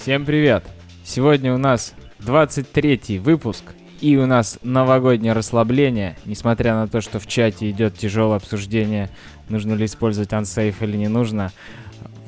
[0.00, 0.64] Всем привет!
[1.04, 3.64] Сегодня у нас 23 выпуск,
[4.00, 9.10] и у нас новогоднее расслабление, несмотря на то, что в чате идет тяжелое обсуждение,
[9.50, 11.52] нужно ли использовать ансейф или не нужно.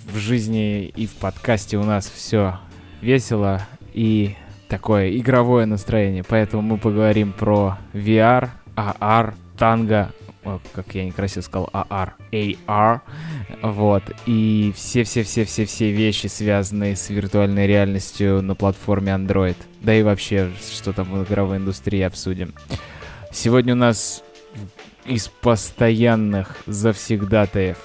[0.07, 2.59] В жизни и в подкасте у нас все
[3.01, 4.37] весело и
[4.69, 10.13] такое игровое настроение, поэтому мы поговорим про VR, AR, танго,
[10.43, 13.01] как я некрасиво сказал, AR, AR,
[13.63, 20.93] вот, и все-все-все-все-все вещи, связанные с виртуальной реальностью на платформе Android, да и вообще, что
[20.93, 22.55] там в игровой индустрии обсудим.
[23.31, 24.23] Сегодня у нас
[25.07, 27.79] из постоянных завсегдатаев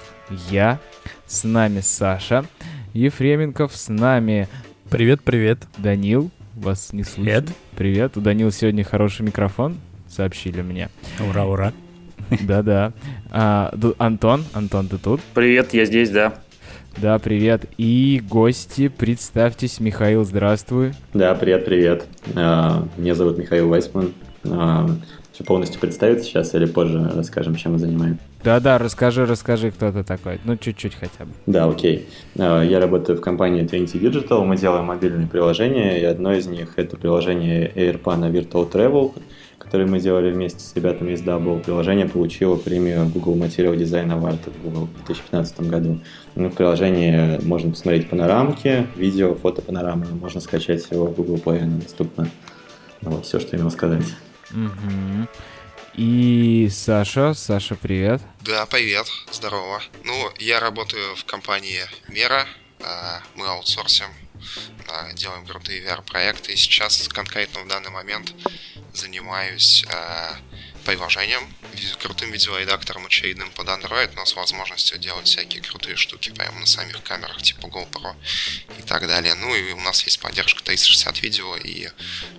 [0.50, 0.78] я,
[1.26, 2.44] с нами Саша,
[2.92, 4.48] Ефременков, с нами...
[4.90, 5.58] Привет-привет.
[5.76, 7.22] Данил, вас не слышно.
[7.22, 7.48] Привет.
[7.76, 9.76] Привет, у Данила сегодня хороший микрофон,
[10.08, 10.88] сообщили мне.
[11.20, 11.72] Ура, ура.
[12.42, 12.92] Да-да.
[13.30, 15.20] А, Антон, Антон, ты тут?
[15.34, 16.34] Привет, я здесь, да.
[16.96, 17.66] Да, привет.
[17.78, 19.78] И гости, представьтесь.
[19.80, 20.92] Михаил, здравствуй.
[21.14, 22.06] Да, привет-привет.
[22.34, 24.12] А, меня зовут Михаил Вайсман.
[24.44, 24.88] А,
[25.32, 28.20] Все полностью представиться сейчас или позже расскажем, чем мы занимаемся?
[28.42, 30.40] Да-да, расскажи, расскажи, кто ты такой.
[30.44, 31.32] Ну, чуть-чуть хотя бы.
[31.46, 32.08] Да, окей.
[32.36, 34.44] Я работаю в компании Twenty Digital.
[34.44, 39.12] Мы делаем мобильные приложения, и одно из них— это приложение AirPan Virtual Travel—
[39.68, 41.62] который мы делали вместе с ребятами из Double.
[41.62, 46.00] Приложение получило премию Google Material Design Award в Google в 2015 году.
[46.36, 50.06] Ну, в приложении можно посмотреть панорамки, видео, фото панорамы.
[50.06, 52.30] Можно скачать его в Google Play, оно доступно.
[53.02, 54.06] Вот, все, что я имел сказать.
[54.52, 55.28] Угу.
[55.96, 58.22] И Саша, Саша, привет.
[58.46, 59.82] Да, привет, здорово.
[60.02, 62.46] Ну, я работаю в компании Мера,
[62.80, 64.06] а, мы аутсорсим,
[65.14, 68.34] делаем крутые VR-проекты, и сейчас конкретно в данный момент
[68.94, 70.34] занимаюсь э,
[70.84, 71.42] приложением,
[72.00, 77.02] крутым видеоредактором очевидным под Android, но с возможностью делать всякие крутые штуки прямо на самих
[77.02, 78.16] камерах, типа GoPro
[78.78, 79.34] и так далее.
[79.34, 81.88] Ну и у нас есть поддержка 360 видео, и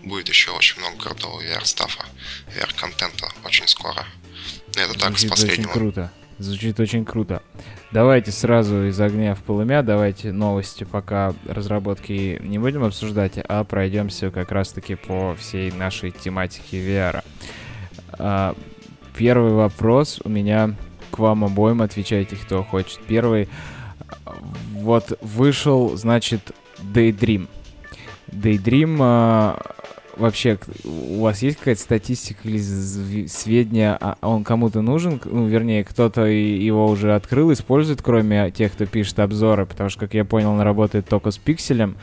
[0.04, 2.06] будет еще очень много крутого VR-стафа,
[2.48, 4.06] VR-контента очень скоро.
[4.76, 5.72] Это так, Звучит с последнего.
[5.72, 6.12] Круто.
[6.40, 7.42] Звучит очень круто.
[7.92, 14.32] Давайте сразу из огня в полымя, давайте новости пока разработки не будем обсуждать, а пройдемся
[14.32, 17.26] как раз-таки по всей нашей тематике VR.
[18.14, 18.56] А,
[19.18, 20.76] первый вопрос у меня
[21.12, 23.02] к вам обоим, отвечайте, кто хочет.
[23.06, 23.50] Первый,
[24.72, 26.54] вот вышел, значит,
[26.94, 27.50] Daydream.
[28.28, 29.62] Daydream а,
[30.20, 35.20] вообще, у вас есть какая-то статистика или сведения, а он кому-то нужен?
[35.26, 40.14] Ну, вернее, кто-то его уже открыл, использует, кроме тех, кто пишет обзоры, потому что, как
[40.14, 41.98] я понял, он работает только с пикселем,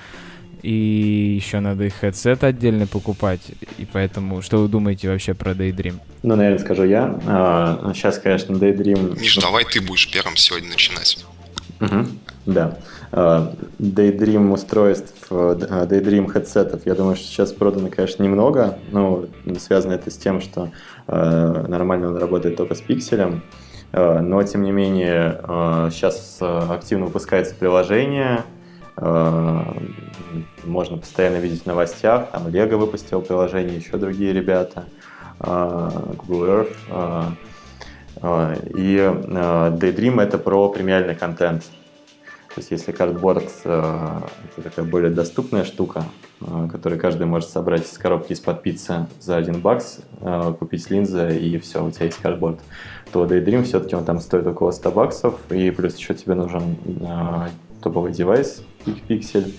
[0.62, 3.40] и еще надо и headset отдельно покупать,
[3.78, 6.00] и поэтому, что вы думаете вообще про Daydream?
[6.22, 7.20] Ну, наверное, скажу я.
[7.26, 9.20] А, сейчас, конечно, Daydream...
[9.20, 11.24] Миш, давай ты будешь первым сегодня начинать.
[11.80, 12.06] Угу,
[12.46, 12.78] да.
[13.12, 15.54] А, Daydream устройств, а,
[15.86, 19.26] Daydream headsetов, я думаю, что сейчас продано, конечно, немного, но
[19.58, 20.70] связано это с тем, что
[21.06, 23.42] а, нормально он работает только с пикселем,
[23.92, 25.40] но, тем не менее,
[25.90, 28.42] сейчас активно выпускается приложение,
[30.64, 34.84] можно постоянно видеть в новостях, там Lego выпустил приложение, еще другие ребята,
[35.38, 37.36] Google Earth,
[38.74, 41.64] и Daydream это про премиальный контент.
[42.56, 44.20] То есть если картборд э,
[44.56, 46.04] это такая более доступная штука,
[46.40, 51.36] э, которую каждый может собрать из коробки из-под пиццы за один бакс, э, купить линзы
[51.36, 52.60] и все, у тебя есть картборд,
[53.12, 56.78] то Daydream все-таки он там стоит около 100 баксов, и плюс еще тебе нужен
[57.82, 58.62] топовый девайс,
[59.06, 59.52] пиксель,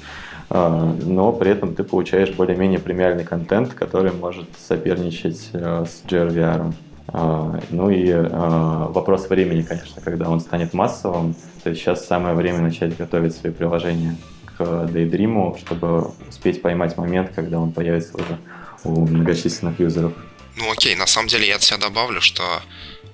[0.50, 6.74] но при этом ты получаешь более-менее премиальный контент, который может соперничать с GRVR.
[7.10, 11.36] А, ну и вопрос времени, конечно, когда он станет массовым.
[11.68, 14.16] То есть сейчас самое время начать готовить свои приложения
[14.58, 18.40] к Daydream, чтобы успеть поймать момент, когда он появится уже
[18.86, 20.14] у многочисленных юзеров.
[20.56, 22.62] Ну окей, на самом деле я от себя добавлю, что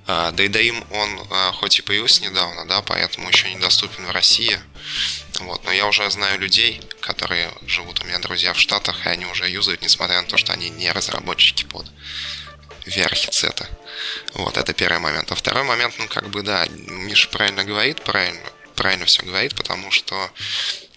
[0.05, 4.55] э, Daydream, он э, хоть и появился недавно, да, поэтому еще недоступен в России,
[5.39, 9.25] вот, но я уже знаю людей, которые живут у меня друзья в Штатах, и они
[9.25, 11.87] уже юзают, несмотря на то, что они не разработчики под
[12.85, 13.69] VR-хедсета.
[14.33, 15.31] Вот, это первый момент.
[15.31, 18.41] А второй момент, ну, как бы, да, Миша правильно говорит, правильно,
[18.75, 20.31] правильно все говорит, потому что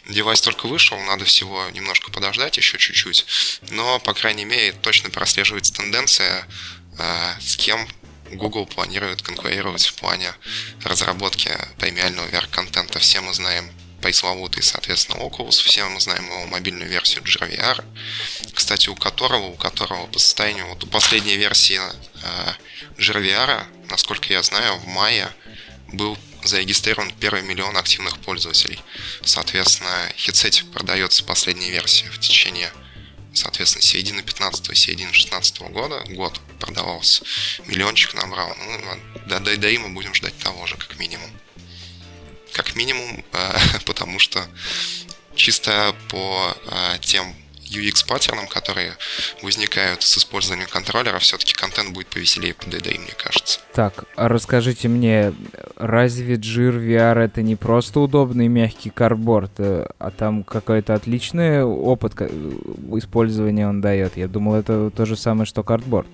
[0.09, 3.27] девайс только вышел, надо всего немножко подождать, еще чуть-чуть.
[3.71, 6.47] Но, по крайней мере, точно прослеживается тенденция,
[6.99, 7.87] э, с кем
[8.33, 10.35] Google планирует конкурировать в плане
[10.83, 12.99] разработки премиального VR-контента.
[12.99, 15.63] Все мы знаем пресловутый, соответственно, Oculus.
[15.63, 17.85] Все мы знаем его мобильную версию GVR,
[18.53, 22.53] кстати, у которого, у которого по состоянию, вот у последней версии э,
[22.99, 25.29] GVR, насколько я знаю, в мае
[25.93, 28.81] был зарегистрирован первый миллион активных пользователей.
[29.25, 32.73] Соответственно, хитсетик продается последней версии в течение
[33.37, 37.25] соответственно, середины 15 середины 16 года, год продавался,
[37.67, 38.55] миллиончик набрал.
[38.59, 41.31] Ну, до, до, до мы будем ждать того же, как минимум.
[42.53, 44.45] Как минимум, э, потому что
[45.35, 47.35] чисто по э, тем
[47.71, 48.93] UX паттернам, которые
[49.43, 53.61] возникают с использованием контроллера, все-таки контент будет повеселее по DDI, мне кажется.
[53.75, 55.35] Так, а расскажите мне,
[55.77, 62.15] разве Jir VR это не просто удобный мягкий карборд, э, а там какой-то отличный опыт
[62.97, 64.17] использования он дает?
[64.17, 66.09] Я думал, это то же самое, что картборд.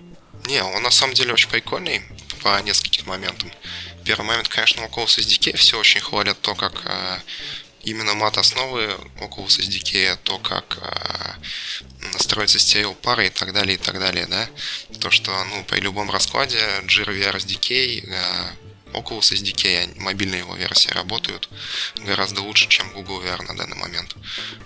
[0.46, 2.02] Не, он на самом деле очень прикольный
[2.43, 3.50] по нескольким моментам.
[4.05, 7.19] Первый момент, конечно, Oculus SDK все очень хвалят то, как э,
[7.85, 11.33] именно мат-основы Oculus SDK, то, как э,
[12.15, 14.49] настроиться стереопары и так далее, и так далее, да.
[15.00, 18.62] То, что, ну, при любом раскладе GRVR SDK, э,
[18.93, 21.49] Oculus SDK, мобильные его версии работают
[21.97, 24.15] гораздо лучше, чем Google VR на данный момент.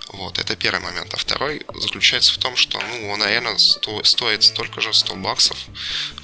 [0.09, 1.13] Вот, это первый момент.
[1.15, 5.59] А второй заключается в том, что, ну, он реально сто, стоит столько же 100 баксов,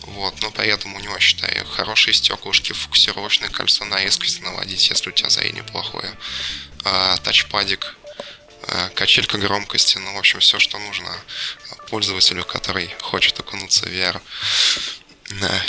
[0.03, 5.11] вот, но при этом у него, считаю, хорошие стеклышки, фокусировочное кольцо на резкость наводить, если
[5.11, 6.13] у тебя зрение плохое
[6.85, 7.97] э, тачпадик,
[8.69, 11.11] э, качелька громкости, ну, в общем, все, что нужно
[11.89, 14.21] пользователю, который хочет окунуться в VR,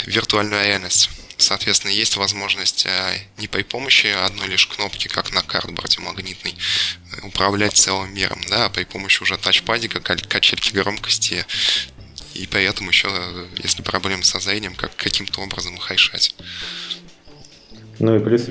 [0.06, 1.10] виртуальную реальность.
[1.36, 6.54] Соответственно, есть возможность э, не при помощи одной лишь кнопки, как на картборде магнитной,
[7.22, 11.44] управлять целым миром, да, а при помощи уже тачпадика, качельки громкости,
[12.34, 13.08] и при этом еще,
[13.62, 16.34] если проблемы со зрением, как каким-то образом их решать.
[17.98, 18.48] Ну и плюс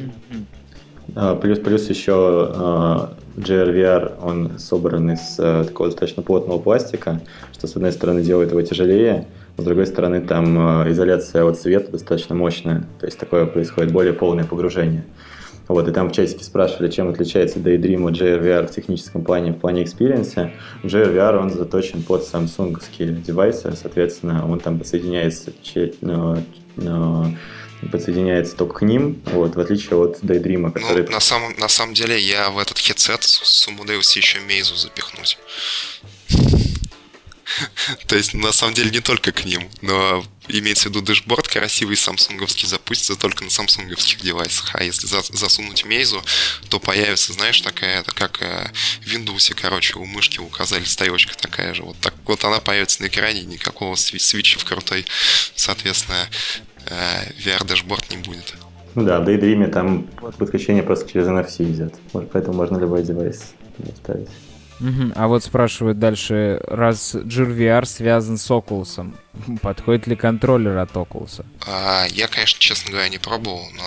[1.15, 7.21] а, плюс, плюс еще uh, GRVR, он собран из такого достаточно плотного пластика,
[7.51, 9.27] что с одной стороны делает его тяжелее,
[9.57, 14.13] с другой стороны там uh, изоляция от света достаточно мощная, то есть такое происходит более
[14.13, 15.05] полное погружение.
[15.67, 19.53] Вот, и там в чатике спрашивали, чем отличается Daydream от Gear VR в техническом плане,
[19.53, 20.51] в плане experience а.
[20.83, 25.53] Gear VR, он заточен под самсунговские девайсы, соответственно, он там подсоединяется
[26.01, 26.37] но,
[26.75, 27.33] но,
[27.91, 31.05] подсоединяется только к ним, вот, в отличие от Daydream, ну, который...
[31.05, 35.37] Ну, на самом, на самом деле я в этот headset умудрился еще Meizu запихнуть.
[38.07, 41.95] То есть, на самом деле, не только к ним, но имеется в виду dashboard красивый
[41.95, 44.75] самсунговский запустится только на самсунговских девайсах.
[44.75, 46.21] А если засунуть Meizu,
[46.69, 48.69] то появится, знаешь, такая, это как э,
[49.01, 51.83] в Windows, короче, у мышки указатель стрелочка такая же.
[51.83, 55.05] Вот так вот она появится на экране, никакого switch а в крутой,
[55.55, 56.27] соответственно,
[56.89, 58.55] Э, VR dashboard не будет.
[58.95, 60.07] Ну да, в Daydream там
[60.37, 61.95] подключение просто через NFC идет.
[62.31, 63.53] Поэтому можно любой девайс
[63.97, 64.27] ставить.
[64.83, 65.13] Угу.
[65.15, 69.13] А вот спрашивают дальше, раз GirVR связан с Oculus,
[69.61, 71.45] подходит ли контроллер от Oculus?
[71.65, 73.83] А, я, конечно, честно говоря, не пробовал, но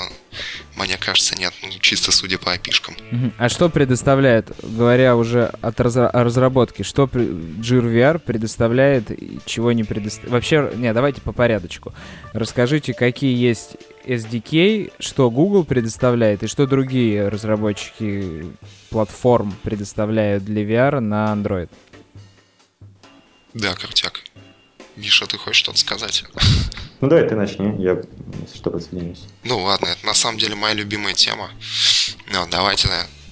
[0.82, 2.96] мне кажется, нет, ну, чисто судя по опишкам.
[3.38, 9.10] А что предоставляет, говоря уже от раз о разработке, что GirVR предоставляет,
[9.46, 10.32] чего не предоставляет?
[10.32, 11.94] Вообще, не, давайте по порядочку.
[12.32, 18.46] Расскажите, какие есть SDK, что Google предоставляет и что другие разработчики
[18.90, 21.70] платформ предоставляют для VR на Android.
[23.54, 24.25] Да, крутяк.
[24.96, 26.24] Миша, ты хочешь что-то сказать?
[27.02, 28.02] Ну давай ты начни, я
[28.54, 29.18] что подсоединюсь.
[29.44, 31.50] Ну ладно, это на самом деле моя любимая тема.
[32.28, 32.88] Ну, давайте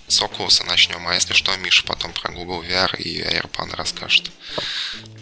[0.06, 4.30] с Oculus начнем, а если что, Миша потом про Google VR и AirPan расскажет.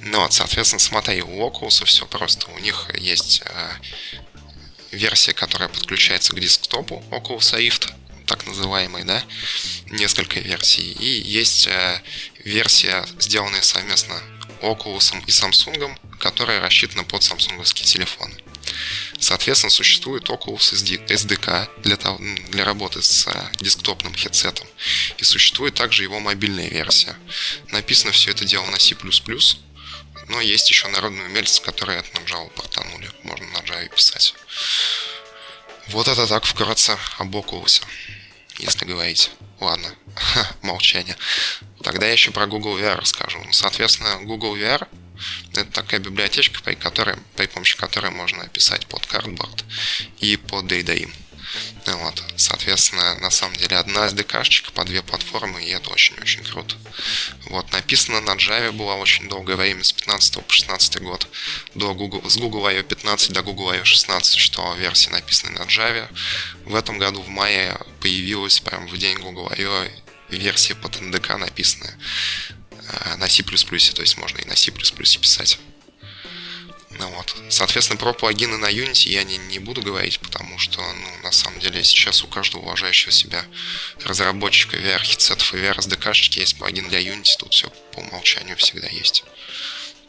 [0.00, 2.50] Ну вот, соответственно, смотри, у Oculus все просто.
[2.50, 3.70] У них есть э,
[4.90, 7.92] версия, которая подключается к десктопу Oculus Rift,
[8.26, 9.22] так называемый, да,
[9.86, 10.92] несколько версий.
[10.92, 12.02] И есть э,
[12.44, 14.20] версия, сделанная совместно
[14.62, 18.34] Oculus и Samsung, которая рассчитана под самсунговские телефоны.
[19.18, 20.72] Соответственно, существует Oculus
[21.06, 24.66] SDK для, того, для работы с э, десктопным хедсетом.
[25.18, 27.16] И существует также его мобильная версия.
[27.70, 28.96] Написано все это дело на C++,
[30.28, 33.10] но есть еще народные умельцы, которые это на Java портанули.
[33.22, 34.34] Можно на Java писать.
[35.88, 37.82] Вот это так вкратце об Oculus,
[38.58, 39.30] если говорить.
[39.60, 39.94] Ладно,
[40.62, 41.16] молчание.
[41.82, 43.40] Тогда я еще про Google VR расскажу.
[43.44, 44.86] Ну, соответственно, Google VR
[45.52, 49.64] это такая библиотечка, при, которой, при помощи которой можно писать под Cardboard
[50.18, 51.12] и под DayDaim.
[51.86, 52.22] Вот.
[52.36, 56.76] Соответственно, на самом деле одна SDK-шечка по две платформы, и это очень-очень круто.
[57.46, 57.70] Вот.
[57.72, 61.26] Написано на Java было очень долгое время, с 15 по 16 год.
[61.74, 62.82] До Google, с Google I.O.
[62.82, 63.84] 15 до Google I.O.
[63.84, 66.08] 16 существовала версия, написанная на Java.
[66.64, 69.88] В этом году в мае появилась прямо в день Google I.O.
[70.30, 71.98] версия под NDK написанная
[72.70, 75.58] э, на C++, то есть можно и на C++ писать.
[76.98, 77.34] Ну вот.
[77.48, 81.60] Соответственно, про плагины на Unity я не, не буду говорить, потому что, ну, на самом
[81.60, 83.42] деле, сейчас у каждого уважающего себя
[84.04, 89.24] разработчика VR-хитсетов и VR-SDK есть плагин для Unity, тут все по умолчанию всегда есть.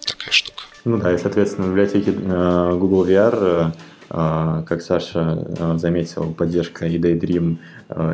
[0.05, 0.63] Такая штука.
[0.85, 3.71] Ну да, и, соответственно, в библиотеке э, Google VR э,
[4.09, 7.57] как Саша заметил, поддержка и Daydream,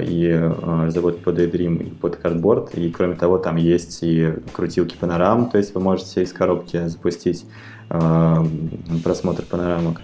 [0.02, 2.80] и разработка под Daydream, и под Cardboard.
[2.80, 7.44] И кроме того, там есть и крутилки панорам, то есть вы можете из коробки запустить
[7.90, 10.02] просмотр панорамок.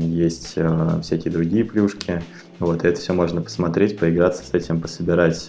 [0.00, 0.56] Есть
[1.02, 2.22] всякие другие плюшки.
[2.58, 5.48] Вот, это все можно посмотреть, поиграться с этим, пособирать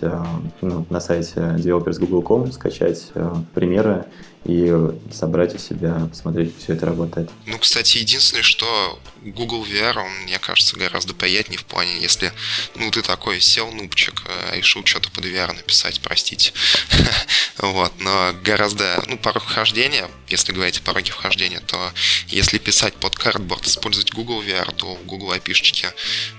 [0.61, 3.11] ну, на сайте developers.google.com, скачать
[3.53, 4.05] примеры
[4.45, 4.73] и
[5.11, 7.29] собрать у себя, посмотреть, как все это работает.
[7.45, 12.31] Ну, кстати, единственное, что Google VR, он, мне кажется, гораздо приятнее в плане, если,
[12.75, 16.53] ну, ты такой сел, нубчик, э, решил что-то под VR написать, простите.
[17.57, 21.91] вот, но гораздо, ну, порог вхождения, если говорить о пороге вхождения, то
[22.27, 25.93] если писать под Cardboard, использовать Google VR, то в Google API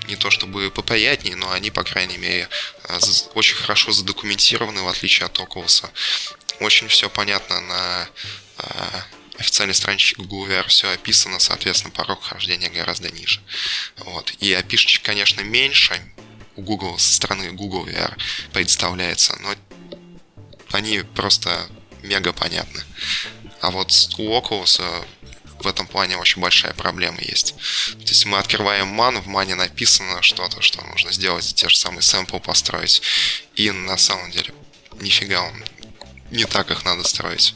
[0.09, 2.49] не то чтобы поприятнее, но они, по крайней мере,
[2.89, 2.99] э,
[3.35, 5.85] очень хорошо задокументированы, в отличие от Oculus.
[6.61, 8.09] Очень все понятно на
[8.59, 9.05] а,
[9.39, 13.41] официальной страничке Google VR все описано, соответственно, порог хождения гораздо ниже.
[13.97, 14.33] Вот.
[14.41, 16.01] И опишечек, конечно, меньше
[16.57, 18.17] у Google со стороны Google VR
[18.53, 19.55] представляется, но
[20.73, 21.69] они просто
[22.03, 22.83] мега понятны.
[23.61, 25.07] А вот у Oculus
[25.61, 27.55] в этом плане очень большая проблема есть.
[27.93, 32.03] То есть мы открываем man, в мане написано что-то, что нужно сделать, те же самые
[32.03, 33.03] сэмпл построить,
[33.55, 34.55] и на самом деле
[35.01, 35.65] нифига он
[36.31, 37.55] не так их надо строить.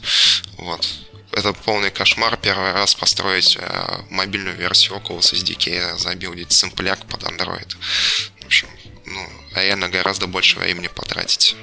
[0.57, 0.85] Вот.
[1.31, 7.75] Это полный кошмар первый раз построить э, мобильную версию Oculus SDK, забилдить симпляк под Android.
[8.41, 8.69] В общем,
[9.05, 11.55] ну, реально гораздо больше времени потратить.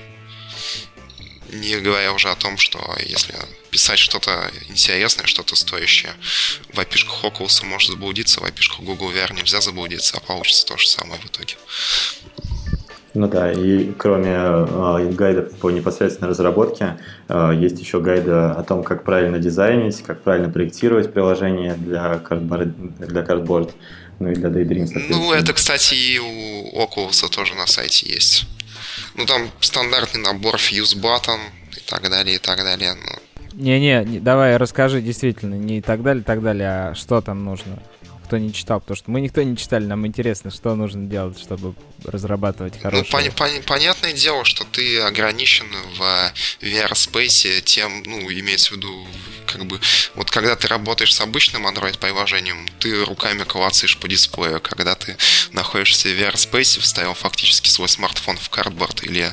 [1.49, 3.35] Не говоря уже о том, что если
[3.71, 6.15] писать что-то интересное, что-то стоящее,
[6.73, 10.87] в опишках Oculus может заблудиться, в опишках Google VR нельзя заблудиться, а получится то же
[10.87, 11.57] самое в итоге.
[13.15, 16.97] Ну да, и кроме э, гайдов по непосредственной разработке,
[17.29, 23.07] э, есть еще гайды о том, как правильно дизайнить, как правильно проектировать приложение для Cardboard,
[23.07, 23.73] для Cardboard
[24.19, 28.47] ну и для Daydream, Ну, это, кстати, и у Oculus тоже на сайте есть.
[29.17, 31.41] Ну, там стандартный набор Fuse Button
[31.77, 32.95] и так далее, и так далее.
[32.95, 33.19] Но...
[33.55, 37.83] Не-не, давай расскажи действительно, не и так далее, и так далее, а что там нужно
[38.33, 41.75] кто не читал, потому что мы никто не читали, нам интересно, что нужно делать, чтобы
[42.03, 43.07] разрабатывать хорошее.
[43.13, 45.67] Ну, пон- пон- понятное дело, что ты ограничен
[45.99, 49.07] в VR-спейсе тем, ну, имеется в виду,
[49.47, 49.79] как бы,
[50.15, 54.63] вот когда ты работаешь с обычным Android-приложением, ты руками клацаешь по дисплею.
[54.63, 55.19] Когда ты
[55.51, 59.31] находишься в VR-спейсе, вставил фактически свой смартфон в картборд или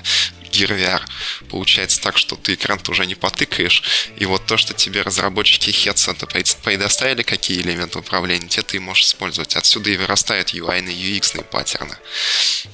[0.49, 1.01] Gear VR.
[1.49, 6.25] Получается так, что ты экран уже не потыкаешь, и вот то, что тебе разработчики хедсета
[6.63, 9.55] предоставили, какие элементы управления, те ты можешь использовать.
[9.55, 11.97] Отсюда и вырастают UI и UX паттерны.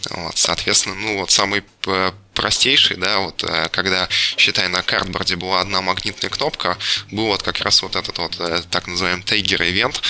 [0.10, 5.62] Вот, соответственно, ну вот самый э, простейший, да, вот э, когда, считай, на картборде была
[5.62, 6.78] одна магнитная кнопка,
[7.12, 10.02] был вот как раз вот этот вот э, так называемый тейгер ивент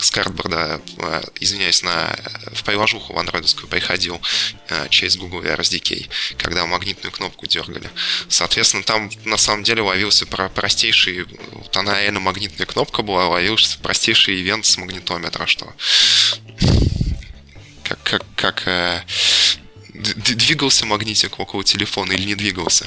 [0.00, 2.16] с картборда, э, извиняюсь, на,
[2.52, 4.20] в приложуху в андроидовскую приходил
[4.88, 7.90] через Google VR SDK, когда магнитную кнопку дергали.
[8.28, 13.78] Соответственно, там на самом деле ловился про простейший, вот она реально магнитная кнопка была, ловился
[13.78, 15.72] простейший ивент с магнитометра, что
[17.84, 19.04] как, как, как
[19.96, 22.86] двигался магнитик около телефона или не двигался.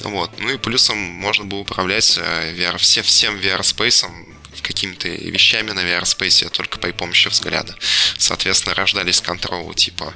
[0.00, 0.30] Вот.
[0.38, 4.26] Ну и плюсом можно было управлять э, VR, все, всем VR-спейсом,
[4.62, 7.76] какими-то вещами на VR-спейсе только при помощи взгляда.
[8.18, 10.12] Соответственно, рождались контролы типа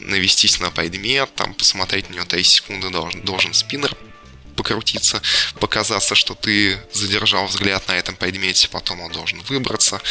[0.00, 3.94] навестись на предмет, там посмотреть на него 3 секунды должен, должен спиннер
[4.60, 5.22] покрутиться,
[5.58, 10.02] показаться, что ты задержал взгляд на этом предмете, потом он должен выбраться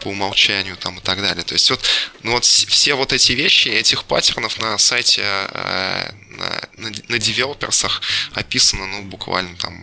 [0.00, 1.44] по умолчанию там и так далее.
[1.44, 1.80] То есть вот,
[2.22, 8.00] ну вот все вот эти вещи, этих паттернов на сайте э, на, на, на девелоперсах
[8.32, 9.74] описано, ну, буквально там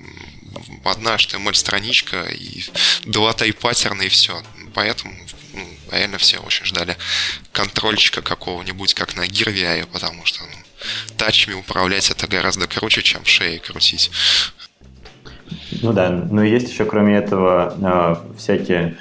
[0.86, 2.64] одна HTML-страничка и
[3.06, 4.42] два-три паттерна и все.
[4.74, 5.14] Поэтому
[5.54, 6.98] ну, реально все очень ждали
[7.52, 10.59] контрольчика какого-нибудь, как на Gear потому что ну,
[11.18, 14.12] тачами управлять это гораздо круче, чем шеей крутить.
[15.82, 18.98] Ну да, но есть еще кроме этого э, всякие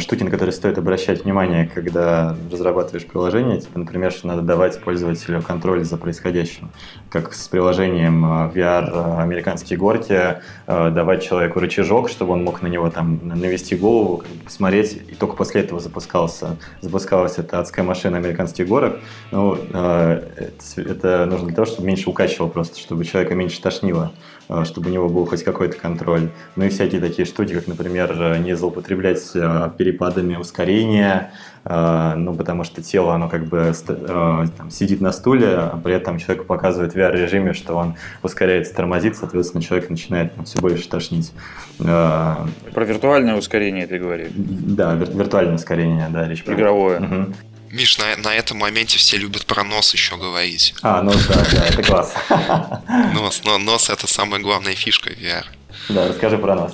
[0.00, 3.58] штуки, на которые стоит обращать внимание, когда разрабатываешь приложение.
[3.60, 6.70] Типа, например, что надо давать пользователю контроль за происходящим.
[7.08, 12.66] Как с приложением э, VR э, «Американские горки», давать человеку рычажок, чтобы он мог на
[12.66, 18.68] него там навести голову, посмотреть, и только после этого запускался, запускалась эта адская машина «Американских
[18.68, 18.98] горок».
[19.30, 24.12] Ну, это нужно для того, чтобы меньше укачивало просто, чтобы человека меньше тошнило.
[24.48, 26.30] Э, чтобы у него был хоть какой-то контроль.
[26.56, 31.32] Ну и всякие такие штуки, как, например, не злоупотреблять перепадами ускорения,
[31.64, 36.46] ну, потому что тело, оно как бы там, сидит на стуле, а при этом человек
[36.46, 41.32] показывает в VR-режиме, что он ускоряется, тормозит, соответственно, человек начинает там, все больше тошнить.
[41.78, 44.30] Про виртуальное ускорение ты говоришь?
[44.34, 46.54] Да, вир- виртуальное ускорение, да, речь про...
[46.54, 47.00] Игровое.
[47.00, 47.34] Угу.
[47.70, 50.74] Миш, на, на этом моменте все любят про нос еще говорить.
[50.82, 52.14] А, нос, да, да, это класс.
[53.14, 55.44] Нос, но нос это самая главная фишка VR.
[55.88, 56.72] Да, расскажи про нос.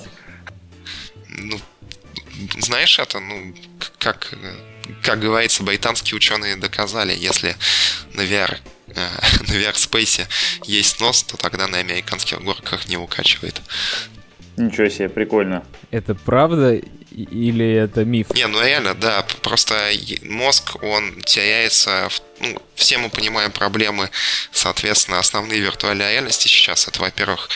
[1.29, 1.61] Ну,
[2.59, 3.55] знаешь это, ну,
[3.99, 4.35] как,
[5.03, 7.57] как говорится, британские ученые доказали, если
[8.13, 8.59] на VR
[8.89, 8.95] э,
[9.49, 10.29] на VR-спейсе
[10.65, 13.61] есть нос, то тогда на американских горках не укачивает.
[14.57, 15.65] Ничего себе, прикольно.
[15.91, 16.81] Это правда
[17.15, 18.35] или это миф?
[18.35, 19.25] Не, ну реально, да.
[19.43, 19.75] Просто
[20.25, 22.09] мозг, он теряется...
[22.11, 24.11] В, ну, все мы понимаем проблемы,
[24.51, 26.89] соответственно, основные виртуальные реальности сейчас.
[26.89, 27.49] Это, во-первых,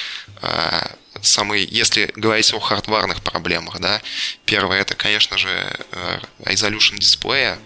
[0.43, 4.01] а, самые, если говорить о хардварных проблемах, да,
[4.45, 5.49] первое это, конечно же,
[5.93, 7.59] э, resolution дисплея,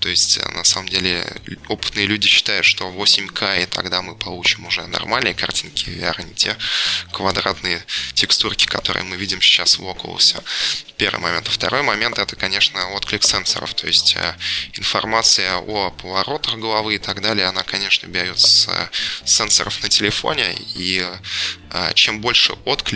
[0.00, 1.26] то есть, э, на самом деле,
[1.68, 6.34] опытные люди считают, что 8К, и тогда мы получим уже нормальные картинки VR, а не
[6.34, 6.56] те
[7.12, 7.82] квадратные
[8.14, 10.42] текстурки, которые мы видим сейчас в Oculus.
[10.96, 11.48] Первый момент.
[11.48, 14.34] Второй момент, это, конечно, отклик сенсоров, то есть э,
[14.74, 18.90] информация о поворотах головы и так далее, она, конечно, берется
[19.24, 21.04] с сенсоров на телефоне, и
[21.94, 22.87] чем больше отклик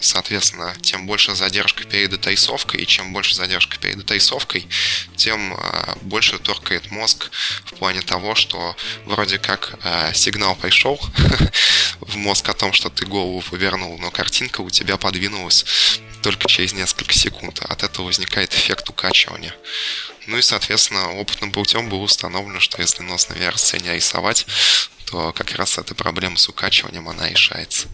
[0.00, 4.66] соответственно, тем больше задержка перед дотайсовкой, и чем больше задержка перед дотайсовкой,
[5.16, 7.30] тем э, больше торкает мозг
[7.64, 8.76] в плане того, что
[9.06, 11.00] вроде как э, сигнал пришел
[12.00, 15.64] в мозг о том, что ты голову повернул, но картинка у тебя подвинулась
[16.22, 17.60] только через несколько секунд.
[17.62, 19.54] От этого возникает эффект укачивания.
[20.26, 24.46] Ну и, соответственно, опытным путем было установлено, что если нос на VR-сцене рисовать,
[25.06, 27.88] то как раз эта проблема с укачиванием, она решается.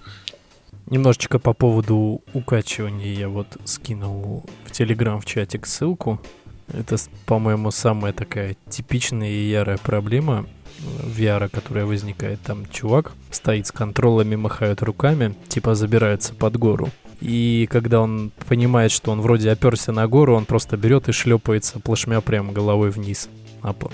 [0.86, 6.20] Немножечко по поводу укачивания я вот скинул в Телеграм в чатик ссылку.
[6.68, 10.46] Это, по-моему, самая такая типичная и ярая проблема
[10.78, 12.40] VR, которая возникает.
[12.42, 16.90] Там чувак стоит с контролами, махает руками, типа забирается под гору.
[17.20, 21.80] И когда он понимает, что он вроде оперся на гору, он просто берет и шлепается
[21.80, 23.28] плашмя прямо головой вниз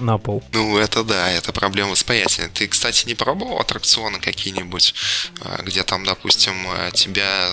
[0.01, 0.43] на пол.
[0.53, 2.49] Ну, это да, это проблема восприятия.
[2.53, 4.95] Ты, кстати, не пробовал аттракционы какие-нибудь,
[5.43, 7.51] а, где там, допустим, а, тебя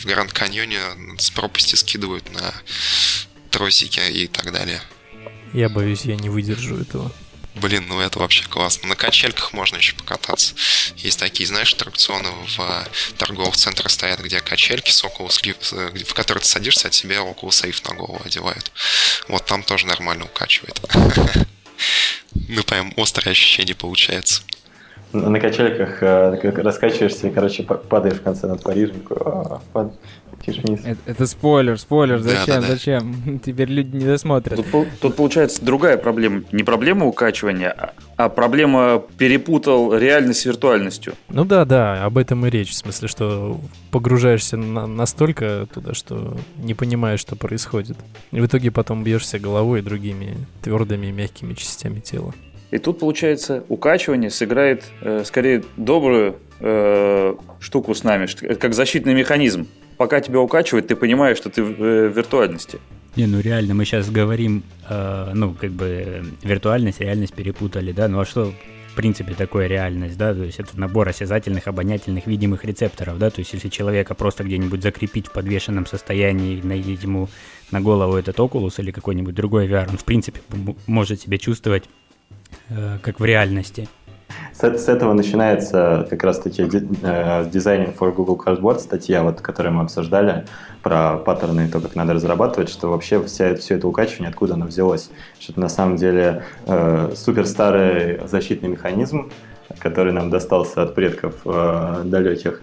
[0.00, 0.80] в Гранд Каньоне
[1.18, 2.54] с пропасти скидывают на
[3.50, 4.80] тросики и так далее?
[5.52, 7.12] Я боюсь, я не выдержу этого.
[7.54, 8.88] Блин, ну это вообще классно.
[8.88, 10.54] На качельках можно еще покататься.
[10.96, 12.84] Есть такие, знаешь, аттракционы в э,
[13.18, 17.84] торговых центрах стоят, где качельки с около в которые ты садишься, а тебе около сейф
[17.84, 18.72] на голову одевают.
[19.28, 20.80] Вот там тоже нормально укачивает.
[22.48, 24.42] Ну, прям острое ощущение получается.
[25.12, 29.04] На качельках э, раскачиваешься и, короче, падаешь в конце над Парижем.
[30.48, 32.66] Это, это спойлер, спойлер, зачем, да, да, да.
[32.66, 33.40] зачем?
[33.44, 34.64] Теперь люди не досмотрят.
[34.70, 36.42] Тут, тут получается другая проблема.
[36.52, 41.14] Не проблема укачивания, а, а проблема перепутал реальность с виртуальностью.
[41.28, 42.70] Ну да, да, об этом и речь.
[42.70, 47.96] В смысле, что погружаешься на, настолько туда, что не понимаешь, что происходит.
[48.30, 52.34] И в итоге потом бьешься головой и другими твердыми и мягкими частями тела.
[52.72, 59.66] И тут, получается, укачивание сыграет э, скорее добрую э, штуку с нами, как защитный механизм
[60.02, 62.80] пока тебя укачивает, ты понимаешь, что ты в э, виртуальности.
[63.14, 68.18] Не, ну реально, мы сейчас говорим, э, ну, как бы виртуальность, реальность перепутали, да, ну
[68.18, 68.52] а что
[68.90, 73.38] в принципе такое реальность, да, то есть это набор осязательных, обонятельных, видимых рецепторов, да, то
[73.38, 77.28] есть если человека просто где-нибудь закрепить в подвешенном состоянии, найти ему
[77.70, 80.40] на голову этот окулус или какой-нибудь другой VR, он в принципе
[80.88, 81.84] может себя чувствовать
[82.70, 83.88] э, как в реальности.
[84.52, 89.82] С, с этого начинается как раз-таки э, Designing for Google Cardboard статья, вот, которую мы
[89.82, 90.44] обсуждали,
[90.82, 94.66] про паттерны и то, как надо разрабатывать, что вообще вся, все это укачивание, откуда оно
[94.66, 95.10] взялось.
[95.38, 99.30] Что это на самом деле э, супер старый защитный механизм,
[99.78, 102.60] который нам достался от предков э, далеких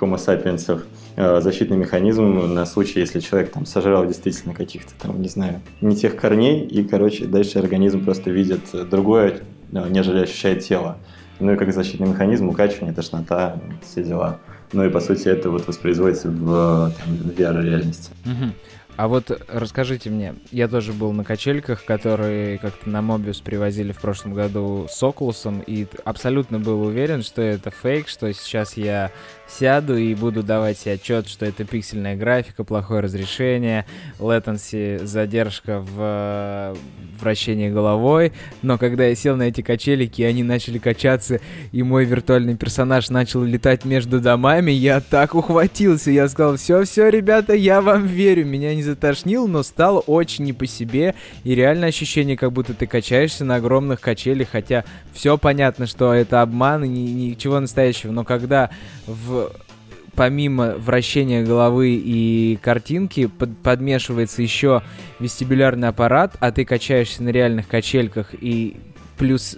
[0.00, 0.82] Homo sapiens,
[1.16, 5.94] э, защитный механизм на случай, если человек там сожрал действительно каких-то там, не знаю, не
[5.94, 9.40] тех корней, и, короче, дальше организм просто видит другое, э,
[9.72, 10.98] нежели ощущает тело.
[11.38, 14.38] Ну и как защитный механизм, укачивание, тошнота, все дела.
[14.72, 18.12] Ну и по сути это вот воспроизводится в, там, VR-реальности.
[18.24, 18.52] Угу.
[19.00, 23.98] А вот расскажите мне, я тоже был на качельках, которые как-то на Мобиус привозили в
[23.98, 29.10] прошлом году с Окулусом, и абсолютно был уверен, что это фейк, что сейчас я
[29.50, 33.86] сяду и буду давать себе отчет, что это пиксельная графика, плохое разрешение,
[34.18, 36.74] latency, задержка в э,
[37.18, 38.32] вращении головой.
[38.62, 41.40] Но когда я сел на эти качелики, и они начали качаться,
[41.72, 46.10] и мой виртуальный персонаж начал летать между домами, я так ухватился.
[46.10, 48.44] Я сказал, все-все, ребята, я вам верю.
[48.46, 51.14] Меня не затошнил, но стало очень не по себе.
[51.44, 56.42] И реально ощущение, как будто ты качаешься на огромных качелях, хотя все понятно, что это
[56.42, 58.12] обман и ничего настоящего.
[58.12, 58.70] Но когда
[59.06, 59.50] в
[60.14, 64.82] помимо вращения головы и картинки под, подмешивается еще
[65.18, 68.76] вестибулярный аппарат, а ты качаешься на реальных качельках и
[69.16, 69.56] плюс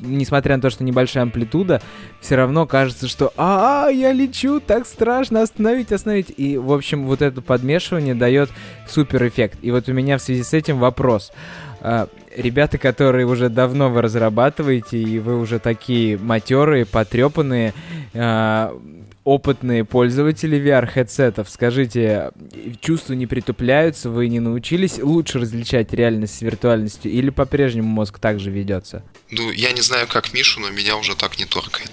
[0.00, 1.80] несмотря на то, что небольшая амплитуда,
[2.20, 6.32] все равно кажется, что а, -а, я лечу, так страшно, остановить, остановить.
[6.36, 8.50] И, в общем, вот это подмешивание дает
[8.88, 9.58] супер эффект.
[9.62, 11.32] И вот у меня в связи с этим вопрос.
[11.80, 17.74] А, ребята, которые уже давно вы разрабатываете, и вы уже такие матерые, потрепанные,
[18.14, 18.76] а,
[19.26, 22.30] опытные пользователи VR-хедсетов, скажите,
[22.80, 28.52] чувства не притупляются, вы не научились лучше различать реальность с виртуальностью или по-прежнему мозг также
[28.52, 29.02] ведется?
[29.32, 31.90] Ну, я не знаю, как Мишу, но меня уже так не торкает.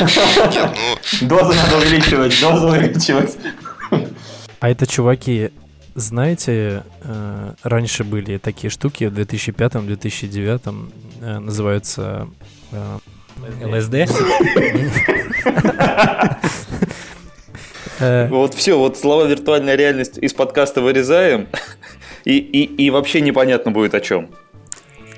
[1.20, 1.28] Ну...
[1.28, 3.36] Дозу надо увеличивать, дозу увеличивать.
[4.60, 5.50] А это, чуваки,
[5.94, 12.28] знаете, э, раньше были такие штуки в 2005-2009, э, называются
[12.72, 12.98] э,
[13.62, 14.10] ЛСД?
[18.00, 18.26] Э.
[18.28, 21.46] Вот все, вот слова виртуальная реальность из подкаста вырезаем,
[22.24, 24.30] и, и, и вообще непонятно будет о чем.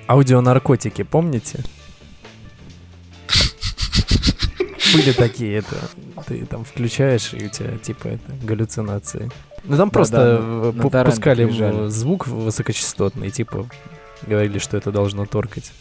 [0.06, 1.64] Аудионаркотики, помните?
[4.94, 5.76] Были такие, это
[6.26, 9.30] ты там включаешь, и у тебя типа это галлюцинации.
[9.64, 13.68] Ну там да, просто да, пускали звук высокочастотный, типа
[14.26, 15.72] говорили, что это должно торкать.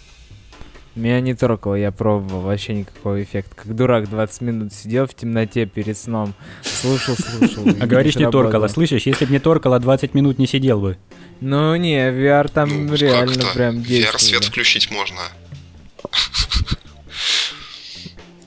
[0.96, 3.54] Меня не торкало, я пробовал, вообще никакого эффекта.
[3.54, 7.66] Как дурак 20 минут сидел в темноте перед сном, слушал, слушал.
[7.82, 9.04] А говоришь, не торкало, слышишь?
[9.04, 10.98] Если бы не торкало, 20 минут не сидел бы.
[11.42, 14.16] Ну не, VR там ну, реально прям действует.
[14.16, 15.20] VR-свет включить можно.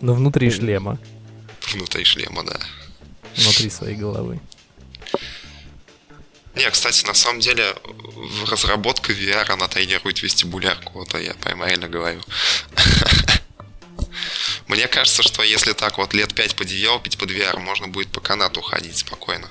[0.00, 0.98] Ну внутри шлема.
[1.74, 2.56] Внутри шлема, да.
[3.36, 4.40] Внутри своей головы.
[6.58, 11.88] Не, кстати, на самом деле в разработке VR она тренирует вестибулярку, вот я прямо реально
[11.88, 12.20] говорю.
[14.66, 18.60] Мне кажется, что если так вот лет 5 подеялпить под VR, можно будет по канату
[18.60, 19.48] ходить спокойно.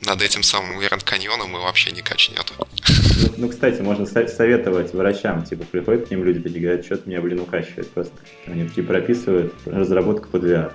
[0.00, 2.50] Над этим самым Гранд Каньоном и вообще не качнет.
[2.58, 7.20] Ну, ну, кстати, можно советовать врачам, типа, приходят к ним люди, такие говорят, что-то меня,
[7.20, 8.14] блин, укачивает просто.
[8.46, 10.72] Они такие прописывают разработку под VR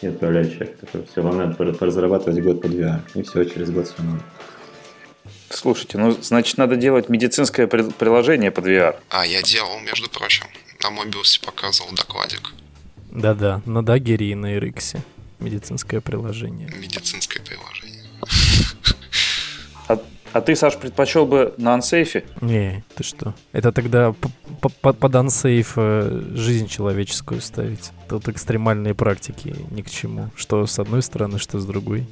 [0.00, 0.78] и отправляет человек.
[0.78, 3.00] Такой, все, вам надо поразрабатывать год под VR.
[3.14, 4.22] И все, через год все надо.
[5.50, 8.96] Слушайте, ну, значит, надо делать медицинское приложение под VR.
[9.08, 10.46] А, я делал, между прочим.
[10.82, 12.52] На Мобиусе показывал докладик.
[13.10, 14.98] Да-да, на Дагере и на RX.
[15.40, 16.68] Медицинское приложение.
[16.78, 18.04] Медицинское приложение.
[20.32, 22.24] А, ты, Саш, предпочел бы на ансейфе?
[22.40, 23.34] Не, ты что?
[23.52, 24.14] Это тогда
[24.60, 27.90] под ансейф э, жизнь человеческую ставить.
[28.08, 30.30] Тут экстремальные практики ни к чему.
[30.36, 32.06] Что с одной стороны, что с другой.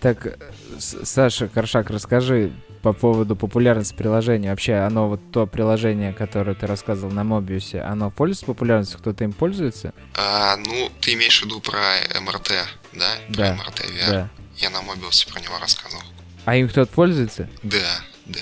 [0.00, 0.38] Так,
[0.78, 4.50] Саша Коршак, расскажи по поводу популярности приложения.
[4.50, 8.98] Вообще, оно вот то приложение, которое ты рассказывал на Мобиусе, оно пользуется популярностью?
[8.98, 9.92] Кто-то им пользуется?
[10.16, 11.78] А, ну, ты имеешь в виду про
[12.20, 12.52] МРТ,
[12.94, 13.10] да?
[13.28, 13.54] Да.
[13.54, 14.10] Про МРТ VR.
[14.10, 14.28] Да.
[14.56, 16.02] Я на Мобиусе про него рассказывал.
[16.44, 17.48] А им кто-то пользуется?
[17.62, 18.40] Да, да.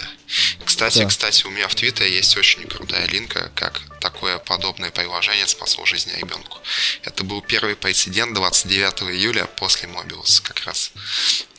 [0.65, 1.07] Кстати, да.
[1.07, 6.11] кстати, у меня в Твиттере есть очень крутая линка, как такое подобное приложение спасло жизнь
[6.17, 6.59] ребенку.
[7.03, 10.93] Это был первый прецедент 29 июля после Мобиуса как раз.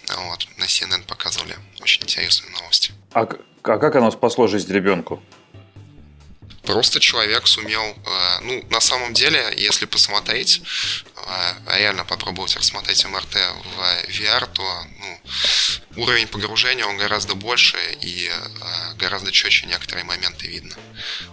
[0.08, 2.94] Вот, на CNN показывали очень интересные новости.
[3.14, 3.22] А,
[3.64, 5.22] а как оно спасло жизнь ребенку?
[6.64, 10.62] Просто человек сумел, э, ну, на самом деле, если посмотреть,
[11.16, 15.22] э, реально попробовать рассмотреть МРТ в VR, то ну,
[16.04, 20.76] уровень погружения он гораздо больше и э, гораздо четче некоторые моменты видно.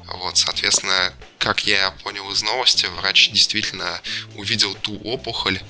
[0.06, 4.00] Вот, соответственно, как я понял из новости, врач действительно
[4.34, 5.60] увидел ту опухоль,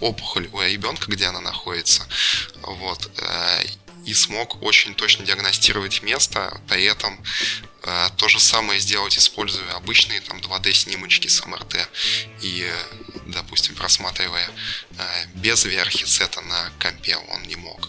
[0.00, 2.06] опухоль у ребенка, где она находится,
[2.62, 3.10] вот,
[4.04, 7.18] и смог очень точно диагностировать место, при этом
[8.16, 11.88] то же самое сделать, используя обычные там 2D-снимочки с МРТ
[12.40, 12.72] и,
[13.26, 14.48] допустим, просматривая
[14.98, 17.88] э, без VR-хедсета на компе он не мог.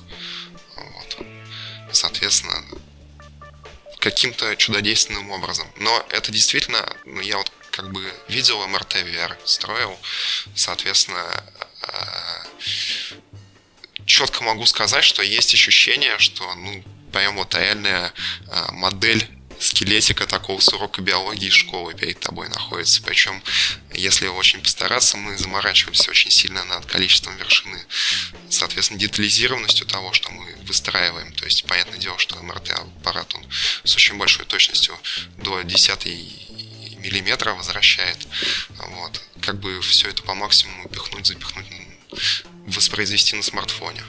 [0.75, 1.17] Вот.
[1.91, 2.63] Соответственно,
[3.99, 5.67] каким-то чудодейственным образом.
[5.77, 9.97] Но это действительно, ну, я вот как бы видел МРТ VR, строил,
[10.55, 11.25] соответственно,
[11.81, 12.45] э,
[14.05, 18.11] четко могу сказать, что есть ощущение, что, ну, прям вот реальная
[18.47, 19.25] э, модель
[19.63, 23.01] скелетика такого с урока биологии школы перед тобой находится.
[23.01, 23.41] Причем,
[23.93, 27.81] если очень постараться, мы заморачиваемся очень сильно над количеством вершины,
[28.49, 31.33] соответственно, детализированностью того, что мы выстраиваем.
[31.33, 33.45] То есть, понятное дело, что МРТ-аппарат, он
[33.83, 34.97] с очень большой точностью
[35.37, 36.05] до 10
[36.97, 38.27] миллиметра возвращает.
[38.77, 39.21] Вот.
[39.41, 41.67] Как бы все это по максимуму пихнуть, запихнуть,
[42.67, 44.03] воспроизвести на смартфоне.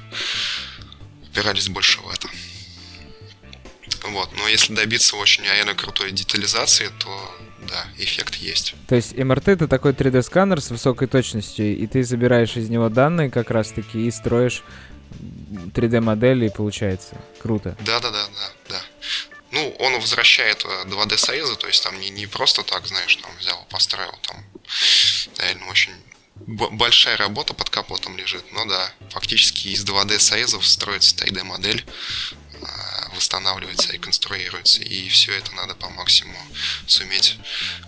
[1.23, 2.29] Упирались больше в это.
[4.09, 4.31] Вот.
[4.37, 7.35] Но если добиться очень реально крутой детализации, то
[7.69, 8.75] да, эффект есть.
[8.89, 13.31] То есть МРТ это такой 3D-сканер с высокой точностью, и ты забираешь из него данные
[13.31, 14.63] как раз-таки и строишь
[15.75, 17.17] 3D-модели, и получается.
[17.41, 17.77] Круто.
[17.81, 18.83] Да-да-да, да, да.
[19.51, 23.65] Ну, он возвращает 2D сайзы, то есть там не, не просто так, знаешь, там взял,
[23.71, 24.45] построил, там
[25.39, 25.93] реально очень
[26.47, 31.85] большая работа под капотом лежит, но да, фактически из 2D сайзов строится 3D модель,
[33.35, 36.39] восстанавливается, реконструируется, и все это надо по максимуму
[36.87, 37.39] суметь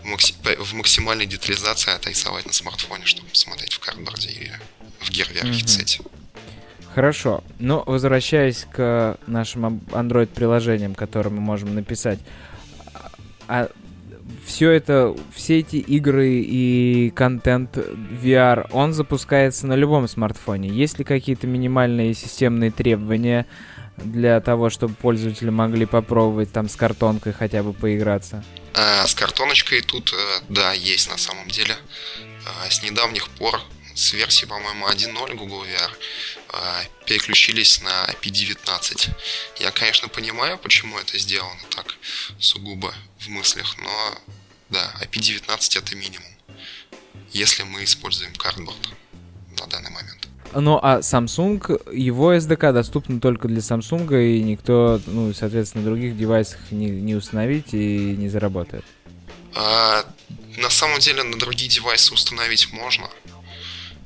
[0.02, 4.52] в максимальной детализации отрисовать на смартфоне, чтобы посмотреть в картборде или
[5.00, 6.00] в гервер хитсете.
[6.94, 7.44] Хорошо.
[7.58, 12.18] Но ну, возвращаясь к нашим Android-приложениям, которые мы можем написать,
[13.48, 13.68] а
[14.44, 20.68] все это, все эти игры и контент VR, он запускается на любом смартфоне.
[20.68, 23.46] Есть ли какие-то минимальные системные требования
[23.96, 28.44] для того, чтобы пользователи могли попробовать там с картонкой хотя бы поиграться?
[28.74, 31.76] А, с картоночкой тут, э, да, есть на самом деле.
[32.46, 33.60] А, с недавних пор,
[33.94, 35.90] с версии, по-моему, 1.0 Google VR,
[36.50, 39.10] а, переключились на P19.
[39.60, 41.96] Я, конечно, понимаю, почему это сделано так
[42.38, 44.18] сугубо в мыслях, но
[44.68, 46.28] да, IP19 это минимум,
[47.32, 48.90] если мы используем картборд
[49.58, 50.28] на данный момент.
[50.54, 56.16] Ну, а Samsung, его SDK доступен только для Samsung, и никто, ну, соответственно, на других
[56.16, 58.84] девайсах не, не установить и не заработает.
[59.54, 60.04] А,
[60.58, 63.08] на самом деле, на другие девайсы установить можно.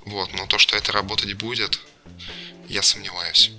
[0.07, 1.81] Вот, но то, что это работать будет,
[2.71, 3.51] я сомневаюсь.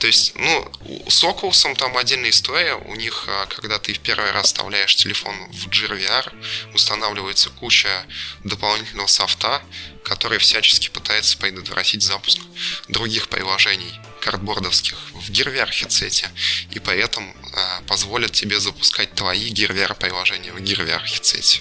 [0.00, 0.72] То есть, ну,
[1.08, 2.74] с Oculus там отдельная история.
[2.74, 6.32] У них, а, когда ты в первый раз вставляешь телефон в GRVR,
[6.74, 8.04] устанавливается куча
[8.44, 9.62] дополнительного софта,
[10.04, 12.40] который всячески пытается предотвратить запуск
[12.88, 16.28] других приложений картбордовских в GearVR хедсете,
[16.72, 21.60] и поэтому э, позволят тебе запускать твои GearVR приложения в GearVR хедсете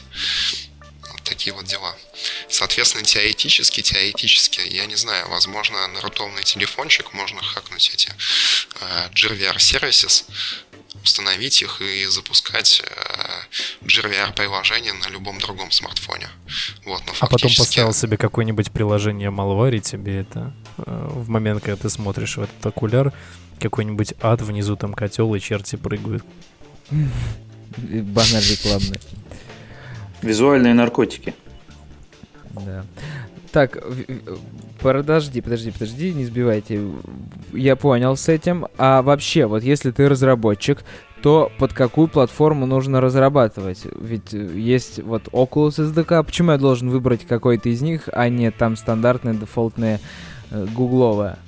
[1.28, 1.96] такие вот дела.
[2.50, 8.10] Соответственно, теоретически, теоретически, я не знаю, возможно, на рутовный телефончик можно хакнуть эти
[8.82, 10.26] э, GRVR Services,
[11.04, 16.30] установить их и запускать э, GRVR приложение на любом другом смартфоне.
[16.86, 21.82] Вот, но а потом поставил себе какое-нибудь приложение Malware, тебе это э, в момент, когда
[21.82, 23.14] ты смотришь в этот окуляр,
[23.60, 26.24] какой-нибудь ад, внизу там котел и черти прыгают.
[27.78, 29.00] Баннер рекламный.
[30.22, 31.34] Визуальные наркотики.
[32.66, 32.84] Да.
[33.52, 33.84] Так,
[34.82, 36.82] подожди, подожди, подожди, не сбивайте.
[37.54, 38.68] Я понял с этим.
[38.78, 40.84] А вообще, вот если ты разработчик,
[41.22, 43.84] то под какую платформу нужно разрабатывать?
[44.00, 46.24] Ведь есть вот Oculus SDK.
[46.24, 50.00] Почему я должен выбрать какой-то из них, а не там стандартная дефолтная
[50.52, 51.40] э, гугловая?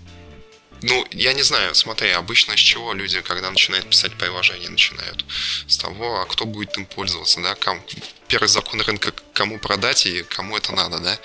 [0.81, 5.25] Ну, я не знаю, смотри, обычно с чего люди, когда начинают писать приложение, начинают?
[5.67, 7.55] С того, а кто будет им пользоваться, да?
[7.55, 7.81] Кому,
[8.29, 11.19] первый закон рынка, кому продать и кому это надо, да?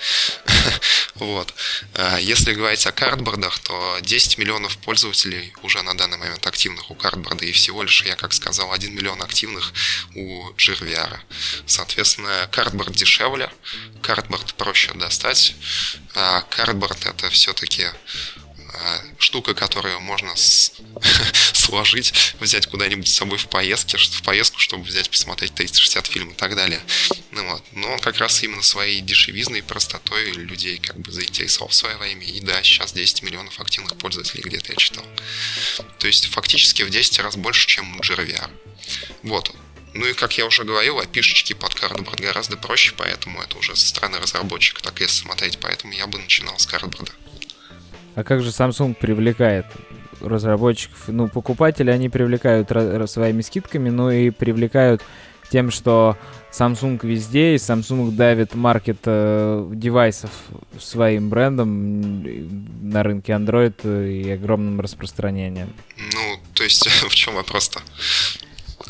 [1.15, 1.53] вот.
[1.93, 6.95] А если говорить о картбордах, то 10 миллионов пользователей уже на данный момент активных у
[6.95, 9.71] картборда, и всего лишь, я как сказал, 1 миллион активных
[10.15, 11.19] у GRVR.
[11.65, 13.49] Соответственно, картборд дешевле,
[14.01, 15.55] картборд проще достать,
[16.13, 17.87] а картборд это все-таки
[19.17, 20.73] штука, которую можно с...
[21.53, 26.33] сложить, взять куда-нибудь с собой в поездке, в поездку, чтобы взять, посмотреть 360 фильм и
[26.33, 26.81] так далее.
[27.31, 27.63] Ну вот.
[27.71, 31.97] Но он как раз именно своей дешевизной и простотой людей как бы заинтересовал в свое
[31.97, 32.25] время.
[32.25, 35.05] И да, сейчас 10 миллионов активных пользователей где-то я читал.
[35.99, 38.49] То есть фактически в 10 раз больше, чем у GRVR.
[39.23, 39.53] Вот.
[39.95, 43.87] Ну и, как я уже говорил, опишечки под картборд гораздо проще, поэтому это уже со
[43.87, 47.13] стороны разработчика, так если смотреть, поэтому я бы начинал с картборда.
[48.15, 49.65] А как же Samsung привлекает
[50.21, 51.03] разработчиков?
[51.07, 52.69] Ну, покупатели они привлекают
[53.09, 55.03] своими скидками, но и привлекают
[55.51, 56.17] тем, что
[56.51, 60.31] Samsung везде, и Samsung давит маркет э, девайсов
[60.79, 62.23] своим брендом
[62.89, 63.75] на рынке Android
[64.09, 65.73] и огромным распространением.
[65.97, 67.81] Ну, то есть в чем вопрос-то?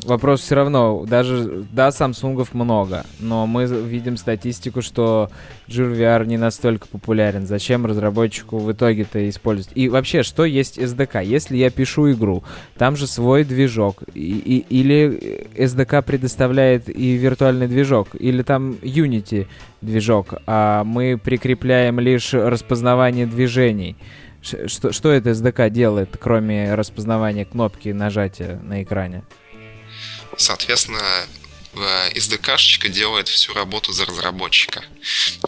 [0.03, 5.29] Вопрос все равно, даже, да, Самсунгов много, но мы видим статистику, что
[5.67, 7.47] GVR не настолько популярен.
[7.47, 9.75] Зачем разработчику в итоге-то использовать?
[9.77, 11.25] И вообще, что есть SDK?
[11.25, 12.43] Если я пишу игру,
[12.77, 19.47] там же свой движок, и, и, или SDK предоставляет и виртуальный движок, или там Unity
[19.81, 23.95] движок, а мы прикрепляем лишь распознавание движений.
[24.41, 29.23] Что, что это SDK делает, кроме распознавания кнопки нажатия на экране?
[30.37, 31.27] Соответственно,
[31.75, 34.83] SDK-шечка делает всю работу за разработчика.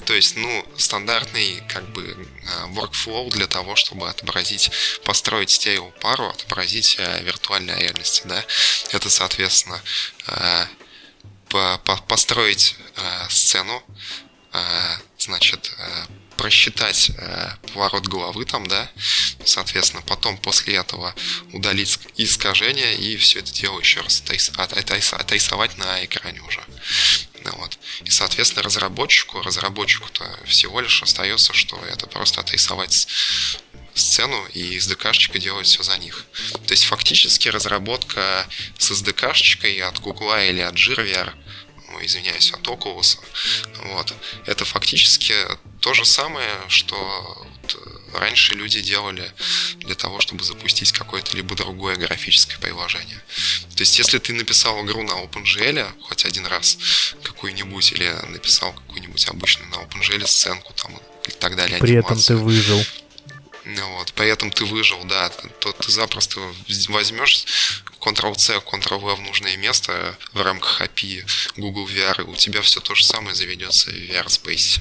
[0.06, 4.72] То есть, ну, стандартный как бы э, workflow для того, чтобы отобразить,
[5.04, 8.44] построить стереопару, отобразить э, виртуальной реальности, да,
[8.92, 9.82] это, соответственно,
[10.28, 10.66] э,
[12.08, 12.76] построить
[13.30, 13.82] сцену,
[15.18, 15.72] значит,
[16.38, 18.90] просчитать э, поворот головы там, да,
[19.44, 21.14] соответственно, потом после этого
[21.52, 24.24] удалить искажения и все это дело еще раз
[25.14, 26.62] отрисовать на экране уже.
[27.44, 27.78] Ну вот.
[28.04, 33.08] И, соответственно, разработчику, разработчику-то всего лишь остается, что это просто отрисовать
[33.94, 36.26] сцену и SDK-шечка делает все за них.
[36.68, 38.48] То есть фактически разработка
[38.78, 41.34] с SDK-шечкой от Google или от JIRVR–
[42.06, 43.20] извиняюсь, от Oculus.
[43.86, 44.14] Вот.
[44.46, 45.34] Это фактически
[45.82, 49.32] то же самое, что э, раньше люди делали
[49.80, 53.22] для того, чтобы запустить какое-то либо другое графическое приложение.
[53.76, 56.78] То есть, если ты написал игру на OpenGL хоть один раз
[57.24, 61.80] какую-нибудь, или написал какую-нибудь обычную на OpenGL сценку там и так далее.
[61.80, 62.86] При анимацию, этом ты выжил.
[63.66, 66.40] Ну вот, при этом ты выжил, да, то ты запросто
[66.88, 71.26] возьмешь Ctrl-C, Ctrl-V в нужное место в рамках API
[71.58, 74.80] Google VR, и у тебя все то же самое заведется в VR Space.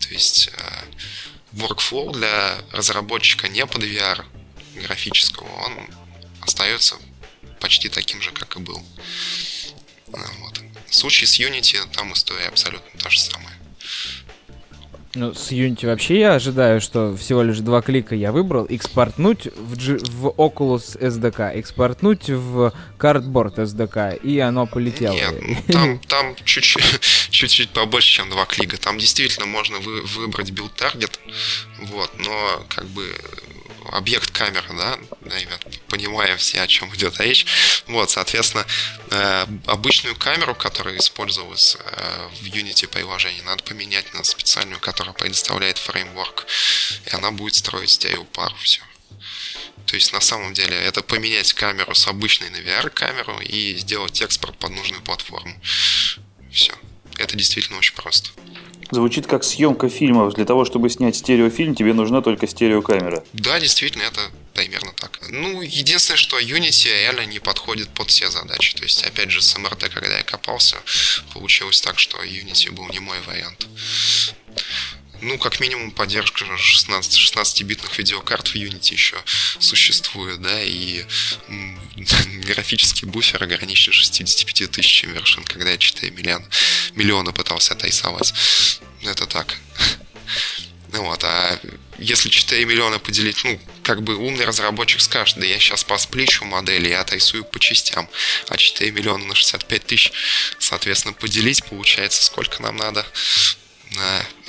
[0.00, 0.84] То есть э,
[1.52, 4.24] workflow для разработчика не под VR
[4.74, 5.88] графического, он
[6.40, 6.96] остается
[7.60, 8.84] почти таким же, как и был.
[10.06, 10.60] Вот.
[10.88, 13.58] В случае с Unity там история абсолютно та же самая.
[15.16, 18.66] Ну, с Unity вообще я ожидаю, что всего лишь два клика я выбрал.
[18.68, 25.14] Экспортнуть в, G, в Oculus SDK, экспортнуть в Cardboard SDK, и оно полетело.
[25.14, 28.78] Нет, ну, там, там чуть-чуть, побольше, чем два клика.
[28.78, 31.18] Там действительно можно вы, выбрать target,
[31.80, 33.10] вот, но как бы
[33.92, 37.46] объект камеры, да, ребят, понимаем все, о чем идет речь.
[37.86, 38.66] Вот, соответственно,
[39.10, 45.78] э, обычную камеру, которая использовалась э, в Unity приложении, надо поменять на специальную, которая предоставляет
[45.78, 46.46] фреймворк,
[47.06, 48.82] и она будет строить стереопару, все.
[49.86, 54.58] То есть на самом деле это поменять камеру с обычной на VR-камеру и сделать экспорт
[54.58, 55.54] под нужную платформу.
[56.52, 56.74] Все.
[57.18, 58.30] Это действительно очень просто.
[58.90, 60.34] Звучит как съемка фильмов.
[60.34, 63.24] Для того, чтобы снять стереофильм, тебе нужна только стереокамера.
[63.32, 64.20] Да, действительно, это
[64.54, 65.18] примерно так.
[65.28, 68.76] Ну, единственное, что Unity реально не подходит под все задачи.
[68.76, 70.76] То есть, опять же, с МРТ, когда я копался,
[71.34, 73.66] получилось так, что Unity был не мой вариант.
[75.22, 79.16] Ну, как минимум, поддержка 16, 16-битных видеокарт в Unity еще
[79.58, 81.04] существует, да, и
[82.46, 86.44] графический буфер ограничен 65 тысячами вершин, когда я 4 миллиона,
[86.94, 88.34] миллиона пытался отрисовать.
[89.02, 89.56] Это так.
[90.92, 91.58] Ну вот, а
[91.98, 96.88] если 4 миллиона поделить, ну, как бы умный разработчик скажет, да я сейчас посплечу модели,
[96.88, 98.08] я отрисую по частям,
[98.48, 100.12] а 4 миллиона на 65 тысяч,
[100.58, 103.04] соответственно, поделить, получается, сколько нам надо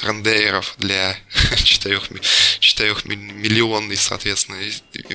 [0.03, 1.15] рендереров для
[1.55, 1.99] 4,
[2.59, 4.57] 4 миллионной, соответственно,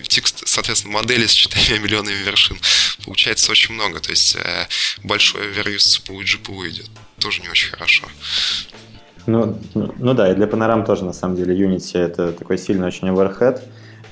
[0.08, 2.58] текст, соответственно, модели с 4 миллионами вершин.
[3.04, 4.66] Получается очень много, то есть э,
[5.04, 6.90] большой оверюз по GPU идет.
[7.18, 8.06] Тоже не очень хорошо.
[9.26, 13.08] Ну, ну, да, и для панорам тоже, на самом деле, Unity это такой сильный очень
[13.08, 13.62] overhead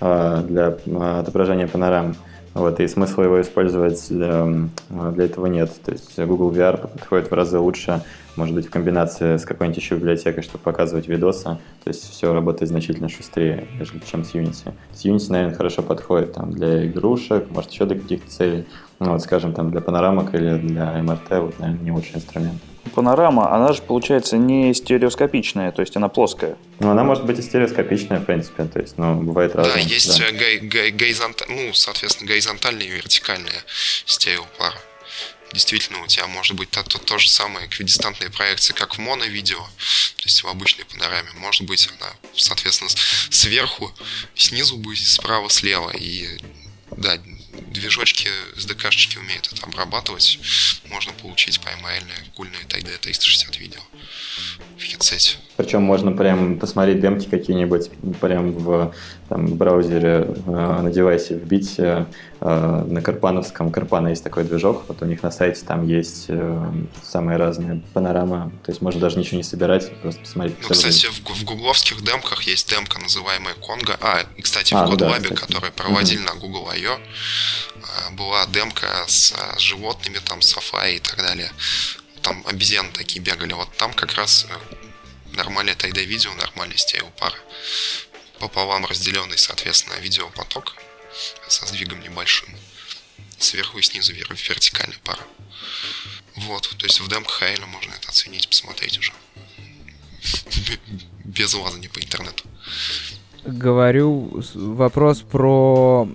[0.01, 2.17] э, для э, отображения панорам.
[2.53, 5.71] Вот, и смысла его использовать для, для этого нет.
[5.85, 8.03] То есть Google VR подходит в разы лучше
[8.41, 11.59] может быть в комбинации с какой-нибудь еще библиотекой, чтобы показывать видосы.
[11.85, 13.69] То есть все работает значительно шустрее,
[14.11, 14.73] чем с Unity.
[14.95, 18.65] С Unity, наверное, хорошо подходит там, для игрушек, может еще для каких-то целей.
[18.99, 22.63] Ну, вот, скажем, там для панорамок или для МРТ, вот, наверное, не лучший инструмент.
[22.95, 26.57] Панорама, она же, получается, не стереоскопичная, то есть она плоская.
[26.79, 29.75] Ну, она может быть и стереоскопичная, в принципе, то есть, ну, бывает разное.
[29.75, 30.25] Да, есть да.
[30.33, 31.15] Гай, гай,
[31.49, 33.63] ну, соответственно, горизонтальная и вертикальная
[34.07, 34.77] стереопара
[35.53, 39.59] действительно у тебя может быть то, то, то же самое эквидистантные проекции, как в моновидео,
[39.61, 41.31] то есть в обычной панораме.
[41.37, 42.91] Может быть она, соответственно,
[43.31, 43.93] сверху,
[44.35, 45.91] снизу будет, справа, слева.
[45.91, 46.39] И
[46.97, 47.19] да,
[47.71, 50.39] движочки, SDK-шечки умеют это обрабатывать,
[50.89, 53.81] можно получить поймальные кульные TD 360 видео
[54.79, 55.37] в хедсете.
[55.57, 58.95] Причем можно прям посмотреть демки какие-нибудь прям в
[59.31, 60.51] там, браузере э,
[60.83, 62.05] на девайсе вбить э,
[62.41, 63.71] на Карпановском.
[63.71, 66.73] Карпана есть такой движок, вот у них на сайте там есть э,
[67.05, 70.57] самые разные панорамы, то есть можно даже ничего не собирать, просто посмотреть.
[70.63, 73.97] Ну, кстати, в, в гугловских демках есть демка, называемая Конга.
[74.01, 76.35] А, и, кстати, а, в CodeLab, ну да, который проводили mm-hmm.
[76.35, 81.51] на Google I.O., э, была демка с, с животными, там, сафари и так далее.
[82.23, 83.53] Там обезьяны такие бегали.
[83.53, 87.37] Вот там как раз э, нормальное 3D-видео, нормальный стереопара
[88.41, 90.75] пополам разделенный, соответственно, видеопоток
[91.49, 92.49] со сдвигом небольшим.
[93.39, 95.23] Сверху и снизу вертикальная пара.
[96.37, 97.29] Вот, то есть в демк
[97.67, 99.13] можно это оценить, посмотреть уже.
[101.25, 102.45] Без лазания по интернету.
[103.45, 106.09] Говорю, вопрос про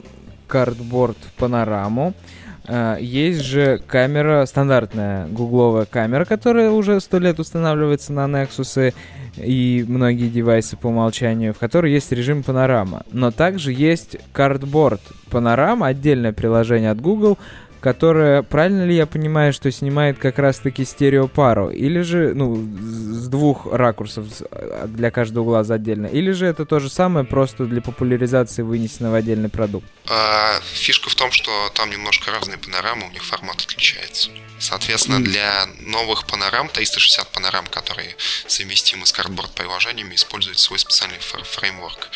[0.47, 2.13] картборд панораму.
[2.67, 8.93] А, есть же камера, стандартная гугловая камера, которая уже сто лет устанавливается на Nexus
[9.37, 13.03] и многие девайсы по умолчанию, в которой есть режим панорама.
[13.11, 17.37] Но также есть картборд панорама, отдельное приложение от Google,
[17.85, 23.71] которая, правильно ли я понимаю, что снимает как раз-таки стереопару, или же, ну, с двух
[23.71, 28.63] ракурсов а, для каждого глаза отдельно, или же это то же самое, просто для популяризации
[28.63, 29.85] вынесено в отдельный продукт?
[30.07, 34.31] А, фишка в том, что там немножко разные панорамы, у них формат отличается.
[34.57, 38.15] Соответственно, для новых панорам, 360 панорам, которые
[38.47, 42.09] совместимы с картборд приложениями, используют свой специальный фреймворк.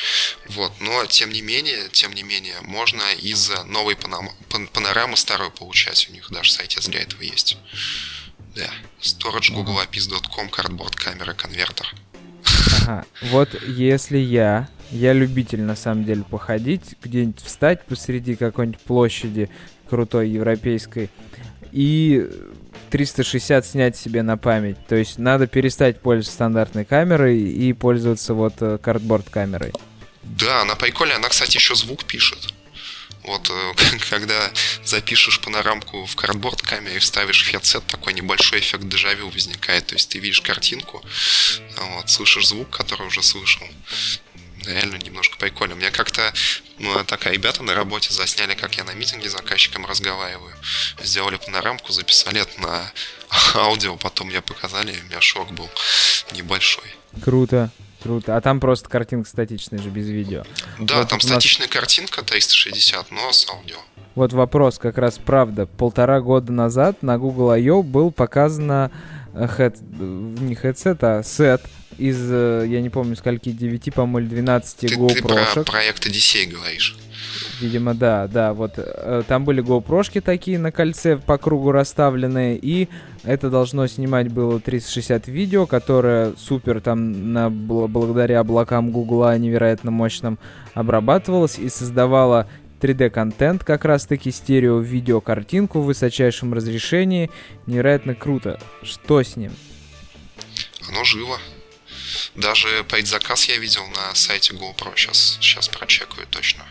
[0.50, 0.72] Вот.
[0.80, 6.08] Но, тем не менее, тем не менее, можно из новой панорамы старую получать.
[6.10, 7.58] У них даже сайте для этого есть.
[8.56, 8.70] Да.
[9.02, 11.94] Storage googleapis.com, cardboard камера, конвертер.
[12.82, 13.06] Ага.
[13.24, 19.50] Вот если я, я любитель на самом деле походить, где-нибудь встать посреди какой-нибудь площади
[19.90, 21.10] крутой европейской,
[21.72, 22.28] и
[22.90, 24.78] 360 снять себе на память.
[24.88, 29.74] То есть надо перестать пользоваться стандартной камерой и пользоваться вот э, картборд камерой.
[30.24, 31.18] Да, она прикольная.
[31.18, 32.54] Она, кстати, еще звук пишет.
[33.30, 33.74] Вот э,
[34.10, 34.52] когда
[34.84, 39.88] запишешь панорамку в картборд камере и вставишь в headset, такой небольшой эффект дежавю возникает.
[39.88, 41.04] То есть ты видишь картинку,
[41.78, 43.68] вот, слышишь звук, который уже слышал
[44.66, 45.76] реально немножко прикольно.
[45.76, 46.34] Мне как-то
[46.80, 50.56] ну, так ребята на работе засняли, как я на митинге с заказчиком разговариваю.
[51.04, 52.92] Сделали панорамку, записали это на
[53.54, 55.70] аудио, потом мне показали, у меня шок был
[56.32, 56.96] небольшой.
[57.24, 57.72] Круто.
[58.02, 58.38] Круто.
[58.38, 60.44] А там просто картинка статичная же, без видео.
[60.80, 61.74] Да, вот там статичная нас...
[61.74, 63.78] картинка 360, но с аудио.
[64.16, 65.66] Вот вопрос, как раз правда.
[65.66, 67.84] Полтора года назад на Google I.O.
[67.84, 68.92] был показано
[69.34, 69.78] head,
[70.42, 71.62] не headset, а сет
[72.00, 75.14] из, э, я не помню, скольки, 9, по-моему, 12 ты, GoPro.
[75.14, 76.98] Ты про проект Odyssey говоришь.
[77.60, 82.88] Видимо, да, да, вот э, там были GoPro такие на кольце по кругу расставленные, и
[83.24, 90.40] это должно снимать было 360 видео, которое супер там на, благодаря облакам Гугла невероятно мощным
[90.74, 92.48] обрабатывалось и создавало
[92.80, 97.30] 3D-контент, как раз-таки стерео-видео картинку в высочайшем разрешении.
[97.66, 98.60] Невероятно круто.
[98.84, 99.52] Что с ним?
[100.90, 101.38] Оно живо.
[102.36, 104.94] Даже предзаказ я видел на сайте GoPro.
[104.96, 106.66] Сейчас, сейчас прочекаю точно.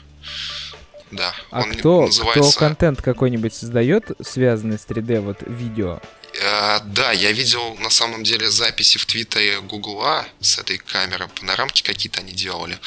[1.11, 1.35] Да.
[1.51, 2.51] А он кто, называется...
[2.51, 6.01] кто контент какой-нибудь создает, связанный с 3D, вот видео?
[6.35, 11.83] Uh, да, я видел на самом деле записи в Твиттере Гугла с этой камеры, панорамки
[11.83, 12.79] какие-то они делали.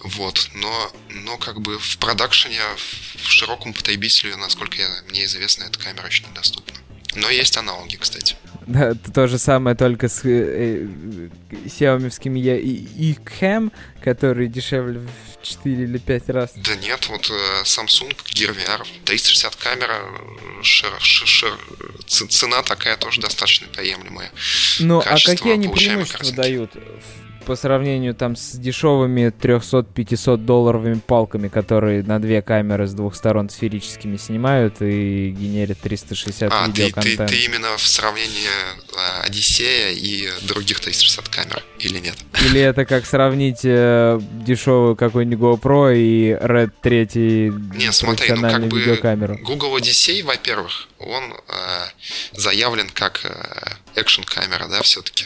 [0.00, 2.60] Вот, но, но как бы в продакшене,
[3.22, 6.74] в широком потребителю, насколько я, мне известно, эта камера еще недоступна.
[7.14, 8.36] Но есть аналоги, кстати.
[8.66, 10.86] Да, то же самое только с э,
[11.66, 16.52] Xiaomi и Cam, который дешевле в 4 или 5 раз.
[16.54, 19.96] Да нет, вот э, Samsung Gear VR, 360 камера,
[20.62, 21.58] шир, шир, шир,
[22.06, 24.30] цена такая тоже достаточно приемлемая.
[24.78, 26.36] Ну, а какие они преимущества картинки.
[26.36, 26.70] дают
[27.50, 33.50] по сравнению там с дешевыми 300-500 долларовыми палками, которые на две камеры с двух сторон
[33.50, 37.18] сферическими снимают и генерят 360 а, видеоконтент.
[37.18, 38.46] Ты, ты, ты именно в сравнении
[38.96, 42.14] а, Одиссея и других 360 камер, или нет?
[42.44, 48.68] Или это как сравнить э, дешевую какую-нибудь GoPro и Red 3 не, смотри, ну как
[48.68, 49.38] бы видеокамеру?
[49.38, 55.24] Google Odyssey, во-первых, он э, заявлен как э, экшн камера, да, все-таки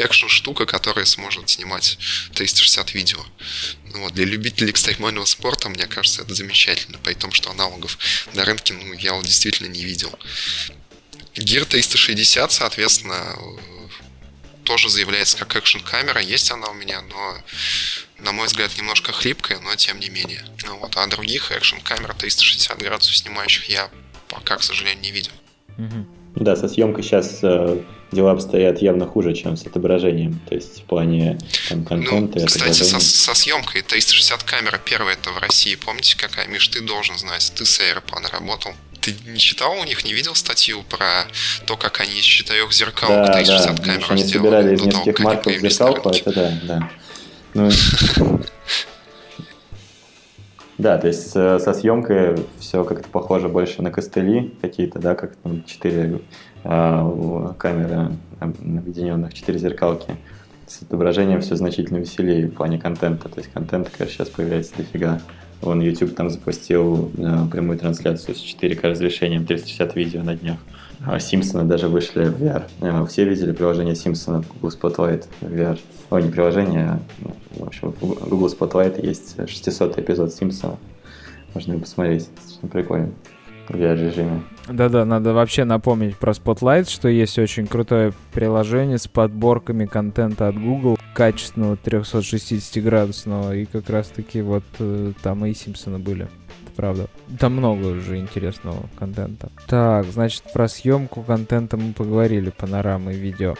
[0.00, 1.98] экшн штука, которая сможет снимать
[2.34, 3.24] 360 видео.
[3.94, 4.14] Вот.
[4.14, 7.98] Для любителей экстремального спорта, мне кажется, это замечательно, при том, что аналогов
[8.34, 10.16] на рынке ну, я вот действительно не видел.
[11.34, 13.36] Gear 360, соответственно,
[14.64, 17.42] тоже заявляется как экшн-камера, есть она у меня, но,
[18.18, 20.44] на мой взгляд, немножко хлипкая, но тем не менее.
[20.66, 20.96] Вот.
[20.96, 23.90] А других экшн-камер 360 градусов снимающих я
[24.28, 25.32] пока, к сожалению, не видел.
[26.36, 27.80] Да, со съемкой сейчас э,
[28.12, 30.40] дела обстоят явно хуже, чем с отображением.
[30.48, 35.14] То есть в плане там, контента ну, и Кстати, со, со съемкой 360 камера первая
[35.14, 35.74] это в России.
[35.74, 37.52] Помните, какая, Миш, ты должен знать.
[37.56, 38.72] Ты с Airpan работал.
[39.00, 41.24] Ты не читал у них, не видел статью про
[41.66, 45.52] то, как они из четырех зеркал да, 360 да, камер они собирали из нескольких марков
[45.54, 46.90] зеркал, это да, да.
[47.54, 47.70] Ну,
[50.80, 55.64] да, то есть со съемкой все как-то похоже больше на костыли какие-то, да, как там
[55.64, 56.20] четыре
[56.64, 60.16] а, камеры объединенных, четыре зеркалки.
[60.66, 63.28] С отображением все значительно веселее в плане контента.
[63.28, 65.20] То есть контент, конечно, сейчас появляется дофига.
[65.62, 70.58] Вон YouTube там запустил э, прямую трансляцию с 4К разрешением 360 видео на днях.
[71.06, 72.64] А Симпсоны даже вышли в VR.
[72.80, 75.78] Э, все видели приложение Симпсона Google Spotlight в VR.
[76.10, 80.76] Ой, не приложение, а, ну, в общем, в Google Spotlight есть 600 эпизод Симпсона.
[81.54, 83.10] Можно посмотреть, достаточно прикольно
[83.68, 84.42] в VR-режиме.
[84.68, 90.60] Да-да, надо вообще напомнить про Spotlight, что есть очень крутое приложение с подборками контента от
[90.60, 96.28] Google, качественного 360-градусного, и как раз-таки вот э, там и Симпсоны были.
[96.80, 97.10] Правда.
[97.38, 99.52] Там много уже интересного контента.
[99.68, 103.54] Так, значит, про съемку контента мы поговорили, панорамы видео.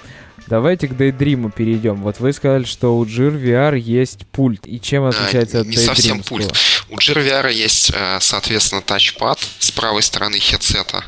[0.46, 1.96] Давайте к Daydream перейдем.
[1.96, 4.66] Вот вы сказали, что у Jir VR есть пульт.
[4.66, 5.80] И чем отличается а, от не Daydream?
[5.80, 6.50] Не совсем пульт.
[6.88, 11.04] У Jir VR есть, э, соответственно, тачпад с правой стороны хедсета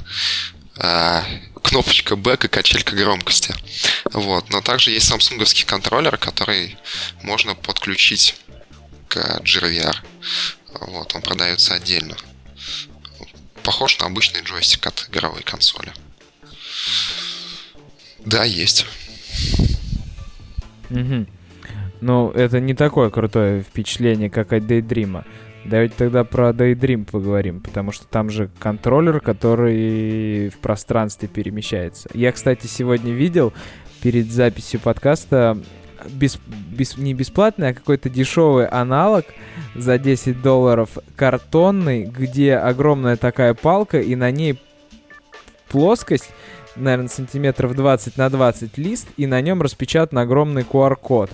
[0.77, 1.21] э,
[1.63, 3.55] кнопочка back и качелька громкости.
[4.13, 4.51] Вот.
[4.51, 6.77] Но также есть самсунговский контроллер, который
[7.23, 8.37] можно подключить
[9.09, 9.97] к GRVR.
[10.81, 12.17] Вот, он продается отдельно.
[13.63, 15.93] Похож на обычный джойстик от игровой консоли.
[18.25, 18.87] Да, есть.
[20.91, 21.27] Угу.
[22.01, 25.25] Ну, это не такое крутое впечатление, как от Daydream.
[25.65, 32.11] Давайте тогда про Daydream поговорим, потому что там же контроллер, который в пространстве перемещается.
[32.15, 33.53] Я, кстати, сегодня видел
[34.03, 35.57] перед записью подкаста
[36.11, 36.39] без,
[36.71, 39.25] без, не бесплатный, а какой-то дешевый аналог
[39.75, 44.61] за 10 долларов картонный, где огромная такая палка, и на ней
[45.69, 46.31] плоскость,
[46.77, 51.31] наверное, сантиметров 20 на 20 лист, и на нем распечатан огромный QR-код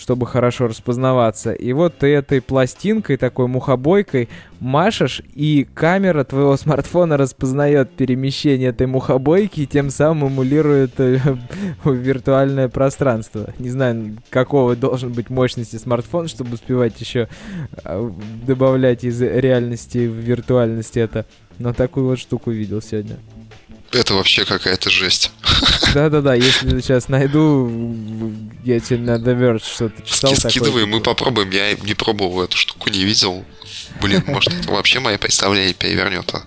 [0.00, 1.52] чтобы хорошо распознаваться.
[1.52, 8.86] И вот ты этой пластинкой, такой мухобойкой машешь, и камера твоего смартфона распознает перемещение этой
[8.86, 11.20] мухобойки и тем самым эмулирует э,
[11.84, 13.52] виртуальное пространство.
[13.58, 17.28] Не знаю, какого должен быть мощности смартфон, чтобы успевать еще
[17.84, 18.10] э,
[18.46, 21.26] добавлять из реальности в виртуальность это.
[21.58, 23.18] Но такую вот штуку видел сегодня.
[23.92, 25.32] Это вообще какая-то жесть.
[25.94, 27.68] Да-да-да, если сейчас найду,
[28.64, 30.34] я тебе на The Verge что-то читал.
[30.34, 31.50] Ски скидывай, мы попробуем.
[31.50, 33.44] Я не пробовал эту штуку, не видел.
[34.00, 36.32] Блин, может, это вообще мое представление перевернет.
[36.32, 36.42] А?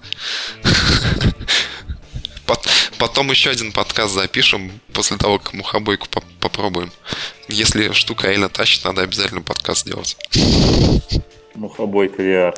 [2.97, 6.07] Потом еще один подкаст запишем после того, как мухобойку
[6.39, 6.91] попробуем.
[7.49, 10.15] Если штука реально тащит, надо обязательно подкаст сделать.
[11.55, 12.57] Мухобойка VR.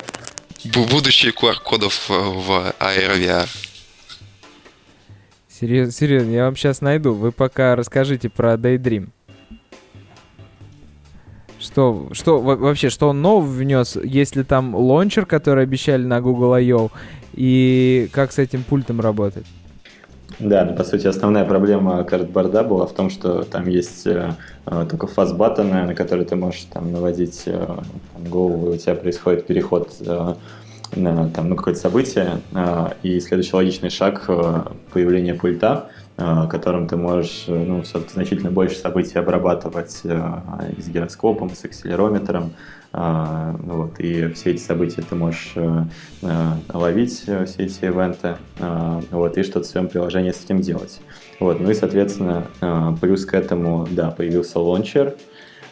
[0.66, 3.50] Будущее QR-кодов в AR VR.
[5.58, 7.14] Серьезно, серьезно, я вам сейчас найду.
[7.14, 9.08] Вы пока расскажите про Daydream.
[11.58, 13.96] Что, что вообще, что он нового внес?
[13.96, 16.90] Есть ли там лончер, который обещали на Google I.O.,
[17.34, 19.46] и как с этим пультом работать?
[20.40, 24.34] Да, ну, по сути, основная проблема Cardboard а была в том, что там есть э,
[24.66, 27.66] э только fast button ы, на которые ты можешь там наводить э,
[28.14, 30.34] там, голову, и у тебя происходит переход э,
[30.96, 34.62] там, ну, какое-то событие, а, и следующий логичный шаг э,–
[34.94, 41.66] появление пульта, э, которым ты можешь э, ну, значительно больше событий обрабатывать с гироскопом, с
[41.66, 42.54] акселерометром,
[42.94, 45.54] вот, и все эти события ты можешь
[46.74, 48.38] ловить, все эти ивенты,
[49.12, 51.02] вот, и что-то в своем приложении с этим делать.
[51.42, 52.48] Вот, ну и, соответственно,
[53.02, 55.18] плюс к этому, да, появился лончер,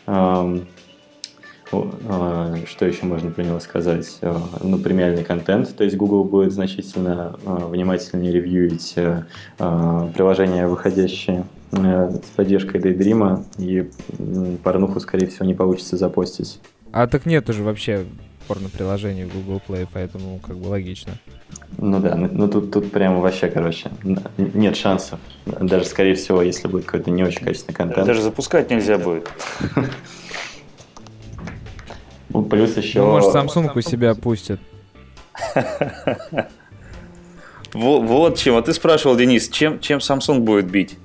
[0.05, 0.59] а,
[2.67, 4.17] что еще можно про него сказать?
[4.21, 8.95] А, ну, премиальный контент, то есть Google будет значительно а, внимательнее ревьюить
[9.57, 13.89] приложения, выходящие с поддержкой Daydream, и
[14.63, 16.59] порнуху, скорее всего, не получится запостить.
[16.91, 18.05] А так нет уже вообще
[18.47, 21.13] порно-приложений в Google Play, поэтому как бы логично.
[21.77, 23.89] Ну да, ну, ну тут, тут прямо вообще, короче,
[24.37, 25.19] нет шансов.
[25.45, 28.05] Даже, скорее всего, если будет какой-то не очень качественный контент.
[28.05, 29.29] Даже запускать нельзя будет.
[32.33, 32.99] Ну, плюс еще...
[32.99, 34.59] Ну, может, Samsung у себя пустят.
[37.73, 38.55] Вот, чем.
[38.55, 40.97] А ты спрашивал, Денис, чем, чем Samsung будет бить?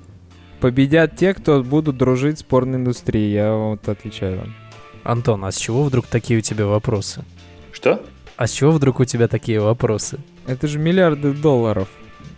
[0.59, 4.55] Победят те, кто будут дружить с порноиндустрией, я вот отвечаю вам.
[5.03, 7.23] Антон, а с чего вдруг такие у тебя вопросы?
[7.71, 8.03] Что?
[8.35, 10.19] А с чего вдруг у тебя такие вопросы?
[10.45, 11.87] Это же миллиарды долларов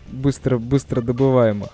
[0.08, 1.70] быстро, быстро добываемых.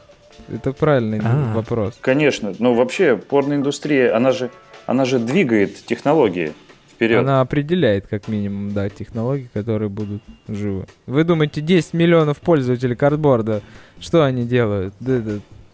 [0.51, 1.53] Это правильный А.
[1.53, 1.97] вопрос.
[2.01, 2.53] Конечно.
[2.59, 4.49] Ну, вообще, порноиндустрия, она же,
[4.86, 6.53] она же двигает технологии
[6.98, 7.20] вперед.
[7.20, 10.86] Она определяет, как минимум, да, технологии, которые будут живы.
[11.06, 13.62] Вы думаете, 10 миллионов пользователей картборда,
[14.00, 14.93] что они делают?
[15.00, 15.34] Да, да,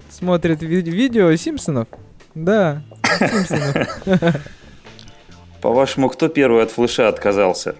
[0.09, 1.87] Смотрят ви- видео Симпсонов?
[2.35, 2.83] Да,
[3.19, 4.35] Симпсонов.
[5.61, 7.75] По-вашему, кто первый от флеша отказался?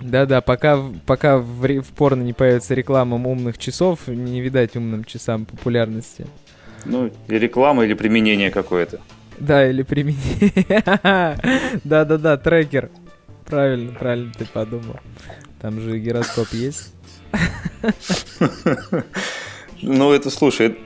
[0.00, 5.44] Да-да, пока, пока в, в порно не появится реклама умных часов, не видать умным часам
[5.44, 6.26] популярности.
[6.84, 9.00] Ну, и реклама, или применение какое-то.
[9.38, 11.36] Да, или применение.
[11.84, 12.90] Да-да-да, трекер.
[13.44, 14.96] Правильно, правильно ты подумал.
[15.60, 16.92] Там же гироскоп есть.
[19.82, 20.78] Ну, это, слушай,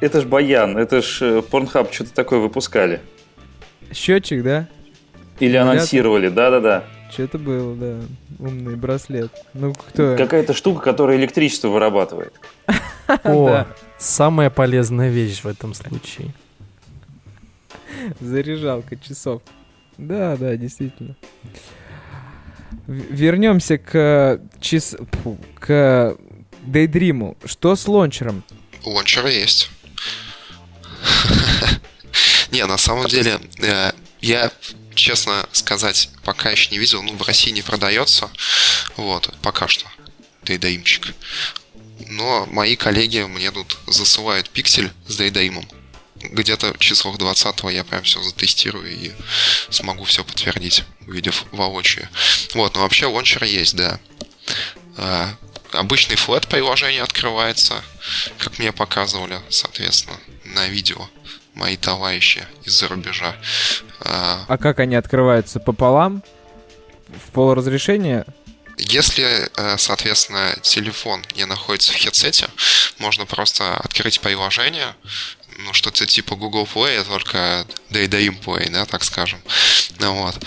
[0.00, 3.00] это, ж Баян, это ж Порнхаб что-то такое выпускали.
[3.92, 4.68] Счетчик, да?
[5.40, 6.84] Или анонсировали, да-да-да.
[7.10, 7.96] Что-то было, да.
[8.38, 9.32] Умный браслет.
[9.54, 10.16] Ну, кто?
[10.16, 12.34] Какая-то штука, которая электричество вырабатывает.
[13.24, 13.66] О,
[13.98, 16.32] самая полезная вещь в этом случае.
[18.20, 19.42] Заряжалка часов.
[19.96, 21.16] Да, да, действительно.
[22.86, 24.96] Вернемся к чис...
[25.22, 26.16] фу, к
[26.62, 27.36] Дейдриму.
[27.44, 28.44] Что с лончером?
[28.84, 29.70] Лончер есть.
[32.50, 34.50] Не, на самом деле, э, я,
[34.94, 38.30] честно сказать, пока еще не видел, ну, в России не продается,
[38.96, 39.86] вот, пока что,
[40.44, 41.14] дейдаимчик.
[42.08, 45.66] Но мои коллеги мне тут засылают пиксель с дейдаимом.
[46.22, 49.12] Где-то числах 20 я прям все затестирую и
[49.70, 52.08] смогу все подтвердить, увидев воочию.
[52.54, 54.00] Вот, но вообще лончер есть, да.
[54.96, 55.34] А,
[55.72, 57.82] Обычный флет приложение открывается,
[58.38, 61.08] как мне показывали, соответственно, на видео
[61.54, 63.36] мои товарищи из-за рубежа.
[64.00, 65.60] А, А как они открываются?
[65.60, 66.22] Пополам?
[67.08, 68.24] В полразрешения?
[68.78, 72.48] Если, э, соответственно, телефон не находится в хедсете,
[72.98, 74.94] можно просто открыть приложение,
[75.58, 79.40] ну, что-то типа Google Play, только Daydaim Play, да, так скажем.
[79.98, 80.44] Ну, вот.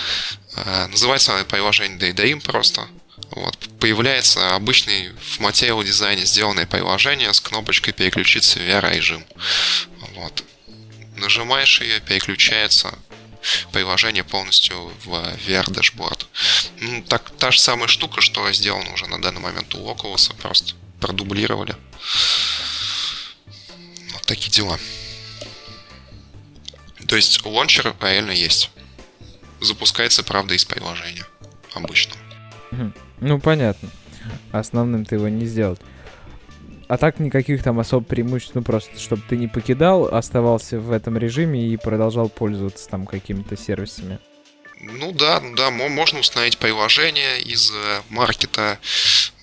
[0.55, 2.87] Э, Называется приложение Daydaim просто.
[3.31, 3.57] Вот.
[3.79, 9.25] Появляется обычный в материал дизайне сделанное приложение с кнопочкой переключиться в VR-режим.
[10.15, 10.43] Вот.
[11.17, 12.97] Нажимаешь ее, переключается
[13.71, 15.13] приложение полностью в
[15.47, 16.27] VR-дашборд.
[16.79, 20.73] Ну, так, та же самая штука, что сделана уже на данный момент у Oculus, просто
[20.99, 21.75] продублировали.
[24.13, 24.79] Вот такие дела.
[27.07, 28.71] То есть лончер реально есть.
[29.59, 31.25] Запускается, правда, из приложения.
[31.73, 32.13] Обычно.
[33.19, 33.89] Ну, понятно.
[34.51, 35.77] Основным ты его не сделал.
[36.87, 41.17] А так никаких там особо преимуществ, ну просто, чтобы ты не покидал, оставался в этом
[41.17, 44.19] режиме и продолжал пользоваться там какими-то сервисами.
[44.83, 48.79] Ну да, да, мо- можно установить приложение из э, маркета,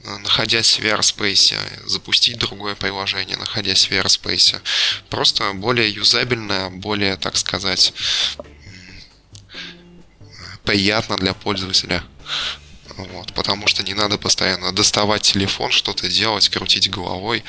[0.02, 4.60] э, находясь в VRSpace, запустить другое приложение, находясь в VRSpace.
[5.10, 7.92] Просто более юзабельно, более, так сказать,
[10.64, 12.02] приятно для пользователя.
[12.96, 17.44] Вот, потому что не надо постоянно доставать телефон, что-то делать, крутить головой.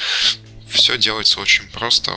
[0.69, 2.15] Все делается очень просто,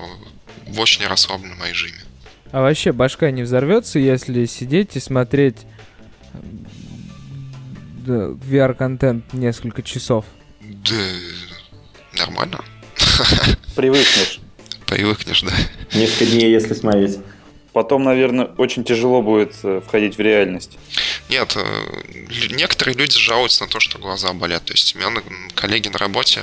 [0.67, 2.05] в очень расслабленном режиме.
[2.53, 5.57] А вообще башка не взорвется, если сидеть и смотреть
[8.07, 10.27] VR-контент несколько часов.
[10.61, 12.61] Да, нормально.
[13.75, 14.41] Привыкнешь.
[14.87, 15.53] Привыкнешь, да.
[15.95, 17.19] Несколько дней, если смотреть.
[17.73, 20.79] Потом, наверное, очень тяжело будет э, входить в реальность.
[21.29, 21.87] Нет, э,
[22.51, 24.65] некоторые люди жалуются на то, что глаза болят.
[24.67, 25.23] То есть у меня
[25.55, 26.43] коллеги на работе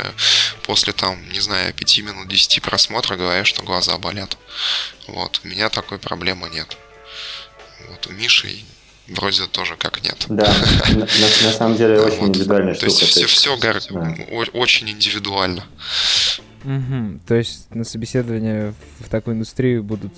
[0.63, 4.37] после там, не знаю, 5 минут 10 просмотра говорят, что глаза болят.
[5.07, 6.77] Вот, у меня такой проблемы нет.
[7.89, 8.59] Вот у Миши
[9.07, 10.25] вроде тоже как нет.
[10.29, 10.53] Да,
[10.89, 12.29] на, на- самом деле очень Вот.
[12.29, 13.11] индивидуальная То есть штука.
[13.11, 13.73] все, все да.
[14.53, 15.65] очень индивидуально.
[16.63, 17.21] Мгм.
[17.27, 20.13] То есть на собеседование в такую индустрию будут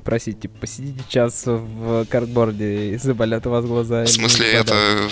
[0.00, 4.04] просить, типа, посидите час в картборде и заболят у вас глаза.
[4.04, 5.08] В смысле, это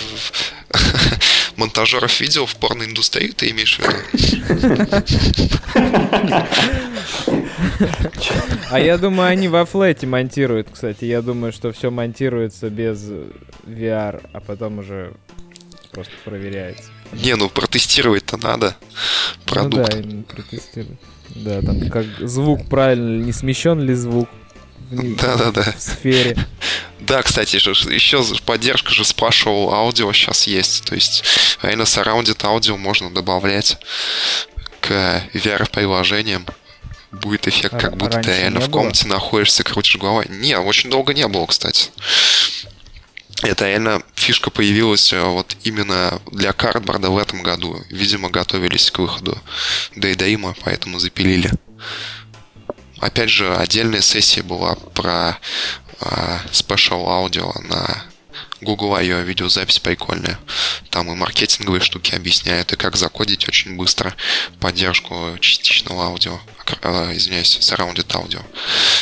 [1.55, 5.05] монтажеров видео в порноиндустрии ты имеешь в виду?
[8.71, 11.05] А я думаю, они во флете монтируют, кстати.
[11.05, 13.03] Я думаю, что все монтируется без
[13.65, 15.13] VR, а потом уже
[15.91, 16.91] просто проверяется.
[17.13, 18.75] Не, ну протестировать-то надо
[19.45, 19.75] продукт.
[19.75, 20.99] Ну да, именно протестируют.
[21.35, 24.29] Да, там как звук правильно, не смещен ли звук
[24.89, 25.73] в, ни- Да-да-да.
[25.77, 26.37] в сфере.
[26.99, 30.83] Да, кстати, же, еще поддержка же спрашивал, аудио сейчас есть.
[30.85, 31.23] То есть
[31.61, 33.77] реально surrounded аудио можно добавлять
[34.81, 36.45] к VR-приложениям.
[37.11, 38.79] будет эффект, А как будто ты реально в было?
[38.81, 40.25] комнате находишься, крутишь головой.
[40.29, 41.89] Не, очень долго не было, кстати.
[43.41, 47.81] Это реально фишка появилась э, вот именно для картборда в этом году.
[47.89, 49.41] Видимо, готовились к выходу
[49.95, 51.49] Дейдаима, поэтому запилили.
[52.99, 55.39] Опять же, отдельная сессия была про
[56.01, 58.03] а, Special Audio на
[58.61, 59.21] Google I.O.
[59.21, 60.37] видеозапись прикольная.
[60.89, 64.13] Там и маркетинговые штуки объясняют, и как закодить очень быстро
[64.59, 66.39] поддержку частичного аудио,
[66.81, 68.41] э, извиняюсь, surrounded аудио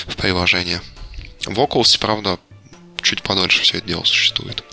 [0.05, 0.79] в приложении.
[1.45, 2.39] В Oculus, правда,
[3.01, 4.63] чуть подольше все это дело существует.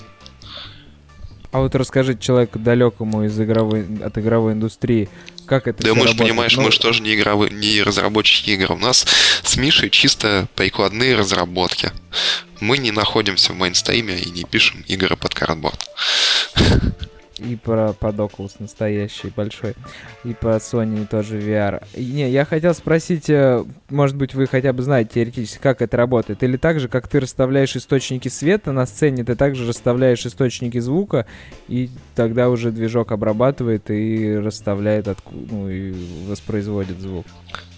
[1.55, 5.09] А вот расскажите человеку далекому из игровой, от игровой индустрии,
[5.47, 8.73] как это Да, мы же понимаешь, Ну, мы же тоже не, игровые, не разработчики игр.
[8.73, 9.07] У нас
[9.45, 11.93] с Мишей чисто прикладные разработки.
[12.59, 15.79] Мы не находимся в мейнстриме и не пишем игры под картборд.
[17.49, 19.75] И про под Oculus настоящий большой.
[20.25, 21.85] И про Sony тоже VR.
[21.95, 25.97] И Не, я хотел спросить, э, может быть, вы хотя бы знаете теоретически, как это
[25.97, 26.43] работает.
[26.43, 31.27] Или так же, как ты расставляешь источники света на сцене, ты также расставляешь источники звука,
[31.69, 35.95] и тогда уже движок обрабатывает и расставляет, ну, и
[36.27, 37.27] воспроизводит звук.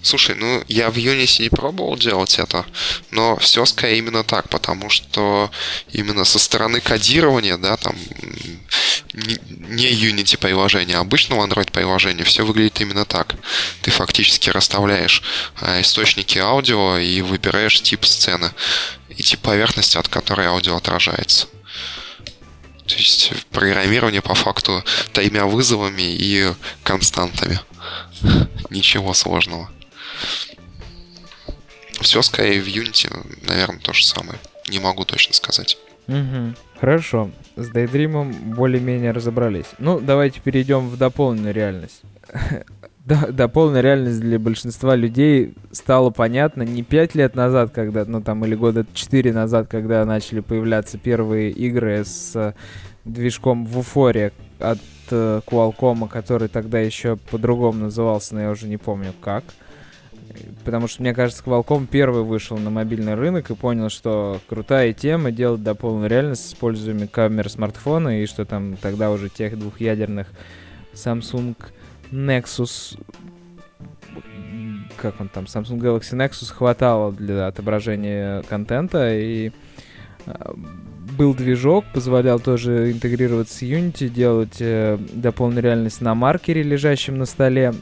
[0.07, 2.65] Слушай, ну я в Unity не пробовал делать это,
[3.11, 5.51] но все скорее именно так, потому что
[5.91, 7.97] именно со стороны кодирования, да, там
[9.15, 13.35] не Unity приложения, а обычного Android приложения, все выглядит именно так.
[13.83, 15.25] Ты фактически расставляешь
[15.61, 18.53] а, источники аудио и выбираешь тип сцены
[19.09, 21.49] и тип поверхности, от которой аудио отражается.
[22.87, 26.53] То есть программирование по факту тремя вызовами и
[26.85, 27.59] константами.
[28.71, 29.69] Ничего сложного.
[32.01, 33.11] Все скорее в Unity,
[33.47, 34.39] наверное, то же самое.
[34.69, 35.79] Не могу точно сказать.
[36.09, 36.55] Угу.
[36.81, 37.31] Хорошо.
[37.57, 39.67] С Daydream более-менее разобрались.
[39.79, 42.03] Ну, давайте перейдем в дополненную реальность.
[43.05, 48.57] Дополненная реальность для большинства людей стала понятна не пять лет назад, когда, ну там, или
[48.57, 52.55] года четыре назад, когда начали появляться первые игры с э,
[53.05, 58.77] движком в уфоре от э, Qualcomm, который тогда еще по-другому назывался, но я уже не
[58.77, 59.45] помню как.
[60.65, 65.31] Потому что, мне кажется, Qualcomm первый вышел на мобильный рынок и понял, что крутая тема
[65.31, 70.29] делать дополненную реальность с использованием камер смартфона, и что там тогда уже тех двухъядерных
[70.95, 71.57] Samsung
[72.11, 72.99] Nexus
[74.97, 79.53] как он там, Samsung Galaxy Nexus хватало для отображения контента, и
[80.27, 80.55] а,
[81.17, 87.27] был движок, позволял тоже интегрироваться с Unity, делать э, дополненную реальность на маркере, лежащем на
[87.27, 87.75] столе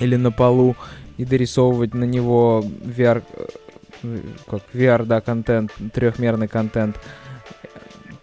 [0.00, 0.76] или на полу,
[1.22, 3.22] и дорисовывать на него VR,
[4.02, 4.18] э,
[4.50, 6.96] как VR, да, контент, трехмерный контент.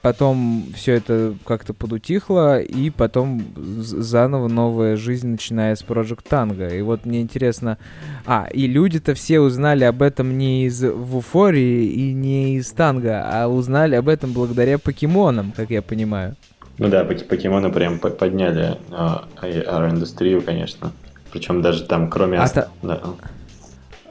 [0.01, 6.77] Потом все это как-то подутихло, и потом заново новая жизнь, начиная с Project Tango.
[6.77, 7.77] И вот мне интересно...
[8.25, 13.47] А, и люди-то все узнали об этом не из Вуфории и не из Танго, а
[13.49, 16.35] узнали об этом благодаря покемонам, как я понимаю.
[16.77, 20.93] Ну да, покемоны прям по- подняли а, AR-индустрию, конечно.
[21.31, 22.39] Причем даже там, кроме...
[22.39, 23.01] А ас- та- да.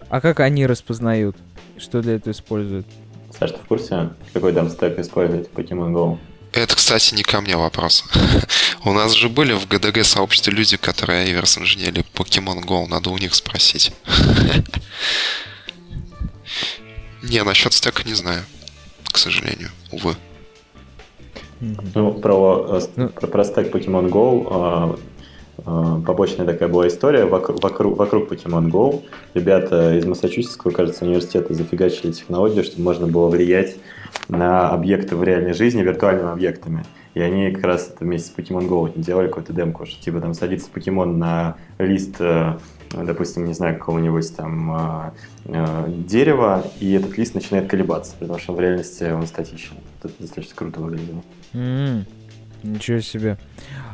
[0.09, 1.37] А как они распознают?
[1.77, 2.87] Что для этого используют?
[3.39, 6.19] Саш, ты в курсе, какой там стек использует Pokemon Go?
[6.53, 8.05] Это, кстати, не ко мне вопрос.
[8.85, 12.87] У нас же были в ГДГ сообществе люди, которые реверс инженерили Pokemon Go.
[12.89, 13.93] Надо у них спросить.
[17.23, 18.43] Не, насчет стека не знаю.
[19.11, 20.14] К сожалению, увы.
[21.61, 23.09] Ну, про, э, Ну.
[23.09, 24.99] про, про стек Pokemon Go а,
[26.07, 27.25] побочная такая была история.
[27.25, 29.03] Вокруг, вокруг, вокруг Pokemon Go
[29.35, 33.77] ребята из Массачусетского, кажется, университета зафигачили технологию, чтобы можно было влиять
[34.29, 36.85] на объекты в реальной жизни виртуальными объектами.
[37.14, 40.35] И они как раз это вместе с Pokemon Go делали какую-то демку, что типа там
[40.35, 42.59] садится покемон на лист, э,
[42.93, 45.11] допустим, не знаю, какого-нибудь там э,
[45.47, 49.77] э, дерева, и этот лист начинает колебаться, потому что в реальности он статичен.
[50.01, 51.23] Это достаточно круто выглядело.
[51.55, 52.05] М,
[52.62, 53.37] Ничего себе.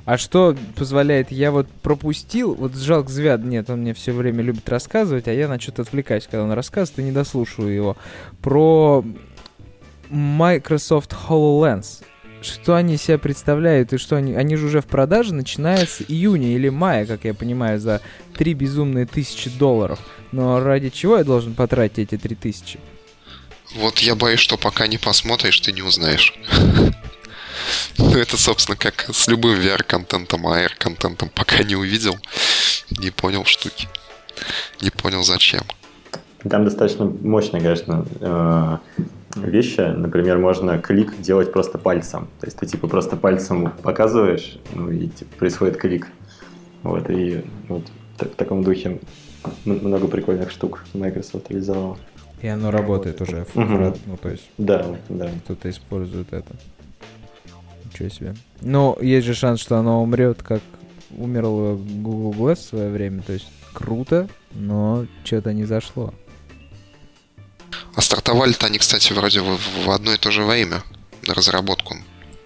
[0.04, 1.30] А что позволяет?
[1.32, 5.48] Я вот пропустил, вот жалко Звяд, нет, он мне все время любит рассказывать, а я
[5.48, 7.96] на что-то отвлекаюсь, когда он рассказывает, и не дослушаю его.
[8.42, 9.04] Про
[10.10, 12.02] Microsoft HoloLens.
[12.42, 14.34] Что они себя представляют и что они...
[14.34, 18.02] Они же уже в продаже, начиная с июня или мая, как я понимаю, за
[18.36, 19.98] три безумные тысячи долларов.
[20.30, 22.78] Но ради чего я должен потратить эти три тысячи?
[23.76, 26.34] Вот я боюсь, что пока не посмотришь, ты не узнаешь.
[27.98, 31.30] Ну, это, собственно, как с любым VR-контентом, AR-контентом.
[31.34, 32.16] Пока не увидел,
[32.90, 33.88] не понял штуки.
[34.80, 35.62] Не понял, зачем.
[36.48, 38.78] Там достаточно мощные, конечно, э,
[39.36, 39.80] вещи.
[39.80, 42.28] Например, можно клик делать просто пальцем.
[42.40, 46.08] То есть ты типа просто пальцем показываешь, ну и типа, происходит клик.
[46.82, 47.84] Вот, и вот
[48.16, 49.00] в та- в таком духе
[49.64, 51.98] много прикольных штук Microsoft реализовал.
[52.42, 53.46] И оно работает уже.
[53.54, 53.94] Мгм.
[54.04, 55.30] Ну, то есть Да, да.
[55.44, 56.52] кто-то использует это.
[57.94, 58.34] Ничего себе.
[58.60, 60.60] Но есть же шанс, что оно умрет, как
[61.16, 63.22] умерло Google Glass в свое время.
[63.22, 66.12] То есть круто, но что-то не зашло.
[67.94, 70.82] А стартовали-то они, кстати, вроде в, в одно и то же время
[71.28, 71.94] на разработку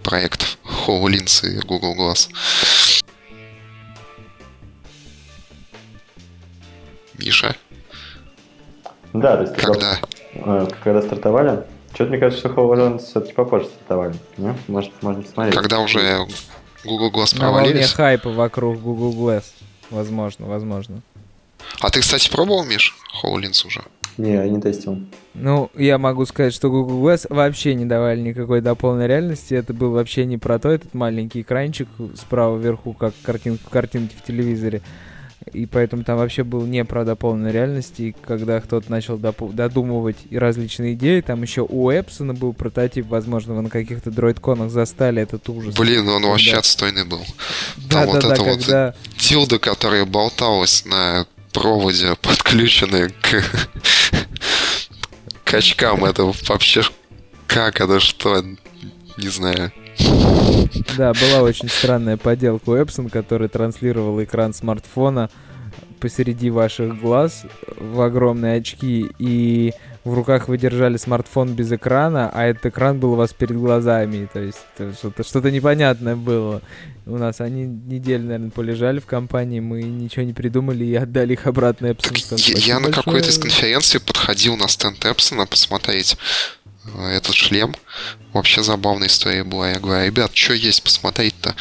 [0.03, 2.29] проектов HoloLens и Google Glass.
[7.19, 7.57] Миша,
[9.15, 9.99] Да, то есть когда?
[10.35, 11.65] э, когда стартовали,
[11.99, 14.15] что-то мне кажется, что HoloLens все-таки попозже стартовали.
[14.37, 14.55] Не?
[14.69, 15.57] Может, можно посмотреть.
[15.57, 16.29] Когда уже
[16.85, 17.93] Google Glass На волне провалились?
[17.93, 19.43] хайпа вокруг Google Glass.
[19.91, 21.01] Возможно, возможно.
[21.81, 23.83] А ты, кстати, пробовал, Миш, HoloLens уже?
[24.17, 25.01] Не, я не тестил.
[25.35, 29.55] Ну, я могу сказать, что Google Glass вообще не давали никакой дополненной реальности.
[29.55, 34.25] Это был вообще не про то, этот маленький экранчик справа вверху, как картинка, картинки в
[34.25, 34.83] телевизоре.
[35.53, 37.99] И поэтому там вообще был не про дополненную реальность.
[37.99, 43.55] И когда кто-то начал додумывать и различные идеи, там еще у Эпсона был прототип, возможно,
[43.55, 45.75] вы на каких-то дроидконах застали этот ужас.
[45.75, 47.25] Блин, он Когда- вообще отстойный был.
[47.91, 48.95] Там вот Да-да-да, это вот когда...
[49.19, 53.43] Дилда, которая болталась на проводе, подключенной к
[55.45, 56.83] к очкам, это вообще
[57.47, 58.45] как, это что,
[59.17, 59.73] не знаю.
[60.97, 65.31] Да, была очень странная поделка у Epson, который транслировал экран смартфона
[65.99, 67.45] посреди ваших глаз
[67.77, 69.73] в огромные очки, и
[70.05, 74.29] в руках вы держали смартфон без экрана, а этот экран был у вас перед глазами.
[74.33, 74.59] То есть
[74.99, 76.63] что-то, что-то непонятное было.
[77.05, 81.47] У нас они неделю, наверное, полежали в компании, мы ничего не придумали и отдали их
[81.47, 83.43] обратно Сказали, я, я «Спасибо на какой-то из большое».
[83.43, 86.17] конференций подходил на стенд Эпсона посмотреть
[86.97, 87.75] этот шлем.
[88.33, 89.71] Вообще забавная история была.
[89.71, 91.55] Я говорю, ребят, что есть посмотреть-то?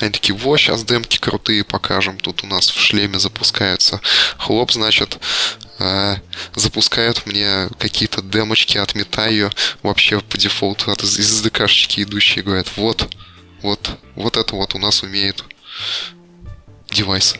[0.00, 2.18] Они такие, во, сейчас демки крутые покажем.
[2.18, 4.00] Тут у нас в шлеме запускаются.
[4.38, 5.18] Хлоп, значит,
[5.78, 6.16] э,
[6.54, 9.50] запускают мне какие-то демочки от Метаю
[9.82, 12.44] вообще по дефолту от из SDK-шечки идущие.
[12.44, 13.14] Говорят, вот,
[13.62, 15.44] вот, вот это вот у нас умеет
[16.90, 17.34] девайс.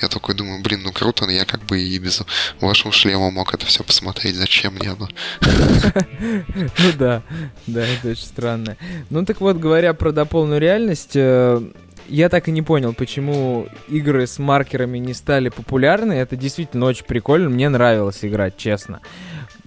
[0.00, 2.22] Я такой думаю, блин, ну круто, но я как бы и без
[2.60, 4.36] вашего шлема мог это все посмотреть.
[4.36, 5.08] Зачем мне оно?
[6.78, 7.22] Ну да,
[7.66, 8.76] да, это очень странно.
[9.10, 11.60] Ну так вот, говоря про дополненную реальность, э,
[12.08, 16.14] я так и не понял, почему игры с маркерами не стали популярны.
[16.14, 19.00] Это действительно очень прикольно, мне нравилось играть, честно.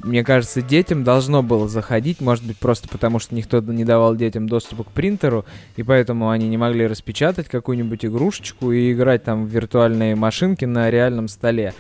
[0.04, 4.50] Мне кажется, детям должно было заходить, может быть, просто потому, что никто не давал детям
[4.50, 5.46] доступа к принтеру,
[5.76, 10.90] и поэтому они не могли распечатать какую-нибудь игрушечку и играть там в виртуальные машинки на
[10.90, 11.74] реальном столе.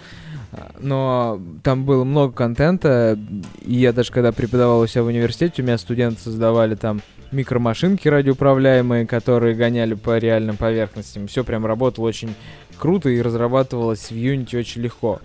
[0.79, 3.17] Но там было много контента,
[3.61, 7.01] и я даже когда преподавал у себя в университете, у меня студенты создавали там
[7.31, 11.27] микромашинки радиоуправляемые, которые гоняли по реальным поверхностям.
[11.27, 12.35] Все прям работало очень
[12.77, 15.21] круто и разрабатывалось в Unity очень легко.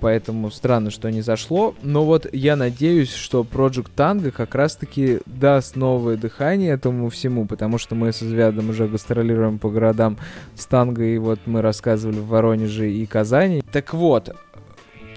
[0.00, 1.74] Поэтому странно, что не зашло.
[1.82, 7.78] Но вот я надеюсь, что Project Tango как раз-таки даст новое дыхание этому всему, потому
[7.78, 10.16] что мы со Звядом уже гастролируем по городам
[10.54, 13.62] с Танго, и вот мы рассказывали в Воронеже и Казани.
[13.72, 14.34] Так вот,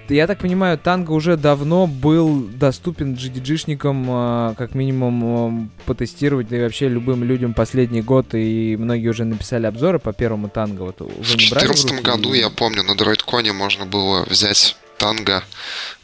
[0.09, 6.57] я так понимаю, Танго уже давно был доступен GDG-шникам, а, как минимум, ам, потестировать, да
[6.57, 10.81] и вообще любым людям последний год, и многие уже написали обзоры по первому Танго.
[10.83, 12.03] Вот В не брали в 2014 руки?
[12.03, 15.43] году, я помню, на DroidCon можно было взять танго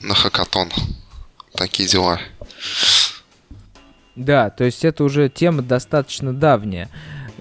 [0.02, 0.70] на хакатон.
[1.56, 2.20] Такие дела.
[4.16, 6.89] Да, то есть это уже тема достаточно давняя.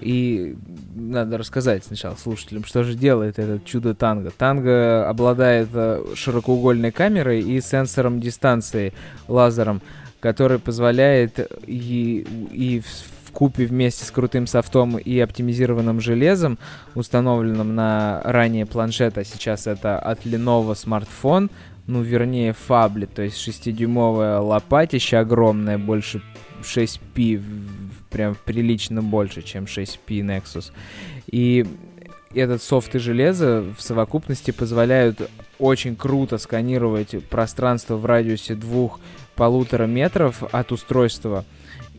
[0.01, 0.55] И
[0.95, 4.31] надо рассказать сначала слушателям, что же делает этот чудо танго.
[4.31, 8.93] Танго обладает э, широкоугольной камерой и сенсором дистанции,
[9.27, 9.81] лазером,
[10.19, 12.81] который позволяет и, и
[13.25, 16.57] в купе вместе с крутым софтом и оптимизированным железом,
[16.95, 21.49] установленным на ранее планшет, а сейчас это от Lenovo смартфон,
[21.87, 26.21] ну, вернее, фаблет, то есть 6-дюймовая лопатища огромная, больше
[26.61, 30.71] 6P, в- в- прям прилично больше, чем 6P Nexus.
[31.27, 31.65] И
[32.33, 40.43] этот софт и железо в совокупности позволяют очень круто сканировать пространство в радиусе двух-полутора метров
[40.51, 41.45] от устройства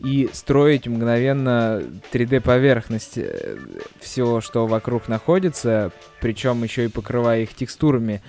[0.03, 3.57] и строить мгновенно 3D-поверхность э,
[3.99, 8.23] всего, что вокруг находится, причем еще и покрывая их текстурами,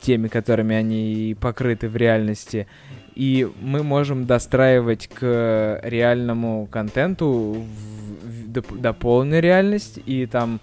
[0.00, 2.66] теми, которыми они покрыты в реальности.
[3.14, 10.60] И мы можем достраивать к реальному контенту в- в реальность, и там,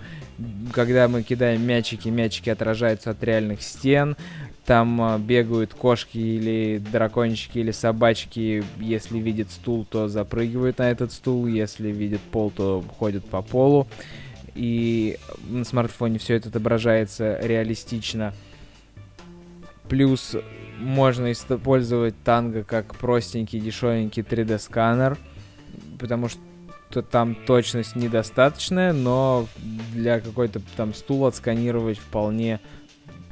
[0.72, 4.16] когда мы кидаем мячики, мячики отражаются от реальных стен,
[4.66, 11.12] там а, бегают кошки или дракончики или собачки, если видят стул, то запрыгивают на этот
[11.12, 13.88] стул, если видят пол, то ходят по полу,
[14.54, 15.18] и
[15.48, 18.34] на смартфоне все это отображается реалистично.
[19.90, 20.36] Плюс
[20.78, 25.18] можно использовать танго как простенький, дешевенький 3D-сканер,
[26.00, 29.48] потому что там точность недостаточная, но
[29.94, 32.60] для какой-то там стул отсканировать вполне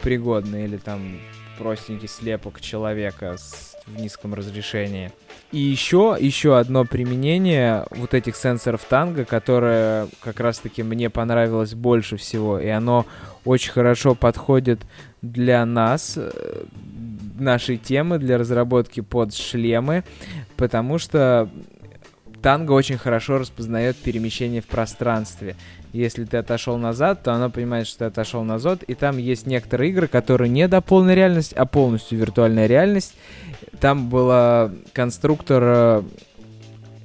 [0.01, 0.63] пригодно.
[0.65, 1.19] Или там
[1.57, 5.11] простенький слепок человека с, в низком разрешении.
[5.51, 12.17] И еще, еще одно применение вот этих сенсоров танго, которое как раз-таки мне понравилось больше
[12.17, 13.05] всего, и оно
[13.45, 14.81] очень хорошо подходит
[15.31, 16.63] для нас, э,
[17.39, 20.03] нашей темы, для разработки под шлемы,
[20.55, 21.49] потому что
[22.41, 25.55] танго очень хорошо распознает перемещение в пространстве.
[25.93, 29.91] Если ты отошел назад, то оно понимает, что ты отошел назад, и там есть некоторые
[29.91, 33.15] игры, которые не до полной реальности, а полностью виртуальная реальность.
[33.79, 36.03] Там был конструктор э,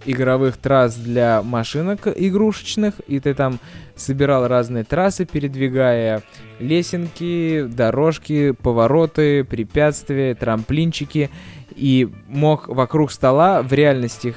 [0.05, 3.61] игровых трасс для машинок игрушечных, и ты там
[3.97, 6.23] собирал разные трассы, передвигая
[6.59, 11.31] лесенки, дорожки, повороты, препятствия, трамплинчики,
[11.75, 14.35] и мог вокруг стола в реальности,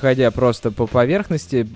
[0.00, 1.66] ходя просто по поверхности,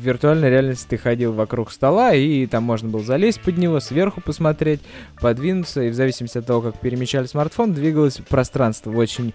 [0.00, 4.22] в виртуальной реальности ты ходил вокруг стола, и там можно было залезть под него, сверху
[4.22, 4.80] посмотреть,
[5.20, 9.34] подвинуться, и в зависимости от того, как перемещали смартфон, двигалось пространство очень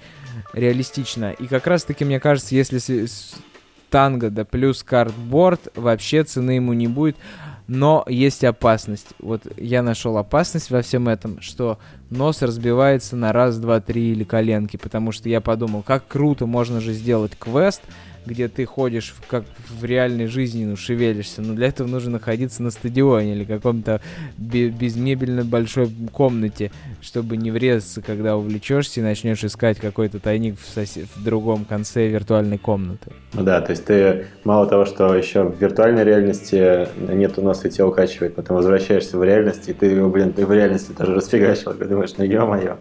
[0.53, 1.31] реалистично.
[1.33, 2.79] И как раз-таки, мне кажется, если
[3.89, 7.15] танго да плюс картборд, вообще цены ему не будет.
[7.67, 9.07] Но есть опасность.
[9.19, 11.79] Вот я нашел опасность во всем этом, что
[12.11, 14.77] нос разбивается на раз, два, три или коленки.
[14.77, 17.81] Потому что я подумал, как круто можно же сделать квест,
[18.25, 19.43] где ты ходишь в, как
[19.79, 21.41] в реальной жизни, ну, шевелишься.
[21.41, 24.01] Но для этого нужно находиться на стадионе или каком-то
[24.37, 26.71] безмебельно большой комнате,
[27.01, 31.07] чтобы не врезаться, когда увлечешься и начнешь искать какой-то тайник в, сосед...
[31.15, 33.11] в другом конце виртуальной комнаты.
[33.33, 37.71] Ну да, то есть ты мало того, что еще в виртуальной реальности нету носа и
[37.71, 41.85] тебя укачивает, потом возвращаешься в реальность, и ты, блин, ты в реальности даже расфигачил, и
[41.85, 42.77] думаешь, ну ё-моё.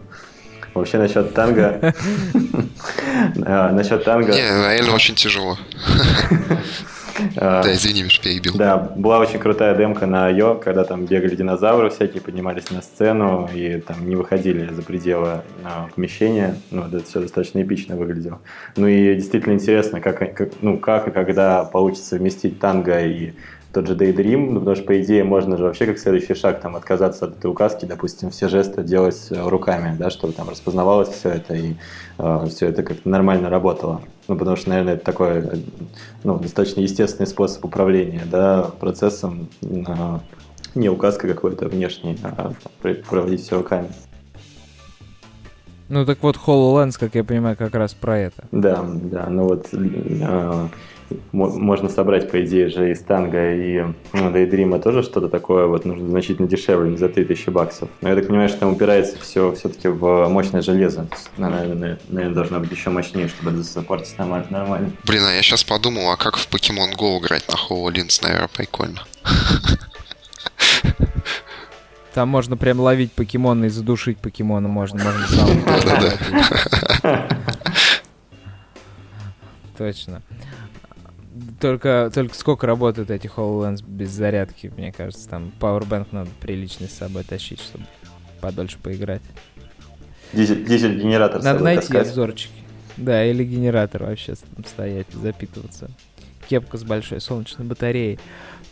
[0.75, 1.93] Вообще насчет танго...
[3.45, 4.33] А, насчет танго...
[4.33, 5.57] Не, реально очень тяжело.
[7.37, 8.55] А, да, извини, Миш, перебил.
[8.57, 13.49] Да, была очень крутая демка на Йо, когда там бегали динозавры всякие, поднимались на сцену
[13.53, 16.57] и там не выходили за пределы а, помещения.
[16.71, 18.41] Ну, это все достаточно эпично выглядело.
[18.75, 23.31] Ну и действительно интересно, как, как, ну, как и когда получится вместить танго и
[23.75, 26.77] тот же Daydream, ну, потому что, по идее, можно же вообще как следующий шаг там
[26.77, 31.31] отказаться от этой указки, допустим, все жесты делать э, руками, да, чтобы там распознавалось все
[31.31, 31.75] это и
[32.17, 34.01] э, все это как-то нормально работало.
[34.29, 35.57] Ну, потому что, наверное, это такой э,
[36.23, 40.19] ну, достаточно естественный способ управления да, процессом, э,
[40.73, 42.53] не указка какой-то внешней, а
[43.09, 43.89] проводить все руками.
[45.89, 48.45] Ну так вот HoloLens, как я понимаю, как раз про это.
[48.53, 50.67] Да, да, ну вот э,
[51.31, 53.81] можно собрать, по идее же, из танго и
[54.13, 57.89] ну, Daydream тоже что-то такое, вот нужно значительно дешевле, не за 3000 баксов.
[58.01, 61.07] Но я так понимаю, что там упирается все все-таки в мощное железо.
[61.37, 64.47] Наверное, наверное, должно быть еще мощнее, чтобы это запортить нормально.
[64.49, 64.91] нормально.
[65.03, 69.01] Блин, а я сейчас подумал, а как в Pokemon Go играть на HoloLens, наверное, прикольно.
[72.13, 77.29] Там можно прям ловить покемона и задушить покемона можно, можно сам.
[79.77, 80.21] Точно
[81.59, 86.93] только, только сколько работают эти HoloLens без зарядки, мне кажется, там Powerbank надо приличный с
[86.93, 87.85] собой тащить, чтобы
[88.41, 89.21] подольше поиграть.
[90.33, 92.07] Дизель, дизель-генератор Надо найти таскать.
[92.07, 92.53] обзорчики.
[92.97, 95.89] Да, или генератор вообще стоять, запитываться.
[96.47, 98.19] Кепка с большой солнечной батареей.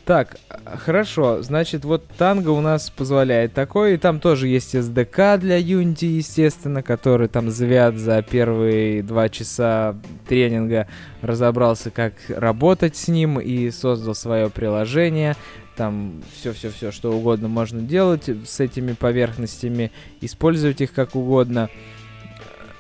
[0.06, 0.36] Так,
[0.66, 6.08] хорошо, значит, вот танго у нас позволяет такое, и там тоже есть SDK для Unity,
[6.08, 9.96] естественно, который там Звят за первые два часа
[10.28, 10.88] тренинга
[11.22, 15.38] разобрался, как работать с ним, и создал свое приложение,
[15.78, 21.70] там все-все-все, что угодно можно делать с этими поверхностями, использовать их как угодно.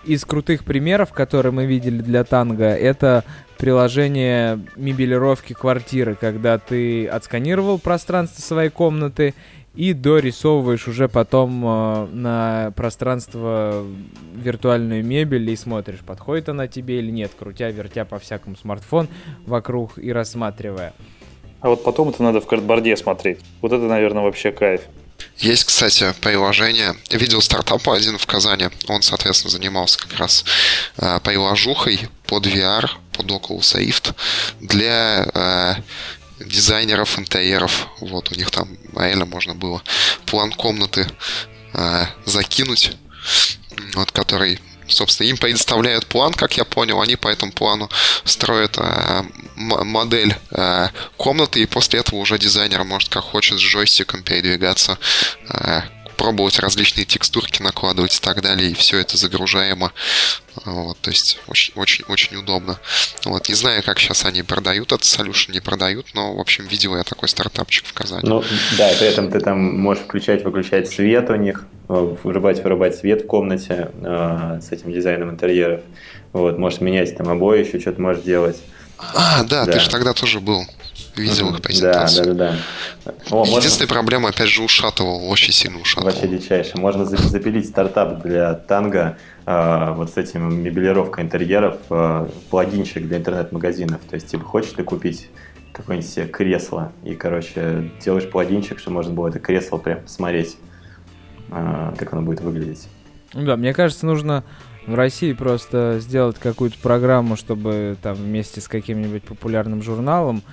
[0.03, 3.23] Из крутых примеров, которые мы видели для танго, это
[3.63, 9.33] приложение мебелировки квартиры, когда ты отсканировал пространство своей комнаты
[9.73, 13.85] и дорисовываешь уже потом э, на пространство
[14.35, 19.07] виртуальную мебель и смотришь, подходит она тебе или нет, крутя, вертя по всякому смартфон
[19.45, 20.93] вокруг и рассматривая.
[21.61, 23.39] А вот потом это надо в картборде смотреть.
[23.61, 24.81] Вот это, наверное, вообще кайф.
[25.37, 26.95] Есть, кстати, приложение.
[27.09, 28.65] Я видел стартап один в Казани.
[28.89, 30.43] Он, соответственно, занимался как раз
[30.97, 34.13] э, приложухой под VR, под Oculus Rift
[34.59, 35.75] для э,
[36.39, 37.87] дизайнеров интерьеров.
[37.99, 39.81] Вот у них там реально можно было
[40.25, 41.07] план комнаты
[41.73, 42.91] э, закинуть,
[43.95, 47.89] вот который собственно, им предоставляют план, как я понял, они по этому плану
[48.25, 49.23] строят э,
[49.55, 50.87] модель э,
[51.17, 54.97] комнаты, и после этого уже дизайнер может как хочет с джойстиком передвигаться
[55.49, 55.81] э,
[56.17, 59.91] пробовать различные текстурки накладывать и так далее, и все это загружаемо.
[60.65, 62.79] Вот, то есть очень, очень, очень удобно.
[63.25, 66.95] Вот, не знаю, как сейчас они продают этот solution, не продают, но, в общем, видел
[66.95, 68.21] я такой стартапчик в Казани.
[68.23, 68.43] Ну,
[68.77, 72.95] да, и при этом ты там можешь включать, выключать свет у них, э, вырубать, вырубать
[72.95, 75.81] свет в комнате э, с этим дизайном интерьеров.
[76.33, 78.57] Вот, можешь менять там обои, еще что-то можешь делать.
[78.97, 79.73] А, да, да.
[79.73, 80.65] ты же тогда тоже был.
[81.15, 82.33] Видел их презентацию.
[82.33, 82.57] Да, да,
[83.05, 83.13] да.
[83.29, 83.87] О, Единственная можно...
[83.87, 86.11] проблема, опять же, ушатывал, очень сильно ушатывал.
[86.11, 86.77] Вообще дичайше.
[86.77, 94.01] Можно запилить стартап для танго э, вот с этим мебелировкой интерьеров, э, плагинчик для интернет-магазинов.
[94.09, 95.29] То есть, типа, хочешь ты купить
[95.71, 100.57] какое-нибудь себе кресло, и, короче, делаешь плагинчик, чтобы можно было это кресло прям посмотреть,
[101.51, 102.87] э, как оно будет выглядеть.
[103.33, 104.43] Да, мне кажется, нужно
[104.85, 110.43] в России просто сделать какую-то программу, чтобы там вместе с каким-нибудь популярным журналом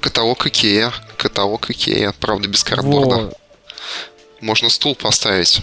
[0.00, 0.92] Каталог Икея.
[1.16, 3.16] Каталог Икея, правда, без Cardboard а.
[3.16, 3.32] Во.
[4.40, 5.62] Можно стул поставить.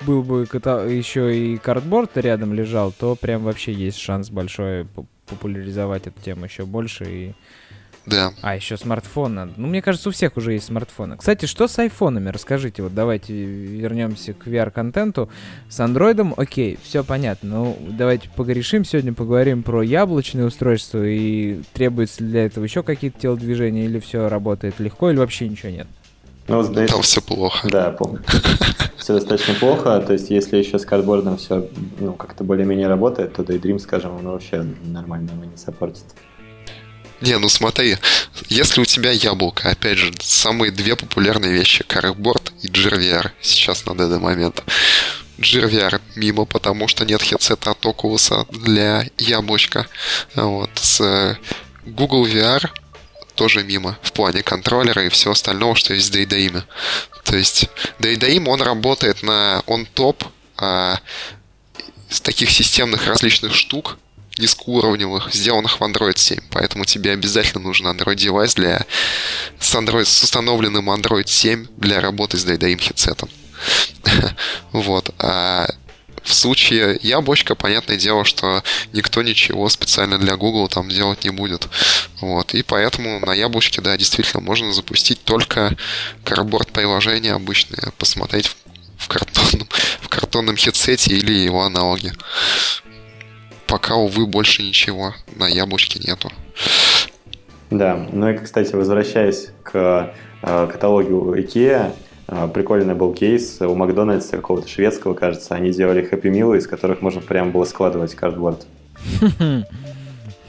[0.00, 0.86] Был бы ката...
[0.86, 4.86] еще и Cardboard рядом лежал, то прям вообще есть шанс большой
[5.26, 7.34] популяризовать эту тему еще больше и
[8.08, 8.32] да.
[8.42, 9.52] А, еще смартфон надо.
[9.56, 11.16] Ну, мне кажется, у всех уже есть смартфоны.
[11.16, 12.30] Кстати, что с айфонами?
[12.30, 15.28] Расскажите, вот давайте вернемся к VR-контенту.
[15.68, 17.48] С андроидом, окей, все понятно.
[17.48, 23.20] Ну, давайте погрешим сегодня, поговорим про яблочные устройства и требуется ли для этого еще какие-то
[23.20, 25.86] телодвижения или все работает легко или вообще ничего нет?
[26.48, 27.68] Ну, знаете, Там все плохо.
[27.68, 28.20] Да, помню.
[28.96, 30.00] Все достаточно плохо.
[30.00, 31.68] То есть, если еще с картбордом все
[32.00, 36.04] ну, как-то более-менее работает, то Daydream, скажем, он вообще нормально его не сопортит.
[37.20, 37.98] Не, ну смотри,
[38.48, 43.96] если у тебя яблоко, опять же, самые две популярные вещи, Carboard и GRVR сейчас на
[43.96, 44.62] данный момент.
[45.38, 49.86] GRVR мимо, потому что нет хедсета от Oculus для яблочка.
[50.34, 50.70] Вот.
[50.74, 51.36] С э,
[51.86, 52.68] Google VR
[53.34, 56.64] тоже мимо в плане контроллера и всего остального, что есть в Daydream.
[57.24, 57.68] То есть
[58.00, 60.24] Daydream, он работает на он-топ
[60.56, 60.98] а,
[62.10, 63.98] с таких системных различных штук,
[64.38, 66.38] низкоуровневых, сделанных в Android 7.
[66.50, 68.84] Поэтому тебе обязательно нужен Android девайс для
[69.58, 73.28] с, Android, с установленным Android 7 для работы с DDM хедсетом.
[74.72, 75.14] вот.
[75.18, 75.68] А
[76.22, 78.62] в случае яблочка, понятное дело, что
[78.92, 81.68] никто ничего специально для Google там делать не будет.
[82.20, 82.54] Вот.
[82.54, 85.76] И поэтому на яблочке, да, действительно можно запустить только
[86.24, 88.54] карборд приложения обычное, посмотреть
[88.98, 89.68] в картонном,
[90.02, 92.12] в картонном хедсете или его аналоги
[93.68, 96.32] пока, увы, больше ничего на яблочке нету.
[97.70, 101.92] Да, ну и, кстати, возвращаясь к э, каталогу IKEA,
[102.26, 107.02] э, прикольный был кейс у Макдональдса какого-то шведского, кажется, они делали хэппи милы, из которых
[107.02, 108.66] можно прям было складывать картборд.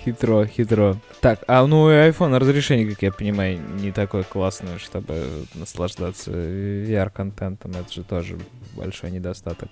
[0.05, 0.97] Хитро, хитро.
[1.19, 7.71] Так, а ну и iPhone разрешение, как я понимаю, не такое классное, чтобы наслаждаться VR-контентом.
[7.71, 8.39] Это же тоже
[8.77, 9.67] большой недостаток.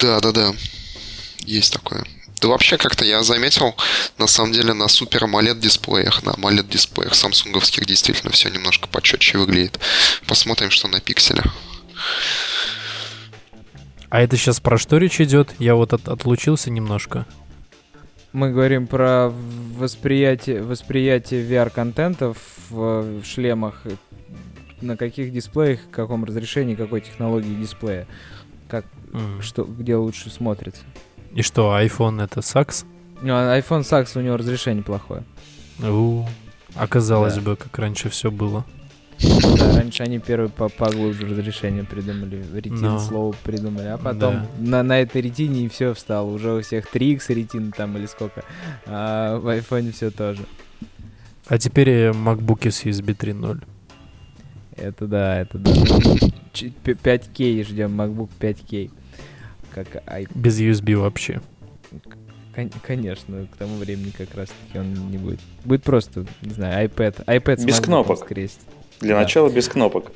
[0.00, 0.52] Да, да, да.
[1.44, 2.04] Есть такое.
[2.40, 3.76] Да вообще как-то я заметил,
[4.18, 9.38] на самом деле, на супер AMOLED дисплеях, на AMOLED дисплеях самсунговских действительно все немножко почетче
[9.38, 9.78] выглядит.
[10.26, 11.44] Посмотрим, что на пикселе.
[14.10, 15.54] А это сейчас про что речь идет?
[15.58, 17.26] Я вот от, отлучился немножко.
[18.32, 22.34] Мы говорим про восприятие, восприятие VR-контента
[22.70, 23.84] в, в шлемах.
[24.80, 28.08] На каких дисплеях, в каком разрешении, какой технологии дисплея.
[28.68, 29.42] Как, mm.
[29.42, 30.82] что, где лучше смотрится.
[31.34, 32.84] И что, iPhone это сакс?
[33.22, 35.22] Ну, а iPhone сакс, у него разрешение плохое.
[35.82, 36.26] У,
[36.74, 37.40] оказалось да.
[37.40, 38.64] бы, как раньше все было.
[39.20, 42.98] Да, раньше они первые по поглубже разрешение придумали, ретин no.
[42.98, 44.48] слово придумали, а потом да.
[44.58, 46.28] на, на этой ретине и все встало.
[46.28, 48.42] Уже у всех 3x ретин там или сколько,
[48.86, 50.42] а в iPhone все тоже.
[51.46, 53.62] А теперь MacBook с USB 3.0.
[54.76, 55.70] Это да, это да.
[56.52, 58.90] 5К ждем, MacBook 5К
[59.74, 60.30] как iPad.
[60.34, 61.40] Без USB вообще.
[62.54, 65.40] Кон- конечно, к тому времени как раз таки он не будет.
[65.64, 67.24] Будет просто, не знаю, iPad.
[67.24, 68.18] iPad без кнопок.
[68.18, 68.60] Скрестить.
[69.00, 69.22] Для да.
[69.22, 70.12] начала без кнопок.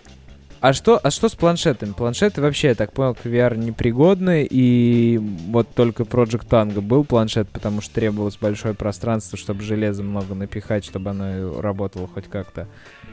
[0.61, 1.93] А что, а что с планшетами?
[1.93, 7.49] Планшеты вообще, я так понял, к VR непригодны, и вот только Project Tango был планшет,
[7.51, 12.69] потому что требовалось большое пространство, чтобы железа много напихать, чтобы оно работало хоть как-то.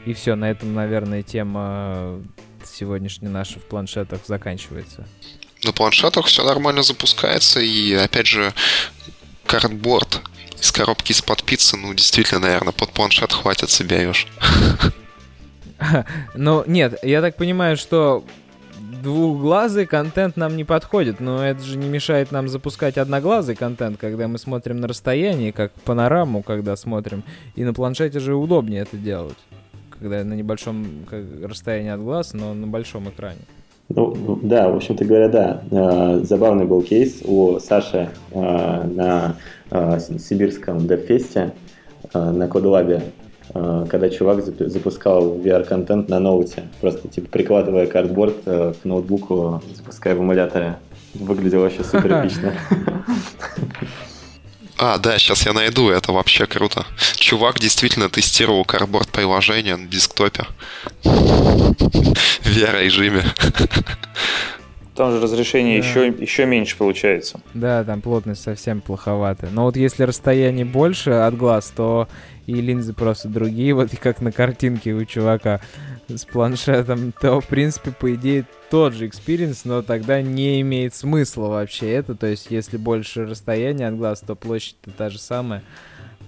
[0.06, 2.20] И все, на этом, наверное, тема
[2.64, 5.06] сегодняшняя наша в планшетах заканчивается
[5.64, 8.52] на планшетах все нормально запускается, и опять же,
[9.46, 10.20] картборд
[10.60, 14.26] из коробки из-под пиццы, ну, действительно, наверное, под планшет хватит себя ешь.
[16.34, 18.24] Ну, нет, я так понимаю, что
[19.04, 24.26] двухглазый контент нам не подходит, но это же не мешает нам запускать одноглазый контент, когда
[24.28, 27.22] мы смотрим на расстоянии, как панораму, когда смотрим.
[27.54, 29.38] И на планшете же удобнее это делать.
[29.90, 31.06] когда на небольшом
[31.42, 33.40] расстоянии от глаз, но на большом экране.
[33.88, 35.62] Ну, да, в общем-то говоря, да.
[35.70, 39.36] Э, забавный был кейс у Саши э, на
[39.70, 41.52] э, сибирском DevFest
[42.12, 43.02] на CodeLab,
[43.88, 50.76] когда чувак запускал VR-контент на ноуте, просто типа прикладывая картборд к ноутбуку, запуская в эмуляторе.
[51.14, 52.52] Выглядело вообще супер эпично.
[54.78, 56.84] А, да, сейчас я найду, это вообще круто.
[57.16, 60.46] Чувак действительно тестировал карборд приложения на десктопе.
[61.04, 63.24] В VR-режиме.
[64.94, 65.88] Там же разрешение да.
[65.88, 67.40] еще, еще меньше получается.
[67.52, 69.50] Да, там плотность совсем плоховатая.
[69.50, 72.08] Но вот если расстояние больше от глаз, то
[72.46, 75.60] и линзы просто другие, вот как на картинке у чувака
[76.08, 81.48] с планшетом, то, в принципе, по идее, тот же experience, но тогда не имеет смысла
[81.48, 82.14] вообще это.
[82.14, 85.62] То есть, если больше расстояние от глаз, то площадь та же самая.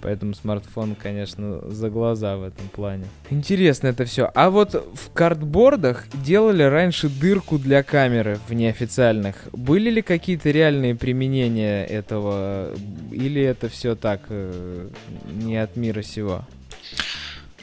[0.01, 3.05] Поэтому смартфон, конечно, за глаза в этом плане.
[3.29, 4.29] Интересно это все.
[4.33, 9.35] А вот в Cardboard ах делали раньше дырку для камеры в неофициальных.
[9.53, 12.73] Были ли какие-то реальные применения этого?
[13.11, 14.89] Или это все так, э,
[15.33, 16.45] не от мира сего?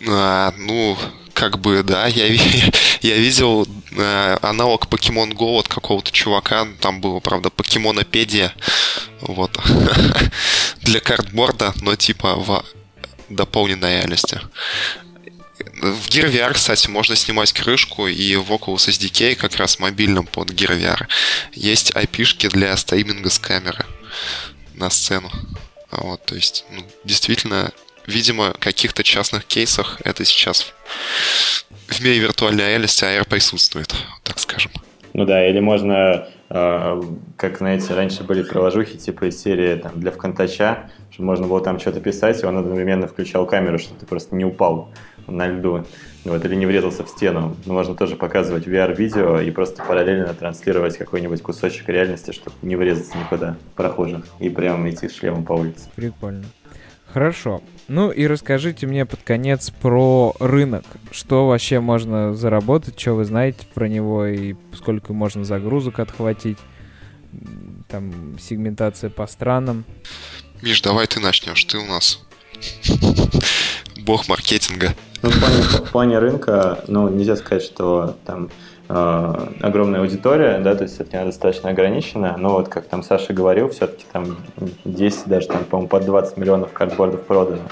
[0.06, 0.98] А, ну,
[1.34, 2.26] как бы, да, я,
[3.02, 8.54] я видел э, аналог Pokemon Go от какого-то чувака, там было, правда, покемонопедия,
[9.20, 9.58] вот,
[10.82, 12.64] для картборда, но типа в
[13.28, 14.40] дополненной реальности.
[15.80, 20.50] В Gear VR, кстати, можно снимать крышку, и в Oculus SDK, как раз мобильном под
[20.50, 21.06] Gear VR,
[21.52, 23.84] есть IP-шки для стриминга с камеры
[24.74, 25.30] на сцену.
[25.90, 27.72] Вот, то есть, ну, действительно,
[28.06, 30.74] видимо, каких-то частных кейсах это сейчас
[31.88, 34.72] в мире виртуальной реальности AR присутствует, так скажем.
[35.12, 37.02] Ну да, или можно, э,
[37.36, 41.78] как, знаете, раньше были приложухи типа из серии там, для ВКонтача, что можно было там
[41.78, 44.90] что-то писать, и он одновременно включал камеру, чтобы ты просто не упал
[45.28, 45.86] на льду,
[46.24, 47.56] вот, или не врезался в стену.
[47.64, 53.16] Но можно тоже показывать VR-видео и просто параллельно транслировать какой-нибудь кусочек реальности, чтобы не врезаться
[53.16, 55.88] никуда прохожих и прямо идти с шлемом по улице.
[55.94, 56.44] Прикольно.
[57.12, 57.62] Хорошо.
[57.88, 60.84] Ну и расскажите мне под конец про рынок.
[61.10, 66.58] Что вообще можно заработать, что вы знаете про него и сколько можно загрузок отхватить.
[67.88, 69.84] Там сегментация по странам.
[70.62, 72.24] Миш, давай ты начнешь, ты у нас
[74.04, 74.94] бог маркетинга.
[75.22, 78.50] Ну, в, плане, в плане рынка, ну, нельзя сказать, что там
[78.88, 83.70] огромная аудитория, да, то есть это она достаточно ограничена, но вот как там Саша говорил,
[83.70, 84.36] все-таки там
[84.84, 87.62] 10, даже там, по-моему, под 20 миллионов картбордов продано.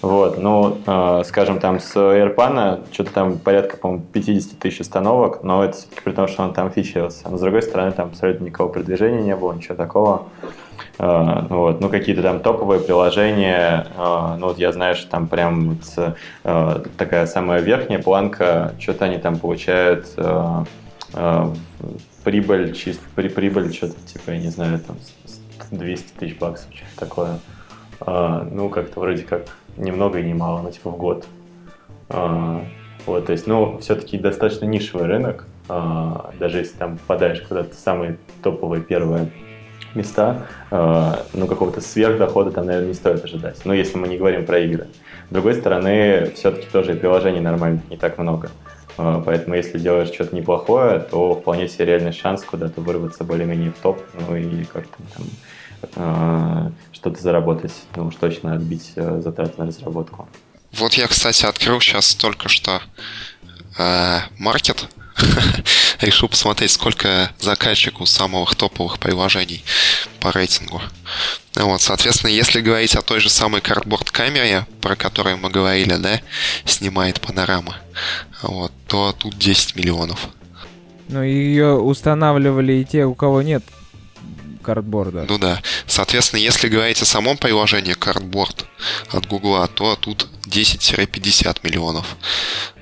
[0.00, 5.64] Вот, ну, э, скажем, там с AirPan что-то там порядка, по-моему, 50 тысяч установок, но
[5.64, 7.28] это при том, что он там фичерился.
[7.28, 10.26] Но с другой стороны, там абсолютно никакого продвижения не было, ничего такого.
[10.98, 15.74] Uh, вот, ну, какие-то там топовые приложения, uh, ну, вот я знаю, что там прям
[15.74, 20.08] вот, uh, такая самая верхняя планка, что-то они там получают
[22.24, 24.96] прибыль, чист, при, прибыль, что-то типа, я не знаю, там
[25.70, 27.38] 200 тысяч баксов, что-то такое.
[28.50, 29.46] Ну, как-то вроде как
[29.78, 31.26] ни много и ни мало, ну, типа в год.
[32.08, 38.82] Вот, то есть, ну, все-таки достаточно нишевый рынок, даже если там попадаешь куда-то самые топовые
[38.82, 39.30] первые
[39.98, 43.64] места, э, ну, какого-то сверхдохода там, наверное, не стоит ожидать.
[43.64, 44.88] Но если мы не говорим про игры.
[45.30, 48.50] С другой стороны, все-таки тоже и приложений нормальных не так много.
[48.96, 53.78] Э, поэтому если делаешь что-то неплохое, то вполне себе реальный шанс куда-то вырваться более-менее в
[53.78, 55.26] топ, ну и как-то там
[55.96, 60.28] э, что-то заработать, ну уж точно отбить э, затраты на разработку.
[60.72, 62.80] Вот я, кстати, открыл сейчас только что
[63.78, 64.88] э, маркет
[66.00, 69.64] решил посмотреть, сколько заказчик у самых топовых приложений
[70.20, 70.80] по рейтингу.
[71.54, 76.20] Вот, соответственно, если говорить о той же самой картборд камере, про которую мы говорили, да,
[76.64, 77.76] снимает панорама,
[78.42, 80.28] вот, то тут 10 миллионов.
[81.08, 83.64] Ну, ее устанавливали и те, у кого нет
[84.68, 85.24] картборда.
[85.26, 85.62] Ну да.
[85.86, 88.66] Соответственно, если говорить о самом приложении картборд
[89.10, 92.04] от Гугла, то тут 10-50 миллионов.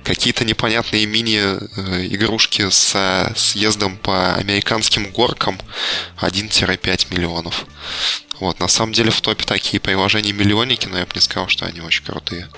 [0.03, 5.57] Какие-то непонятные мини-игрушки с съездом по американским горкам
[6.19, 7.65] 1-5 миллионов.
[8.41, 11.65] Вот, на самом деле в топе такие приложения миллионники, но я бы не сказал, что
[11.65, 12.49] они очень крутые.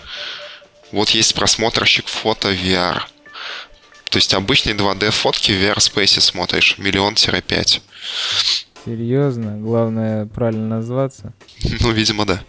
[0.91, 3.03] Вот есть просмотрщик фото VR.
[4.09, 7.83] То есть обычные 2D фотки в VR Space смотришь миллион-пять.
[8.89, 9.57] Серьезно?
[9.59, 11.33] Главное правильно назваться?
[11.81, 12.41] Ну, видимо, да.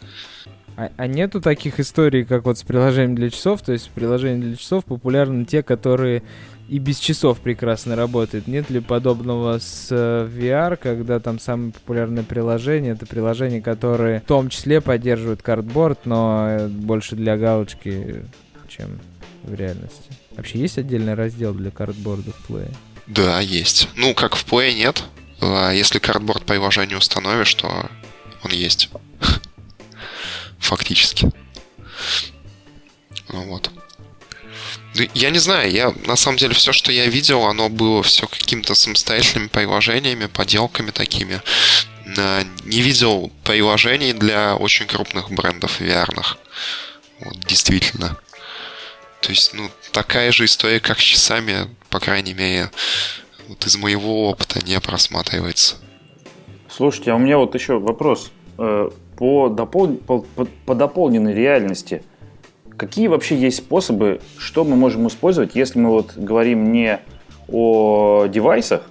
[0.76, 3.60] А, а нету таких историй, как вот с приложением для часов?
[3.60, 6.22] То есть приложения для часов популярны те, которые
[6.70, 8.46] и без часов прекрасно работают.
[8.46, 14.24] Нет ли подобного с э, VR, когда там самое популярное приложение, это приложения, которые в
[14.24, 18.24] том числе поддерживают картборд, но э, больше для галочки,
[18.68, 18.98] чем
[19.42, 20.10] в реальности?
[20.34, 22.72] Вообще есть отдельный раздел для картборда в Play?
[23.06, 23.90] Да, есть.
[23.96, 25.04] Ну, как в Play нет.
[25.40, 27.90] А если картборд приложение установишь, то
[28.42, 28.88] он есть.
[30.58, 31.30] Фактически.
[33.28, 33.70] Ну вот.
[35.14, 38.74] Я не знаю, я на самом деле все, что я видел, оно было все какими-то
[38.74, 41.40] самостоятельными приложениями, поделками такими.
[42.06, 46.08] Не видел приложений для очень крупных брендов VR.
[47.20, 48.18] Вот, действительно.
[49.20, 52.70] То есть, ну, такая же история, как с часами, по крайней мере,
[53.50, 55.76] вот из моего опыта не просматривается.
[56.68, 58.30] Слушайте, а у меня вот еще вопрос.
[58.58, 59.96] Э, по, допол...
[59.96, 62.04] по, по, по дополненной реальности,
[62.76, 67.00] какие вообще есть способы, что мы можем использовать, если мы вот говорим не
[67.48, 68.88] о девайсах,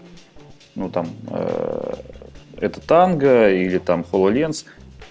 [0.75, 1.93] ну там э,
[2.59, 4.65] это Tango или там HoloLens,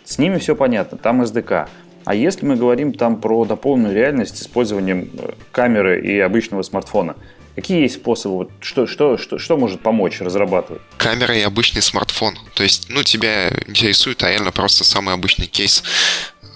[0.05, 1.69] с ними все понятно, там SDK.
[2.05, 7.17] А если мы говорим там про дополненную реальность с использованием э, камеры и обычного смартфона,
[7.59, 8.37] Какие есть способы?
[8.37, 10.81] Вот что, что, что, что может помочь разрабатывать?
[10.97, 12.39] Камера и обычный смартфон.
[12.55, 15.83] То есть, ну, тебя интересует а реально просто самый обычный кейс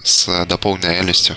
[0.05, 1.35] с дополненной реальностью.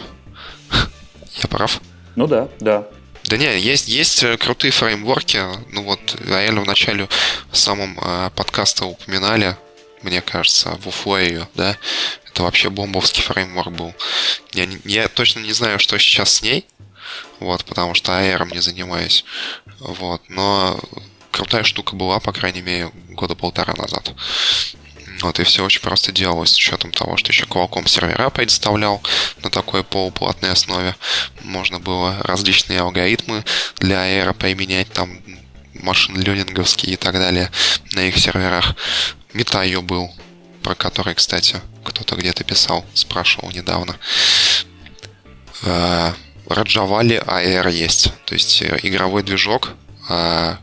[1.42, 1.82] Я прав?
[2.16, 2.88] Ну да, да.
[3.24, 5.42] Да не, есть, есть э, крутые фреймворки.
[5.72, 7.10] Ну вот, реально в начале
[7.50, 9.58] в самом э, подкаста упоминали,
[10.04, 11.76] мне кажется, в Уфлею, да,
[12.28, 13.96] это вообще бомбовский фреймворк был.
[14.54, 16.66] Я, я точно не знаю, что сейчас с ней,
[17.40, 19.26] вот, потому что аэром не занимаюсь,
[19.80, 20.80] вот, но
[21.32, 24.14] крутая штука была, по крайней мере, года полтора назад.
[25.22, 29.02] Вот, и все очень просто делалось с учетом того, что еще Qualcomm сервера предоставлял
[29.44, 30.96] на такой полуплатной основе.
[31.44, 33.46] Можно было различные алгоритмы
[33.78, 35.22] для аэро применять, там,
[35.74, 37.50] машин ленинговские и так далее
[37.94, 38.76] на их серверах.
[39.34, 40.14] Метайо был,
[40.62, 43.98] про который, кстати, кто-то где-то писал, спрашивал недавно.
[46.46, 48.12] Э, Раджавали AR есть.
[48.26, 49.74] То есть э, игровой движок
[50.10, 50.56] э,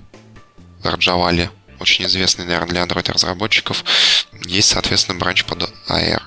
[0.83, 1.51] Раджавали,
[1.81, 3.85] очень известный, наверное, для Android-разработчиков.
[4.47, 6.23] Есть, соответственно, бранч под AR.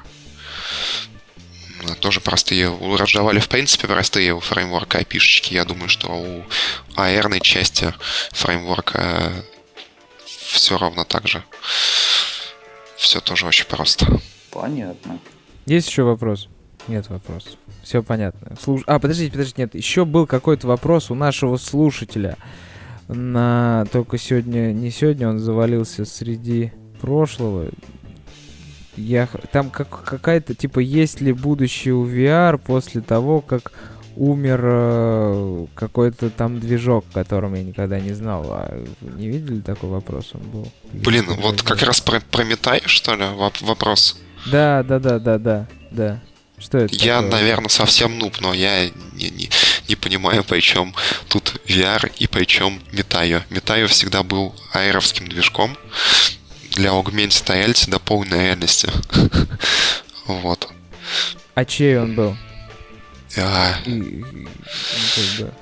[1.99, 2.69] Тоже простые.
[2.69, 5.53] У Раджавали, в принципе, простые фреймворка API-шечки.
[5.53, 6.44] Я думаю, что у
[6.95, 7.94] AR части
[8.32, 9.32] фреймворка
[10.26, 11.44] все равно так же.
[12.98, 14.07] Все тоже очень просто.
[14.52, 15.19] Понятно.
[15.65, 16.48] Есть еще вопрос?
[16.88, 17.53] Нет вопросов.
[17.84, 18.56] Все понятно.
[18.62, 18.84] Слуш...
[18.86, 19.76] А, подождите, подождите, нет.
[19.76, 22.38] Еще был какой-то вопрос у нашего слушателя.
[23.07, 23.86] На...
[23.91, 26.72] Только сегодня, не сегодня, он завалился среди
[27.02, 27.70] прошлого.
[28.98, 29.28] Я...
[29.52, 30.03] Там как...
[30.03, 33.72] какая-то, типа, есть ли будущее у VR после того, как
[34.16, 38.45] умер э, какой-то там движок, которым я никогда не знал.
[38.49, 40.32] А не видели такой вопрос?
[40.34, 40.72] Он был.
[40.94, 43.26] Блин, вот как раз про, про Метай, что ли,
[43.62, 44.18] вопрос?
[44.52, 46.22] Да, да, да, да, да, да.
[46.57, 46.95] Что это?
[46.95, 47.32] Я, такое?
[47.32, 49.49] наверное, совсем нуб, но я не, не,
[49.88, 50.94] не понимаю, причем
[51.27, 53.44] тут VR и причем Метайо.
[53.49, 55.77] Метайо всегда был аэровским движком
[56.72, 58.90] для Augmented Reality до полной реальности.
[60.27, 60.69] вот.
[61.56, 62.36] А чей он был?
[63.38, 63.76] А,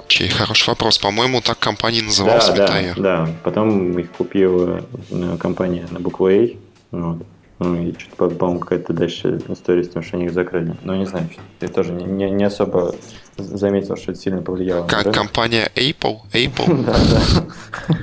[0.07, 0.99] чей хороший вопрос.
[0.99, 2.93] По-моему, так компания называлась да, Метайо.
[2.95, 6.49] Да, да, потом их купила э, компания на букву A.
[6.91, 7.25] Вот.
[7.63, 10.75] Ну, и что-то, по-моему, какая-то дальше история с тем, что они их закрыли.
[10.83, 11.29] Но не знаю,
[11.61, 12.93] я тоже не, не особо
[13.37, 14.85] заметил, что это сильно повлияло.
[14.85, 16.17] Как компания Apple?
[16.33, 16.83] Apple?
[16.83, 17.97] Да, да.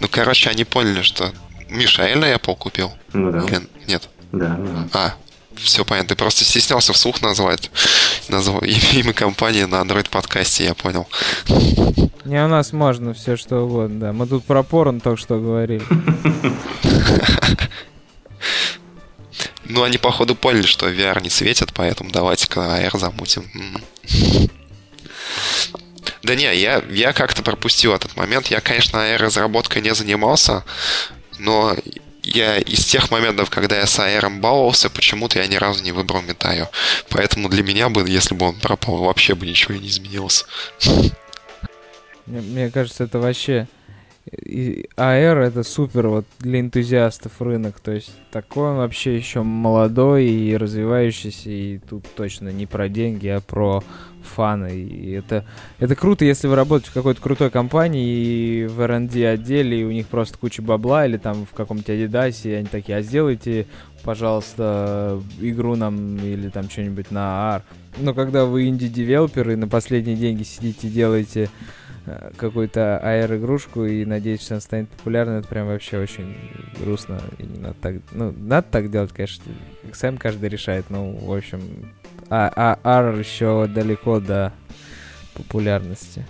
[0.00, 1.30] Ну, короче, они поняли, что
[1.70, 2.92] Миша, реально Apple купил?
[3.14, 3.42] Ну да.
[3.86, 4.08] нет?
[4.32, 4.88] Да, да.
[4.92, 5.14] А,
[5.56, 6.10] все понятно.
[6.10, 7.70] Ты просто стеснялся вслух назвать,
[8.28, 8.64] назвать
[8.94, 11.06] имя компании на Android подкасте, я понял.
[12.24, 14.12] Не, у нас можно все что угодно, да.
[14.12, 15.82] Мы тут про порн только что говорили.
[19.64, 23.50] Ну, они, походу, поняли, что VR не светит, поэтому давайте-ка AR замутим.
[26.22, 28.48] Да не, я, я как-то пропустил этот момент.
[28.48, 30.64] Я, конечно, AR-разработкой не занимался,
[31.38, 31.76] но
[32.22, 36.22] я из тех моментов, когда я с AR баловался, почему-то я ни разу не выбрал
[36.22, 36.68] Метаю.
[37.08, 40.44] Поэтому для меня бы, если бы он пропал, вообще бы ничего не изменилось.
[42.26, 43.66] Мне, мне кажется, это вообще
[44.30, 50.26] и AR это супер вот для энтузиастов рынок, то есть такой он вообще еще молодой
[50.26, 53.82] и развивающийся, и тут точно не про деньги, а про
[54.22, 54.78] фаны.
[54.78, 55.44] И это,
[55.80, 59.90] это круто, если вы работаете в какой-то крутой компании и в R&D отделе, и у
[59.90, 63.66] них просто куча бабла, или там в каком-нибудь Adidas, и они такие, а сделайте,
[64.04, 67.62] пожалуйста, игру нам или там что-нибудь на AR.
[67.98, 71.50] Но когда вы инди-девелопер и на последние деньги сидите делаете
[72.36, 76.36] какую-то AR-игрушку и надеюсь, что она станет популярной, это прям вообще очень
[76.80, 77.20] грустно.
[77.38, 79.44] И не надо так, ну, надо так делать, конечно,
[79.92, 81.60] сам каждый решает, ну, в общем,
[82.28, 84.52] а, а еще далеко до
[85.34, 86.24] популярности.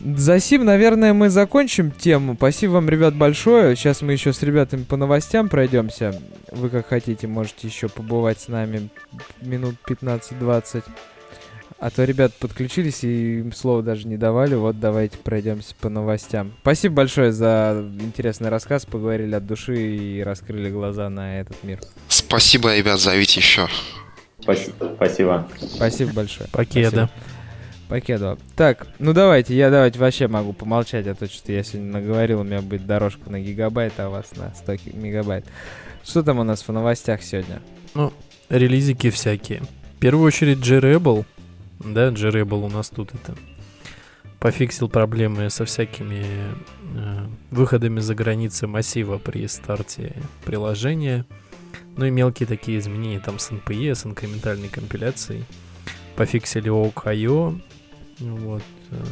[0.00, 2.34] За сим, наверное, мы закончим тему.
[2.34, 3.74] Спасибо вам, ребят, большое.
[3.74, 6.20] Сейчас мы еще с ребятами по новостям пройдемся.
[6.52, 8.90] Вы как хотите, можете еще побывать с нами
[9.40, 10.84] минут 15-20.
[11.84, 14.54] А то ребят подключились и им слова даже не давали.
[14.54, 16.54] Вот давайте пройдемся по новостям.
[16.62, 18.86] Спасибо большое за интересный рассказ.
[18.86, 21.80] Поговорили от души и раскрыли глаза на этот мир.
[22.08, 23.68] Спасибо, ребят, зовите еще.
[24.40, 25.46] Спасибо.
[25.60, 26.48] Спасибо большое.
[26.48, 27.10] Покеда.
[27.90, 28.38] Покеда.
[28.56, 32.44] Так, ну давайте, я давайте вообще могу помолчать, а то что я сегодня наговорил, у
[32.44, 35.44] меня будет дорожка на гигабайт, а у вас на 100 мегабайт.
[36.02, 37.60] Что там у нас в новостях сегодня?
[37.92, 38.10] Ну,
[38.48, 39.60] релизики всякие.
[39.96, 41.26] В первую очередь G-Rebel.
[41.80, 43.34] Да, G-Rebel у нас тут это
[44.38, 46.24] пофиксил проблемы со всякими
[46.96, 50.14] э, выходами за границы массива при старте
[50.44, 51.24] приложения.
[51.96, 55.44] Ну и мелкие такие изменения там с NPE, с инкрементальной компиляцией.
[56.16, 57.60] Пофиксили OKIO.
[58.20, 58.62] Вот.
[58.90, 59.04] э,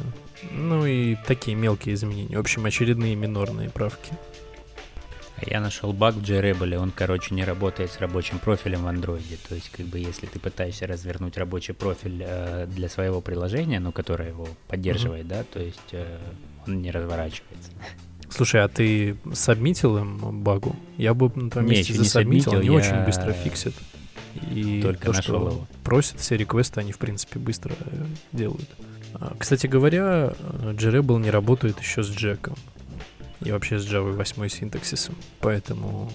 [0.53, 2.37] Ну и такие мелкие изменения.
[2.37, 4.13] В общем, очередные минорные правки.
[5.47, 9.39] Я нашел баг в JRebel, он, короче, не работает с рабочим профилем в андроиде.
[9.49, 13.93] То есть, как бы, если ты пытаешься развернуть рабочий профиль э, для своего приложения, ну,
[13.93, 16.19] которое его поддерживает, да, то есть э,
[16.67, 17.71] он не разворачивается.
[18.31, 20.75] Слушай, а ты сабмитил им багу?
[20.97, 23.75] Я бы на твоем Не, месте не засабмитил, они сабмитил, очень я быстро фиксят.
[24.51, 25.67] И только то, что его.
[25.85, 28.69] просят все реквесты, они, в принципе, быстро э, делают.
[29.15, 32.55] А, Кстати говоря, э, JRebel не работает еще с Джеком.
[33.45, 35.15] И вообще с Java 8 синтаксисом.
[35.41, 36.11] Поэтому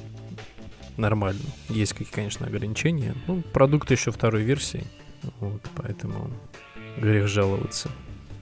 [0.97, 1.41] нормально.
[1.69, 3.15] Есть какие, конечно, ограничения.
[3.27, 4.83] Ну, продукт еще второй версии.
[5.39, 6.29] Вот, поэтому
[6.97, 7.89] грех жаловаться.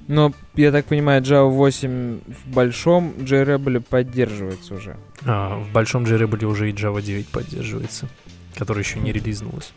[0.07, 4.97] Но, я так понимаю, Java 8 в большом JRebel поддерживается уже.
[5.25, 8.07] А, в большом JRebel уже и Java 9 поддерживается,
[8.55, 9.73] которая еще не релизнулась.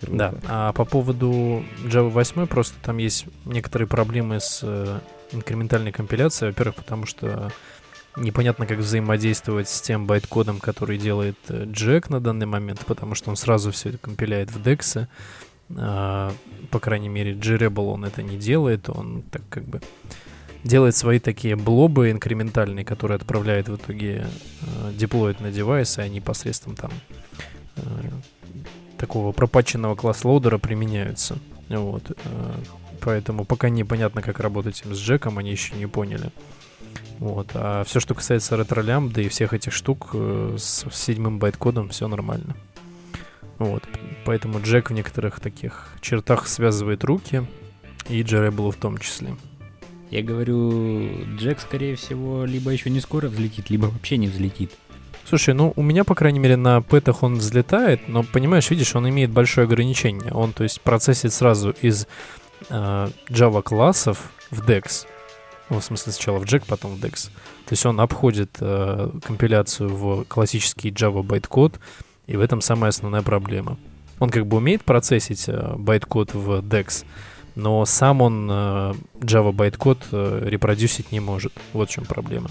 [0.00, 0.16] Круто.
[0.16, 4.98] Да, а по поводу Java 8 просто там есть некоторые проблемы с э,
[5.30, 6.50] инкрементальной компиляцией.
[6.50, 7.52] Во-первых, потому что
[8.16, 13.30] непонятно, как взаимодействовать с тем байт-кодом, который делает э, Jack на данный момент, потому что
[13.30, 15.06] он сразу все это компиляет в DEX.
[15.76, 16.34] А,
[16.70, 19.80] по крайней мере, JRebel он это не делает, он так как бы
[20.64, 24.26] делает свои такие blob ы инкрементальные, которые отправляет в итоге
[24.62, 26.90] э, на девайс, и они посредством там
[27.76, 27.82] э,
[28.98, 31.38] такого пропаченного class loader а применяются.
[31.68, 32.10] Вот.
[32.10, 32.14] э,
[33.00, 36.30] Поэтому пока непонятно, как работать им с Джеком, они еще не поняли.
[37.22, 37.50] Вот.
[37.54, 42.56] А все, что касается Retrolambda и всех этих штук э, с седьмым байт-кодом, все нормально.
[43.58, 43.84] Вот.
[44.24, 47.46] Поэтому Джек в некоторых таких чертах связывает руки,
[48.08, 49.36] и Джеребелу в том числе.
[50.10, 54.72] Я говорю, Джек, скорее всего, либо еще не скоро взлетит, либо вообще не взлетит.
[55.24, 59.08] Слушай, ну у меня, по крайней мере, на пэтах он взлетает, но, понимаешь, видишь, он
[59.08, 60.32] имеет большое ограничение.
[60.32, 62.08] Он, то есть, процессит сразу из
[62.68, 65.06] э, Java классов в DEX.
[65.72, 67.30] Ну, в смысле, сначала в Jack, потом в DEX.
[67.64, 71.80] То есть он обходит э, компиляцию в классический Java байткод,
[72.26, 73.78] и в этом самая основная проблема.
[74.18, 77.06] Он как бы умеет процессить э, байткод в DEX,
[77.54, 81.54] но сам он э, Java байткод э, репродюсить не может.
[81.72, 82.50] Вот в чем проблема.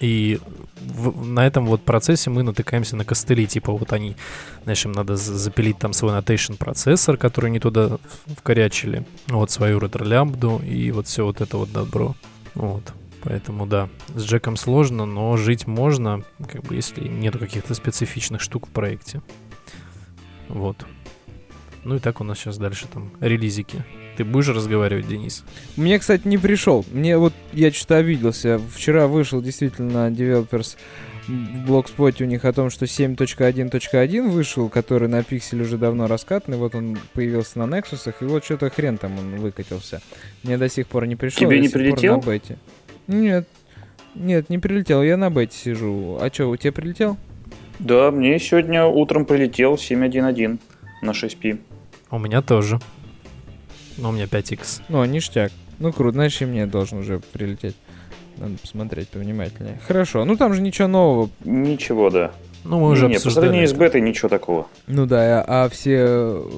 [0.00, 0.38] И
[0.80, 4.16] в- на этом вот процессе мы натыкаемся на костыли, типа вот они,
[4.64, 7.98] знаешь, им надо за- запилить там свой notation процессор, который не туда
[8.36, 12.14] вкорячили, вот свою ретро-лямбду и вот все вот это вот добро.
[12.54, 12.92] Вот.
[13.22, 18.66] Поэтому да, с Джеком сложно, но жить можно, как бы если нету каких-то специфичных штук
[18.68, 19.20] в проекте.
[20.48, 20.86] Вот.
[21.84, 23.84] Ну и так у нас сейчас дальше там релизики.
[24.16, 25.44] Ты будешь разговаривать, Денис?
[25.76, 26.84] Мне, кстати, не пришел.
[26.90, 28.60] Мне вот, я что-то обиделся.
[28.74, 30.76] Вчера вышел действительно Developers
[31.28, 36.56] в блогспоте у них о том, что 7.1.1 вышел, который на пикселе уже давно раскатанный.
[36.56, 40.00] Вот он появился на Nexus, и вот что-то хрен там он выкатился.
[40.42, 41.40] Мне до сих пор не пришел.
[41.40, 42.16] Тебе не прилетел?
[42.16, 42.58] на бете.
[43.06, 43.48] Нет.
[44.14, 45.02] Нет, не прилетел.
[45.02, 46.18] Я на бете сижу.
[46.20, 47.16] А что, у тебя прилетел?
[47.78, 50.58] Да, мне сегодня утром прилетел 7.1.1
[51.02, 51.58] на 6P.
[52.10, 52.78] У меня тоже.
[53.98, 54.82] Но у меня 5x.
[54.88, 55.52] Ну, ништяк.
[55.78, 57.76] Ну, круто, значит, и мне должен уже прилететь.
[58.38, 59.80] Надо посмотреть повнимательнее.
[59.86, 61.30] Хорошо, ну там же ничего нового.
[61.44, 62.32] Ничего, да.
[62.64, 64.66] Ну, мы уже не, по сравнению с бетой ничего такого.
[64.86, 66.48] Ну да, а, а все э,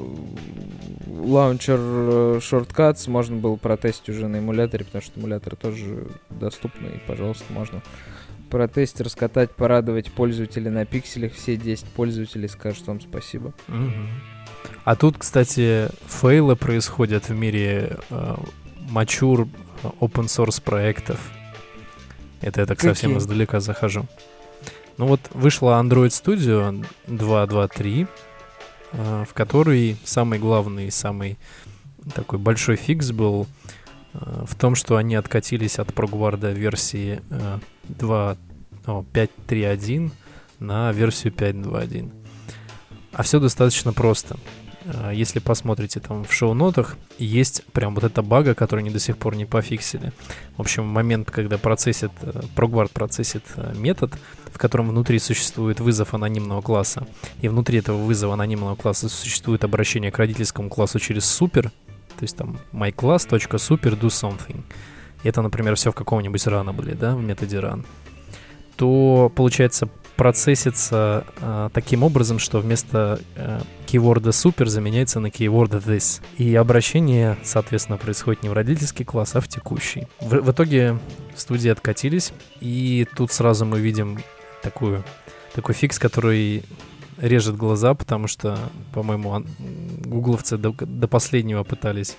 [1.06, 7.00] лаунчер э, Shortcuts можно было протестить уже на эмуляторе, потому что эмуляторы тоже доступны, и,
[7.06, 7.82] пожалуйста, можно
[8.48, 11.34] протестить, раскатать, порадовать пользователей на пикселях.
[11.34, 13.52] Все 10 пользователей скажут вам спасибо.
[13.68, 14.08] Мгм.
[14.88, 18.36] А тут, кстати, фейлы происходят в мире э,
[18.88, 19.46] мачур
[19.82, 21.20] э, open source проектов.
[22.40, 23.18] Это я так совсем Какие?
[23.18, 24.06] издалека захожу.
[24.96, 28.08] Ну вот вышла Android Studio 2.2.3,
[28.92, 31.36] э, в которой самый главный, самый
[32.14, 33.46] такой большой фикс был
[34.14, 37.58] э, в том, что они откатились от ProGuard версии э,
[37.88, 38.36] 2,
[38.86, 40.12] о, 5.3.1
[40.60, 42.10] на версию 5.2.1.
[43.12, 44.38] А все достаточно просто.
[44.88, 49.16] Э, Если посмотрите там в шоу-нотах, есть прям вот эта бага, которую они до сих
[49.18, 50.12] пор не пофиксили.
[50.56, 54.12] В общем, момент, когда процессит, э, ProGuard процессит э, метод,
[54.52, 57.06] в котором внутри существует вызов анонимного класса,
[57.42, 61.70] и внутри этого вызова анонимного класса существует обращение к родительскому классу через супер,
[62.18, 64.62] то есть там myclass.super do something.
[65.22, 67.84] Это, например, все в каком-нибудь runnable, да, в методе run.
[68.76, 69.88] То, получается,
[70.18, 76.20] процессится э, таким образом, что вместо э, кейворда super заменяется на кейворд this.
[76.36, 80.08] И обращение, соответственно, происходит не в родительский класс, а в текущий.
[80.20, 80.98] В, в итоге
[81.36, 84.18] студии откатились, и тут сразу мы видим
[84.60, 85.04] такую,
[85.54, 86.64] такой фикс, который
[87.18, 88.58] режет глаза, потому что,
[88.92, 89.44] по-моему,
[90.04, 92.16] гугловцы до, до последнего пытались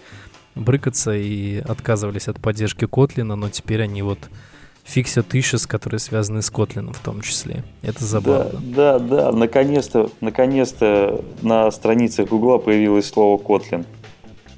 [0.56, 4.20] брыкаться и отказывались от поддержки Котлина, но теперь они вот
[4.90, 7.64] фиксят issues, которые связаны с Котлином в том числе.
[7.84, 8.60] Это забавно.
[8.61, 13.86] Да, да, да, наконец-то, наконец-то на страницах Гугла появилось слово Kotlin.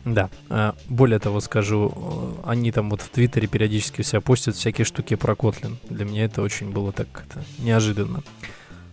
[0.05, 0.29] Да.
[0.49, 4.85] А, Более того скажу, э, они там вот в Твиттере периодически у себя постят всякие
[4.85, 5.75] штуки про Kotlin.
[5.89, 8.23] Для меня это очень было так как-то неожиданно.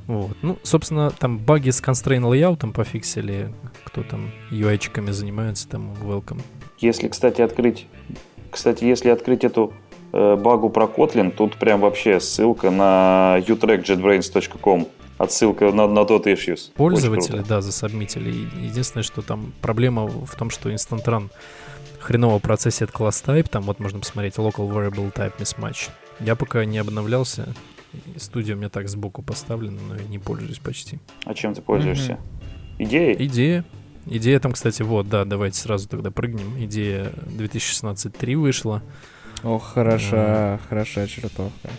[0.07, 0.37] Вот.
[0.43, 3.55] Ну, собственно, там баги с constraint layout пофиксили.
[3.85, 6.41] Кто там UI-чиками занимается, там welcome.
[6.79, 7.87] Если, кстати, открыть,
[8.51, 9.73] кстати, если открыть эту
[10.13, 14.89] багу про Kotlin, тут прям вообще ссылка на utrackjetbrains.com.
[15.19, 16.71] Отсылка на, на тот issues.
[16.75, 18.31] Пользователи, да, засабмитили.
[18.31, 21.31] И Единственное, что там проблема в том, что Instant Run
[21.99, 23.49] хреново процессит класс type.
[23.51, 25.91] Там вот можно посмотреть local variable type mismatch.
[26.21, 27.53] Я пока не обновлялся.
[28.17, 31.01] Студия у меня так сбоку поставлена, но я не пользуюсь почти.
[31.25, 32.19] А чем ты пользуешься?
[32.79, 33.17] Идеей?
[33.27, 33.65] Идея.
[34.07, 36.55] Идея там, кстати, вот, да, давайте сразу тогда прыгнем.
[36.65, 38.83] Идея 2016.3 вышла.
[39.43, 41.71] Ох, хороша, хороша чертовка.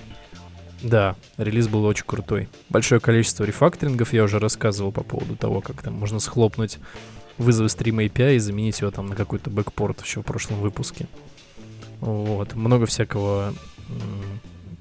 [0.82, 2.48] Да, релиз был очень крутой.
[2.70, 6.80] Большое количество рефакторингов я уже рассказывал по поводу того, как там можно схлопнуть
[7.38, 11.08] вызовы стрима API и заменить его там на какой-то бэкпорт еще в прошлом выпуске.
[12.00, 12.56] Вот.
[12.56, 13.54] Много всякого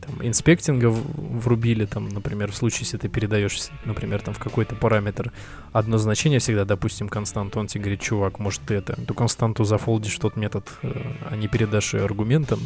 [0.09, 5.33] там, инспектинга врубили, там, например, в случае, если ты передаешь, например, там в какой-то параметр
[5.73, 10.19] одно значение всегда, допустим, константу, он тебе говорит, чувак, может ты это, эту константу зафолдишь
[10.19, 10.93] тот метод, э,
[11.31, 12.61] а не передашь ее аргументом.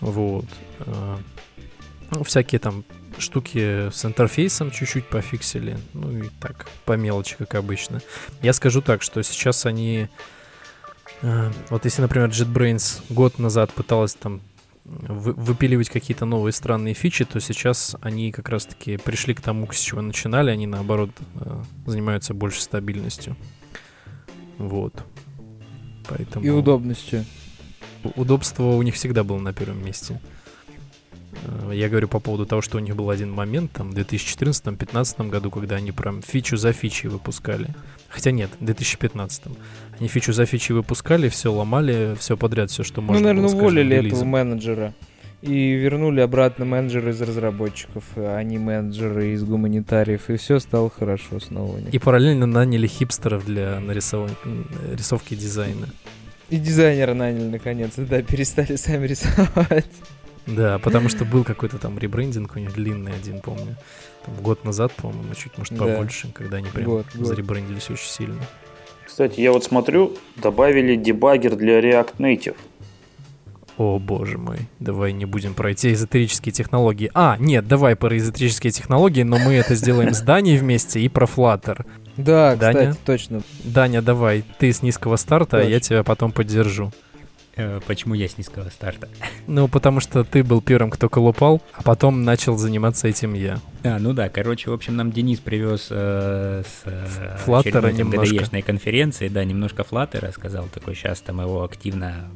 [0.00, 0.46] Вот.
[0.80, 1.16] Э,
[2.10, 2.84] Ну, всякие там
[3.18, 5.76] штуки с интерфейсом чуть-чуть пофиксили.
[5.92, 8.00] Ну и так, по мелочи, как обычно.
[8.42, 10.08] Я скажу так, что сейчас они...
[11.22, 14.40] э, вот если, например, JetBrains год назад пыталась там
[14.88, 20.00] выпиливать какие-то новые странные фичи, то сейчас они как раз-таки пришли к тому, с чего
[20.00, 20.50] начинали.
[20.50, 23.36] Они, наоборот, э, занимаются больше стабильностью.
[24.58, 25.04] Вот.
[26.08, 26.44] Поэтому...
[26.44, 27.24] И удобностью.
[28.14, 30.20] Удобство у них всегда было на первом месте.
[31.42, 35.28] Э, Я говорю по поводу того, что у них был один момент, там, в 2014-2015
[35.28, 37.74] году, когда они прям фичу за фичей выпускали.
[38.08, 39.42] Хотя нет, в 2015.
[39.98, 43.60] Они фичу за фичей выпускали, все ломали, все подряд, все, что можно Ну, наверное, было
[43.60, 44.28] уволили этого релизом.
[44.28, 44.94] менеджера.
[45.42, 50.30] И вернули обратно менеджера из разработчиков, а не менеджеры из гуманитариев.
[50.30, 51.78] И все стало хорошо снова.
[51.92, 55.88] И параллельно наняли хипстеров для м, рисовки дизайна.
[56.48, 59.86] И дизайнера наняли наконец, да, перестали сами рисовать.
[60.46, 63.76] Да, потому что был какой-то там ребрендинг у них длинный один, помню.
[64.26, 65.84] Там год назад, по-моему, чуть, может, Да.
[65.86, 67.26] побольше, когда они прям Год, год.
[67.26, 68.40] заребрендились очень сильно.
[69.06, 72.56] Кстати, я вот смотрю, добавили дебаггер для React Native.
[73.78, 74.58] О, боже мой.
[74.80, 77.10] Давай не будем про эти эзотерические технологии.
[77.12, 81.26] А, нет, давай про эзотерические технологии, но мы это сделаем с Даней вместе и про
[81.26, 81.84] Flutter.
[82.16, 82.92] Да, Даня?
[82.92, 83.42] кстати, точно.
[83.64, 85.80] Даня, давай, ты с низкого старта, а я Точно.
[85.88, 86.90] тебя потом поддержу.
[87.56, 89.08] Э, Почему я с низкого старта?
[89.46, 93.58] Ну, потому что ты был первым, кто колупал, а потом начал заниматься этим я.
[93.86, 98.62] А, ну да, короче, в общем, нам Денис привез э, с э, Флаттера немножко.
[98.62, 102.30] Конференции, да, немножко флаттера, сказал такой, сейчас там его активно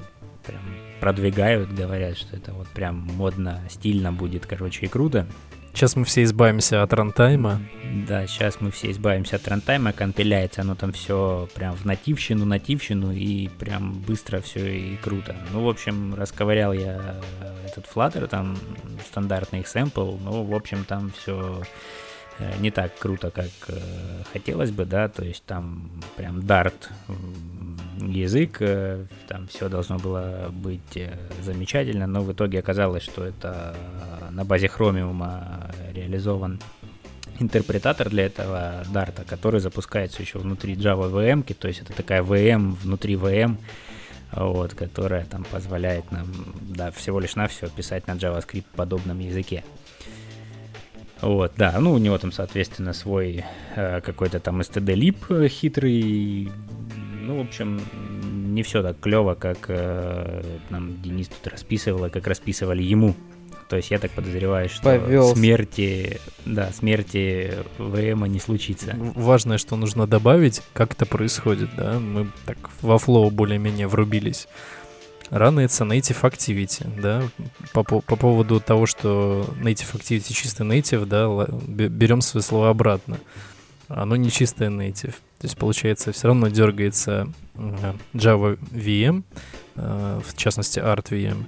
[0.47, 0.60] прям
[1.01, 5.27] продвигают, говорят, что это вот прям модно, стильно будет, короче, и круто.
[5.72, 7.60] Сейчас мы все избавимся от рантайма.
[8.06, 13.12] Да, сейчас мы все избавимся от рантайма, компиляется оно там все прям в нативщину, нативщину,
[13.12, 15.34] и прям быстро все и круто.
[15.52, 17.20] Ну, в общем, расковырял я
[17.66, 18.56] этот Flutter, там
[19.10, 21.62] стандартный экземпл, ну, в общем, там все
[22.58, 23.78] не так круто, как э,
[24.32, 30.96] хотелось бы, да, то есть там прям м, язык, э, там все должно было быть
[30.96, 33.76] э, замечательно, но в итоге оказалось, что это
[34.30, 35.22] на базе Chromium
[35.92, 36.60] реализован
[37.38, 42.74] интерпретатор для этого Dart, который запускается еще внутри Java VM, то есть это такая VM
[42.74, 43.56] внутри VM,
[44.32, 46.26] вот, которая там позволяет нам,
[46.60, 49.64] да, всего лишь навсего писать на JavaScript подобном языке.
[51.22, 53.44] Вот, да, ну у него там, соответственно, свой
[53.76, 56.51] э, какой-то там std-lib хитрый.
[57.20, 57.80] Ну, в общем,
[58.55, 63.14] не все так клево, как э, нам Денис тут расписывал, и как расписывали ему.
[63.68, 65.36] То есть я так подозреваю, что Повелся.
[65.36, 68.97] смерти, да, смерти ВМа не случится.
[68.98, 74.48] Важное, что нужно добавить, как это происходит, да, мы так во флоу более-менее врубились.
[75.31, 77.23] Ранается Native Activity, да,
[77.73, 83.19] по, по, по поводу того, что Native Activity чистый Native, да, берем свои слова обратно.
[83.86, 85.15] Оно не чистое Native.
[85.39, 89.23] То есть, получается, все равно дергается Java VM,
[89.77, 91.44] э, в частности Art VM,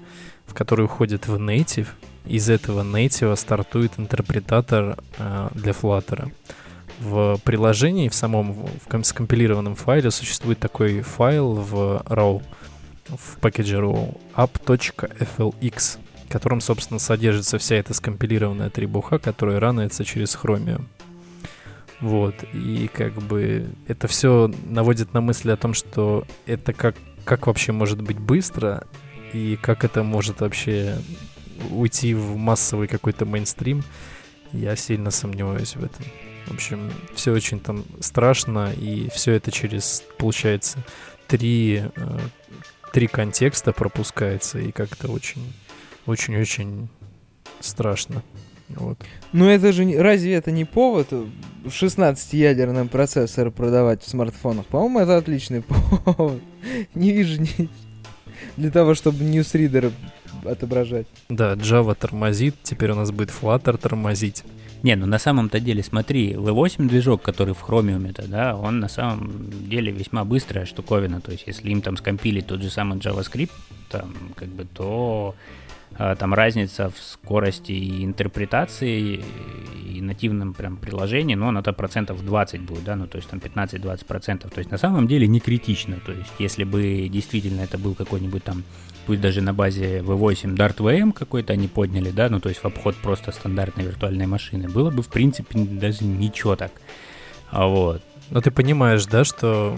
[0.47, 1.89] в который уходит в Native.
[2.25, 6.33] Из этого Native стартует интерпретатор э, для Flutter.
[7.01, 12.43] В приложении, в самом в ком- скомпилированном файле существует такой файл в RAW,
[13.17, 20.37] в пакете RAW app.flx, в котором, собственно, содержится вся эта скомпилированная требуха, которая ранается через
[20.37, 20.87] Chromium.
[22.01, 27.47] Вот, и как бы это все наводит на мысли о том, что это как, как
[27.47, 28.89] вообще может быть быстро,
[29.33, 30.99] и как это может вообще
[31.71, 33.85] уйти в массовый какой-то мейнстрим,
[34.53, 36.05] я сильно сомневаюсь в этом.
[36.47, 40.85] В общем, все очень там страшно, и все это через, получается,
[41.29, 42.19] три, э,
[42.93, 45.43] три контекста пропускается, и как-то очень,
[46.07, 46.89] очень-очень
[47.61, 48.23] страшно.
[48.69, 48.99] Вот.
[49.33, 51.09] Ну это же, разве это не повод
[51.65, 54.67] 16-ядерным процессор продавать в смартфонах?
[54.67, 55.63] По-моему, это отличный
[56.05, 56.41] повод.
[56.95, 57.69] Не вижу ни...
[58.57, 59.93] Для того, чтобы ньюсридер
[60.45, 61.07] отображать.
[61.29, 64.45] Да, Java тормозит, теперь у нас будет Flutter тормозить.
[64.83, 69.69] Не, ну на самом-то деле, смотри, V8 движок, который в Chromium-то, да, он на самом
[69.69, 71.21] деле весьма быстрая штуковина.
[71.21, 73.53] То есть, если им там скомпилить тот же самый JavaScript,
[73.89, 75.35] там, как бы, то
[75.99, 79.23] а, там разница в скорости и интерпретации
[79.85, 84.05] и нативном прям приложении, но она-то процентов 20 будет, да, ну то есть там 15-20
[84.07, 84.51] процентов.
[84.53, 85.99] То есть на самом деле не критично.
[86.05, 88.65] То есть если бы действительно это был какой-нибудь там,
[89.07, 92.67] пусть даже на базе V8 Dart VM какой-то они подняли, да, ну то есть в
[92.67, 96.73] обход просто стандартной виртуальной машины, было бы в принципе даже ничего так.
[97.51, 98.03] А вот.
[98.31, 99.77] Но ты понимаешь, да, что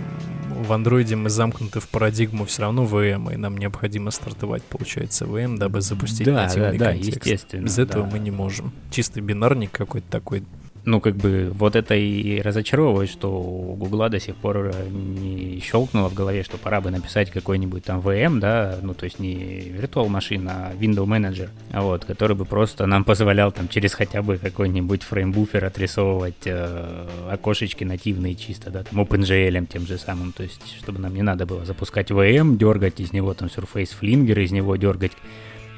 [0.49, 5.57] в андроиде мы замкнуты в парадигму все равно VM, и нам необходимо стартовать, получается, VM,
[5.57, 7.27] дабы запустить Да, нативный да, да, контекст.
[7.27, 8.11] естественно, Без этого да.
[8.13, 8.73] мы не можем.
[8.93, 10.45] Чистый бинарник какой-то такой.
[10.87, 15.59] Ну, как бы, вот это и разочаровывает, что у Гугла до сих пор э, не
[15.61, 19.35] щелкнуло в голове, что пора бы написать какой-нибудь там VM, да, ну, то есть не
[19.35, 24.21] Virtual Machine, а Window Manager, а вот, который бы просто нам позволял там через хотя
[24.21, 30.43] бы какой-нибудь фреймбуфер отрисовывать э, окошечки нативные чисто, да, там OpenGL тем же самым, то
[30.43, 34.53] есть, чтобы нам не надо было запускать VM, дергать из него там Surface Flinger, из
[34.53, 35.13] него дергать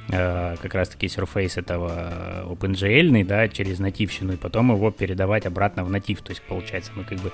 [0.08, 6.22] как раз-таки Surface этого OpenGL, да, через нативщину, и потом его передавать обратно в натив.
[6.22, 7.32] То есть, получается, мы как бы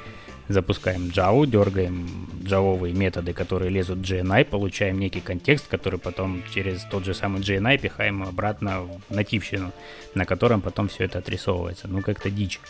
[0.49, 2.09] запускаем Java, дергаем
[2.45, 7.41] джавовые методы, которые лезут в GNI, получаем некий контекст, который потом через тот же самый
[7.41, 9.73] GNI пихаем обратно в нативщину,
[10.15, 11.89] на котором потом все это отрисовывается.
[11.89, 12.61] Ну, как-то дичь.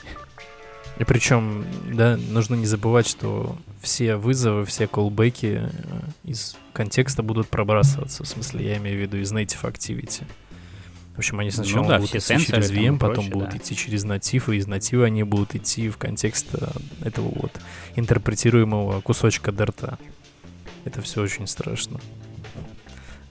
[0.99, 5.71] И причем, да, нужно не забывать, что все вызовы, все колбеки э,
[6.25, 8.25] из контекста будут пробрасываться.
[8.25, 10.23] В смысле, я имею в виду из native activity.
[11.15, 13.57] В общем, они сначала Ну да, будут идти через VM, потом прочее, будут да.
[13.59, 16.69] идти через натив, и из натива они будут идти в контекст э,
[17.05, 17.53] этого вот
[17.97, 19.99] интерпретируемого кусочка дарта.
[20.85, 22.01] Это все очень страшно.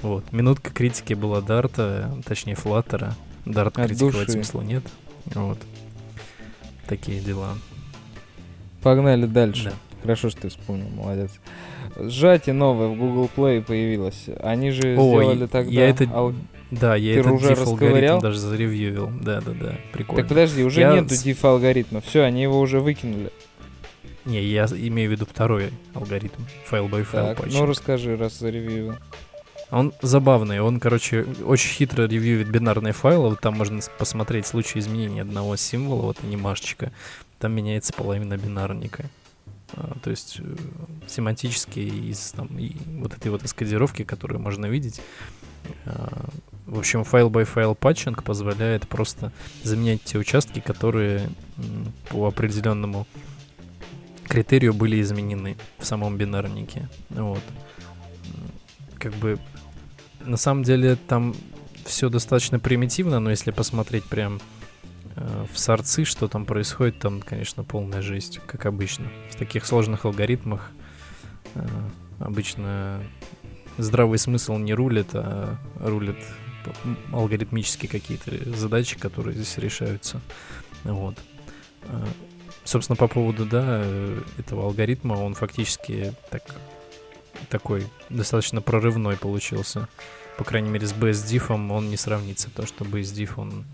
[0.02, 0.32] Вот.
[0.32, 3.16] Минутка критики была дарта, точнее флаттера.
[3.46, 4.32] Дарт От критиковать души.
[4.32, 4.84] смысла нет.
[5.26, 5.60] Вот.
[6.92, 7.54] Такие дела.
[8.84, 9.64] Погнали дальше.
[9.70, 9.74] Да.
[10.02, 11.32] Хорошо, что ты вспомнил, молодец.
[11.98, 14.26] Сжатие новое в Google Play появилось.
[14.42, 15.72] Они же Ой, сделали тогда...
[15.72, 16.34] я это ал-
[16.70, 18.16] Да, я Ты этот уже расковырял?
[18.16, 19.10] алгоритм даже заревьювил.
[19.22, 19.76] Да, да, да.
[19.94, 20.22] Прикольно.
[20.24, 22.02] Так подожди, уже Я нету diff алгоритма.
[22.02, 23.32] Все, они его уже выкинули.
[24.26, 26.44] Не, я имею в виду второй алгоритм.
[26.66, 27.54] Файл by файл Так, patching.
[27.54, 28.96] ну расскажи, раз заревьювил.
[29.72, 33.38] Он забавный, он, короче, очень хитро ревьюет бинарные файлы.
[33.38, 36.92] Там можно посмотреть случай изменения одного символа, вот анимашечка.
[37.40, 39.06] Там меняется половина бинарника.
[39.74, 40.56] А, то есть э,
[41.08, 45.02] семантически из там, и вот этой вот из кодировки, которую можно видеть.
[45.86, 46.30] а,
[46.66, 49.32] в общем, файл by файл патчинг позволяет просто
[49.64, 51.30] заменять те участки, которые
[52.10, 53.08] по определенному
[54.28, 56.90] критерию были изменены в самом бинарнике.
[57.10, 57.44] Вот.
[59.00, 59.40] Как бы
[60.26, 61.36] на самом деле там
[61.86, 64.40] все достаточно примитивно, но если посмотреть прям
[65.16, 69.08] Э, в сорцы, что там происходит, там, конечно, полная жесть, как обычно.
[69.30, 70.72] В таких сложных алгоритмах
[71.56, 71.68] э,
[72.20, 73.02] обычно
[73.78, 76.18] здравый смысл не рулит, а рулит
[77.12, 80.22] алгоритмические какие-то задачи, которые здесь решаются.
[80.84, 81.18] Вот.
[81.84, 82.06] Э,
[82.64, 83.84] собственно, по поводу, да,
[84.38, 86.44] этого алгоритма, он фактически так,
[87.50, 89.88] такой достаточно прорывной получился.
[90.38, 93.66] По крайней мере, с BSDIF он не сравнится, то, что BSDIF, он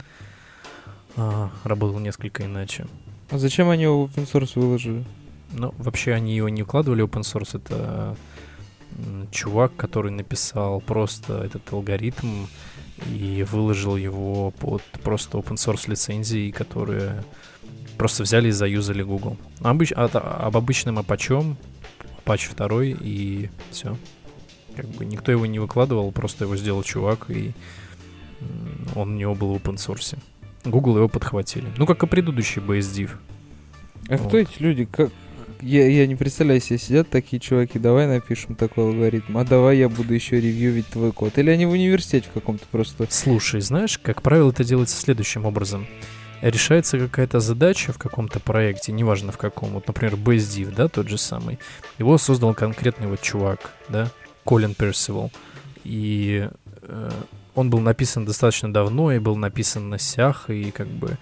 [1.15, 2.87] а, работал несколько иначе.
[3.29, 5.03] А зачем они его в open source выложили?
[5.51, 8.15] Ну, вообще они его не укладывали в open source, это
[9.31, 12.45] чувак, который написал просто этот алгоритм
[13.05, 17.23] и выложил его под просто open source лицензии, которые
[17.97, 19.37] просто взяли и заюзали Google.
[19.61, 21.55] Обыч, а, об обычном Apache,
[22.27, 23.97] Apache 2 и все.
[24.75, 27.53] Как бы никто его не выкладывал, просто его сделал чувак, и
[28.95, 30.17] он у него был в open source.
[30.65, 31.67] Google его подхватили.
[31.77, 33.11] Ну, как и предыдущий BSDIV.
[34.09, 34.27] А вот.
[34.27, 34.85] кто эти люди?
[34.85, 35.11] Как?
[35.61, 39.89] Я, я не представляю себе, сидят такие чуваки, давай напишем такой алгоритм, а давай я
[39.89, 41.37] буду еще ревьювить твой код.
[41.39, 43.07] Или они в университете в каком-то просто...
[43.09, 45.87] Слушай, знаешь, как правило, это делается следующим образом.
[46.41, 51.17] Решается какая-то задача в каком-то проекте, неважно в каком, вот, например, BSDIV, да, тот же
[51.17, 51.57] самый.
[51.97, 54.11] Его создал конкретный вот чувак, да,
[54.43, 55.31] Колин Персивал.
[55.83, 56.49] И
[56.81, 57.11] э,
[57.55, 61.17] он был написан достаточно давно и был написан на сях, и как бы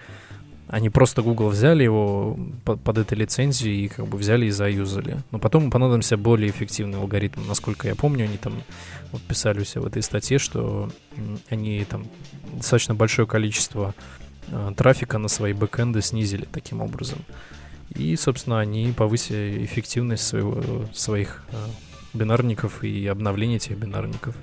[0.68, 5.18] они просто Google взяли его под, под этой лицензией и как бы взяли и заюзали.
[5.30, 7.40] Но потом понадобился более эффективный алгоритм.
[7.46, 8.54] Насколько я помню, они там
[9.12, 10.90] вот писали у себя в этой статье, что
[11.50, 12.06] они там
[12.52, 14.15] достаточно большое количество э,
[14.76, 17.18] трафика на свои бэкэнды снизили таким образом.
[17.94, 21.56] И, собственно, они повысили эффективность своего, своих э,
[22.14, 24.34] бинарников и обновление этих бинарников.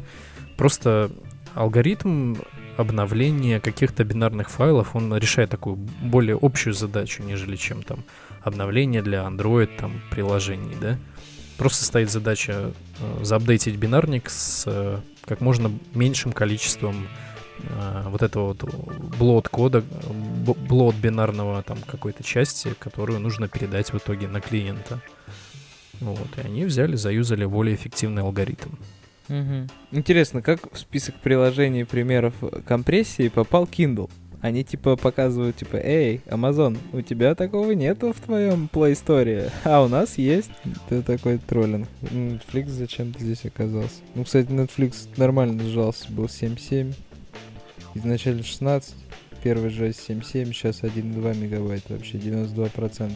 [0.57, 1.11] Просто
[1.53, 2.35] алгоритм
[2.77, 8.03] обновления каких-то бинарных файлов, он решает такую более общую задачу, нежели чем там
[8.41, 10.97] обновление для Android там приложений, да.
[11.57, 17.07] Просто стоит задача э, заапдейтить бинарник с э, как можно меньшим количеством
[17.59, 18.63] э, вот этого вот
[19.17, 19.83] блот кода,
[20.67, 25.01] блот бинарного там какой-то части, которую нужно передать в итоге на клиента.
[25.99, 28.71] Вот, и они взяли, заюзали более эффективный алгоритм.
[29.29, 29.67] Угу.
[29.91, 32.33] Интересно, как в список приложений примеров
[32.67, 34.09] компрессии попал Kindle?
[34.43, 39.81] Они типа показывают, типа, эй, Amazon, у тебя такого нету в твоем Play Store, а
[39.81, 40.51] у нас есть.
[40.89, 41.87] Это такой троллинг.
[42.01, 44.01] Netflix зачем ты здесь оказался?
[44.15, 46.93] Ну, кстати, Netflix нормально сжался, был 7.7,
[47.95, 48.95] изначально 16,
[49.43, 53.11] первый же 7.7, сейчас 1.2 мегабайт, вообще 92%.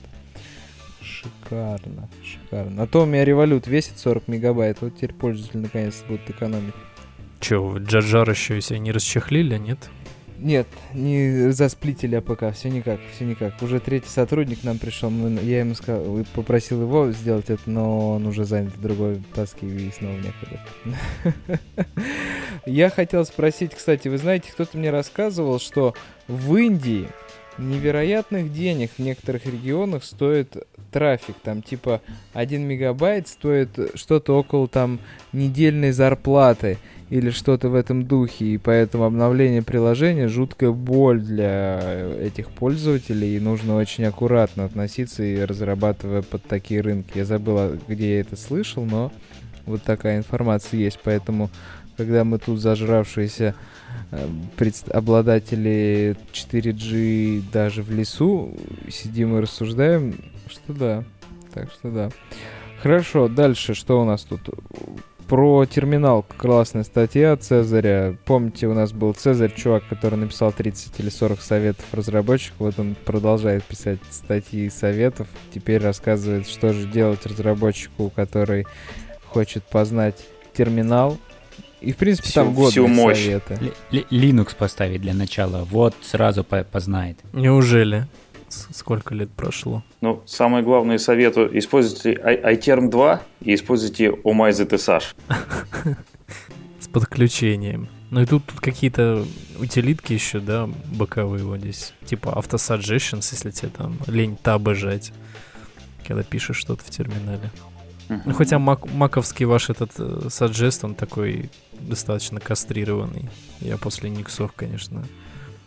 [1.01, 2.83] Шикарно, шикарно.
[2.83, 6.73] А то у Revolut весит 40 мегабайт, вот теперь пользователи наконец-то будут экономить.
[7.39, 9.89] Че, Джаджар еще себя не расчехлили, нет?
[10.39, 13.61] Нет, не за split или APK, все никак, все никак.
[13.61, 18.45] Уже третий сотрудник нам пришел, я ему сказал, попросил его сделать это, но он уже
[18.45, 21.59] занят в другой task е и снова некогда.
[22.65, 25.95] Я хотел спросить, кстати, вы знаете, кто-то мне рассказывал, что
[26.27, 27.07] в Индии
[27.57, 30.55] невероятных денег в некоторых регионах стоит
[30.91, 31.35] трафик.
[31.43, 32.01] Там типа
[32.33, 34.99] 1 мегабайт стоит что-то около там
[35.33, 36.77] недельной зарплаты
[37.09, 38.45] или что-то в этом духе.
[38.45, 43.37] И поэтому обновление приложения жуткая боль для этих пользователей.
[43.37, 47.17] И нужно очень аккуратно относиться и разрабатывая под такие рынки.
[47.17, 49.11] Я забыл, где я это слышал, но
[49.65, 50.99] вот такая информация есть.
[51.03, 51.49] Поэтому,
[51.97, 53.55] когда мы тут зажравшиеся
[54.11, 54.27] Э,
[54.91, 58.55] обладатели 4G даже в лесу
[58.89, 60.15] сидим и рассуждаем,
[60.47, 61.03] что да.
[61.53, 62.09] Так что да.
[62.81, 64.41] Хорошо, дальше что у нас тут?
[65.27, 68.15] Про терминал классная статья Цезаря.
[68.25, 72.55] Помните, у нас был Цезарь, чувак, который написал 30 или 40 советов разработчиков.
[72.59, 75.27] Вот он продолжает писать статьи и советов.
[75.53, 78.65] Теперь рассказывает, что же делать разработчику, который
[79.25, 81.17] хочет познать терминал,
[81.81, 83.23] и, в принципе, всю, там годные всю мощь.
[83.23, 83.73] советы.
[83.91, 87.19] Linux поставить для начала, вот сразу по познает.
[87.33, 88.07] Неужели?
[88.49, 89.83] Сколько лет прошло?
[90.01, 95.15] Ну, самое главное советую, используйте iTerm 2 и используйте OMyZTSH.
[96.79, 97.89] С подключением.
[98.09, 99.25] Ну и тут, тут какие-то
[99.59, 101.93] утилитки еще, да, боковые вот здесь.
[102.05, 105.11] Типа автосuggestions, если тебе там лень табы жать,
[106.07, 107.51] когда пишешь что-то в терминале.
[108.07, 108.21] Uh-huh.
[108.23, 111.49] Ну, хотя мак- маковский ваш этот э, саджест, он такой
[111.79, 113.29] достаточно кастрированный.
[113.59, 115.05] Я после Никсов, конечно,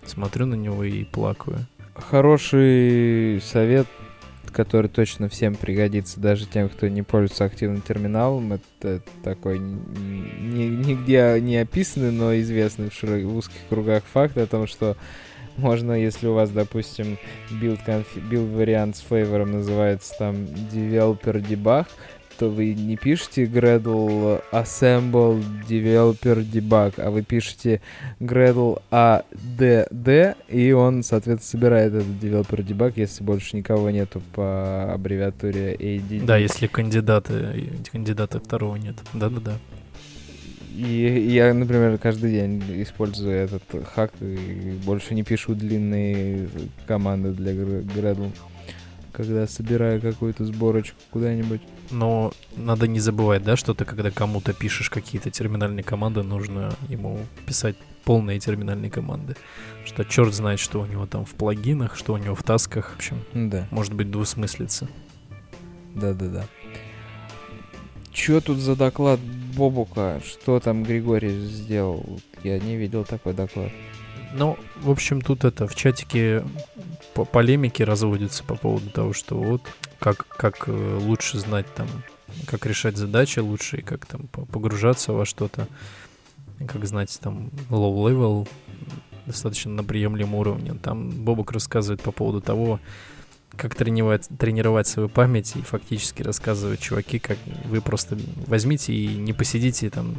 [0.06, 1.66] смотрю на него и плакаю.
[2.00, 3.86] Хороший совет,
[4.52, 8.54] который точно всем пригодится, даже тем, кто не пользуется активным терминалом.
[8.54, 14.46] Это такой ни, нигде не описанный, но известный в, широк, в узких кругах факт о
[14.46, 14.96] том, что
[15.56, 17.18] можно, если у вас, допустим,
[17.50, 20.34] build, conf- build вариант с фейвором называется там
[20.72, 21.86] developer debug,
[22.40, 27.82] то вы не пишете Gradle assemble developer debug, а вы пишете
[28.18, 35.74] Gradle add, и он, соответственно, собирает этот developer debug, если больше никого нету по аббревиатуре
[35.74, 36.24] ADD.
[36.24, 37.54] Да, если кандидата,
[37.92, 38.96] кандидата второго нет.
[39.12, 39.58] Да-да-да.
[40.74, 46.48] И я, например, каждый день использую этот хак и больше не пишу длинные
[46.86, 48.32] команды для Gradle,
[49.12, 51.60] когда собираю какую-то сборочку куда-нибудь.
[51.90, 57.18] Но надо не забывать, да, что ты, когда кому-то пишешь какие-то терминальные команды, нужно ему
[57.46, 59.36] писать полные терминальные команды.
[59.84, 62.92] Что черт знает, что у него там в плагинах, что у него в тасках.
[62.92, 64.88] В общем, Да, может быть двусмыслица.
[65.94, 66.46] да-да-да.
[68.12, 69.20] Чё тут за доклад
[69.56, 70.20] Бобука?
[70.24, 72.20] Что там Григорий сделал?
[72.42, 73.70] Я не видел такой доклад.
[74.34, 76.44] Ну, в общем, тут это в чатике
[77.14, 79.62] по полемики разводятся по поводу того, что вот
[80.00, 81.86] как, как э, лучше знать там,
[82.46, 85.68] как решать задачи лучше и как там по- погружаться во что-то,
[86.66, 88.48] как знать там low level
[89.26, 90.74] достаточно на приемлемом уровне.
[90.74, 92.80] Там Бобок рассказывает по поводу того,
[93.56, 99.34] как тренировать, тренировать свою память и фактически рассказывает чуваки, как вы просто возьмите и не
[99.34, 100.16] посидите там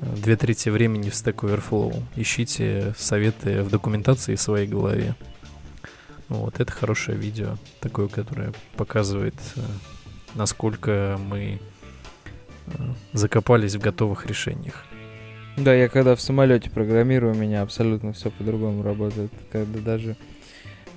[0.00, 2.02] э, две трети времени в Stack Overflow.
[2.16, 5.14] Ищите советы в документации в своей голове.
[6.28, 9.60] Вот, это хорошее видео, такое, которое показывает, э,
[10.34, 11.58] насколько мы
[12.66, 12.70] э,
[13.12, 14.84] закопались в готовых решениях.
[15.56, 19.32] Да, я когда в самолете программирую, у меня абсолютно все по-другому работает.
[19.50, 20.16] Когда даже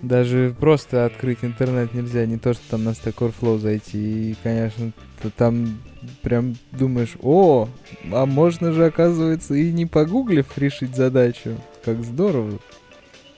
[0.01, 4.31] даже просто открыть интернет нельзя, не то, что там на Stack Overflow зайти.
[4.31, 4.91] И, конечно,
[5.21, 5.79] ты там
[6.21, 7.69] прям думаешь, о,
[8.11, 11.55] а можно же, оказывается, и не погуглив решить задачу.
[11.85, 12.59] Как здорово.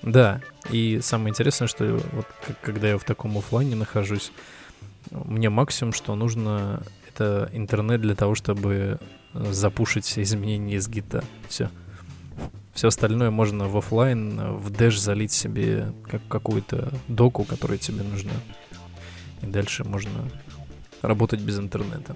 [0.04, 2.26] Да, и самое интересное, что вот
[2.62, 4.32] когда я в таком оффлайне нахожусь,
[5.12, 9.00] мне максимум, что нужно, это интернет для того, чтобы
[9.34, 11.24] э, запушить изменения из гита.
[11.48, 11.70] Все.
[12.74, 18.04] Все остальное можно в оффлайн, э, в Dash залить себе как какую-то доку, которая тебе
[18.04, 18.34] нужна.
[19.42, 20.30] И дальше можно
[21.02, 22.16] работать без интернета.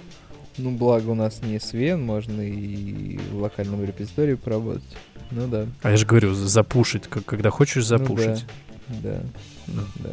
[0.58, 4.98] Ну, благо у нас не SVN, можно и в локальном репозитории поработать.
[5.32, 5.66] Ну да.
[5.84, 8.46] А я же говорю, за push ить, как, когда хочешь Ну за push ить.
[8.88, 9.22] Да.
[9.68, 10.10] Да.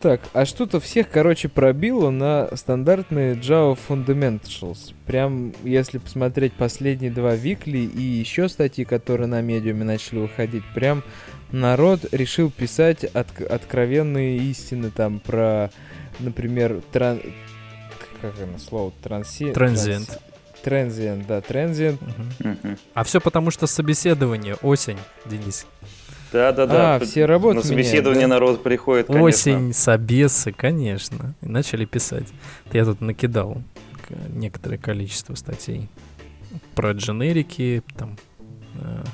[0.00, 4.94] Так, а что-то всех, короче, пробило на стандартные Java Fundamentals.
[5.06, 10.64] Прям, если посмотреть последние два weekly и еще статьи, которые на Medium е начали выходить,
[10.74, 11.04] прям
[11.52, 15.70] народ решил писать от- откровенные истины там про,
[16.18, 17.20] например, тран...
[18.20, 18.92] как оно слово?
[19.04, 19.52] Транси...
[20.64, 21.42] Transient.
[21.42, 22.00] Транзиент,
[22.38, 22.50] да.
[22.50, 22.78] Мгм.
[22.94, 25.66] А все потому, что собеседование, осень, Денис.
[26.32, 26.96] Да-да-да.
[26.96, 28.34] А, все работы На меняют, собеседование да?
[28.34, 29.24] народ приходит, конечно.
[29.24, 31.34] Осень, собесы, конечно.
[31.42, 32.28] И начали писать.
[32.72, 33.58] Я тут накидал
[34.30, 35.88] некоторое количество статей
[36.74, 38.16] про дженерики, там,
[38.80, 39.04] э,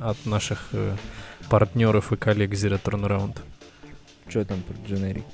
[0.00, 0.94] от наших э,
[1.48, 3.36] партнеров и коллег Zero Turnaround.
[4.28, 5.24] Что там про дженерик?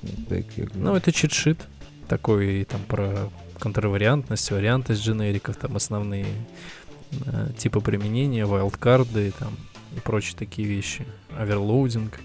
[0.75, 1.59] Ну, это чит-шит
[2.07, 6.25] такой, и там про контравариантность, вариантность дженериков, там основные
[7.25, 9.55] э, типы применения, вайлдкарды там,
[9.95, 11.05] и прочие такие вещи,
[11.37, 12.19] оверлоудинг.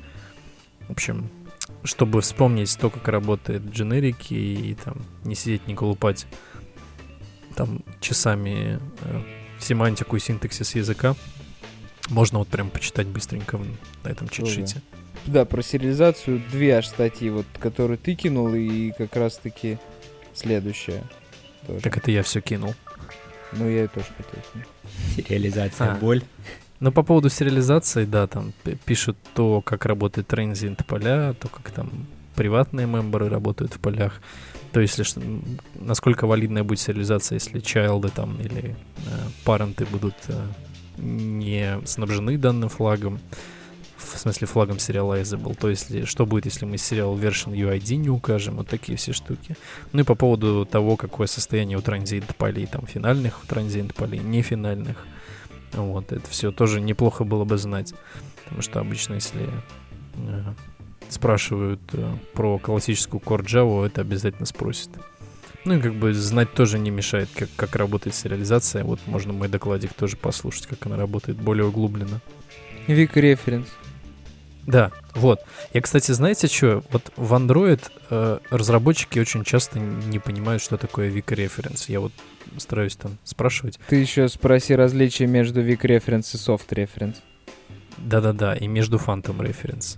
[0.88, 1.28] В общем,
[1.84, 6.26] чтобы вспомнить то, как работает дженерики, и, там не сидеть, не колупать
[7.54, 9.22] там часами э,
[9.60, 11.14] семантику и синтаксис языка,
[12.08, 13.60] можно вот прям почитать быстренько
[14.04, 14.80] на этом чит-шите.
[15.26, 19.78] Да, про сериализацию две аж статьи, вот, которые ты кинул, и как раз-таки
[20.38, 21.02] следующая.
[21.66, 21.80] Тоже.
[21.80, 22.74] Так это я все кинул.
[23.52, 24.62] Ну, я и тоже хотел.
[25.16, 25.94] Сериализация, А.
[25.96, 26.22] боль.
[26.80, 28.52] Но по поводу сериализации, да, там
[28.84, 31.90] пишут то, как работает транзит поля, то, как там
[32.36, 34.20] приватные мемберы работают в полях.
[34.72, 35.42] То есть, м,
[35.74, 39.10] насколько валидная будет сериализация, если чайлды там или э,
[39.44, 40.46] паренты будут э,
[40.98, 43.18] не снабжены данным флагом,
[43.98, 48.56] в смысле флагом serializable, то есть что будет, если мы сериал version UID не укажем,
[48.56, 49.56] вот такие все штуки.
[49.92, 54.42] Ну и по поводу того, какое состояние у транзит полей, там финальных транзит полей, не
[54.42, 54.96] финальных.
[55.72, 57.92] Вот, это все тоже неплохо было бы знать.
[58.44, 59.50] Потому что обычно, если
[60.14, 60.42] э,
[61.10, 64.90] спрашивают э, про классическую Core Java, это обязательно спросят.
[65.64, 68.84] Ну и как бы знать тоже не мешает, как, как работает сериализация.
[68.84, 72.22] Вот можно мой докладик тоже послушать, как она работает более углубленно.
[72.86, 73.68] Вик референс.
[74.68, 75.40] Да, вот.
[75.72, 76.84] Я, кстати, знаете что?
[76.90, 77.80] Вот в Android
[78.10, 81.86] э, разработчики очень часто не понимают, что такое Vik Reference.
[81.88, 82.12] Я вот
[82.58, 83.80] стараюсь там спрашивать.
[83.88, 87.16] Ты еще спроси различия между Вик референс и софт референс.
[87.96, 89.96] Да-да-да, и между Phantom Reference.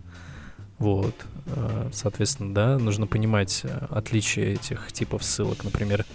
[0.78, 1.16] Вот.
[1.46, 5.64] Э, соответственно, да, нужно понимать э, отличие этих типов ссылок.
[5.64, 6.06] Например,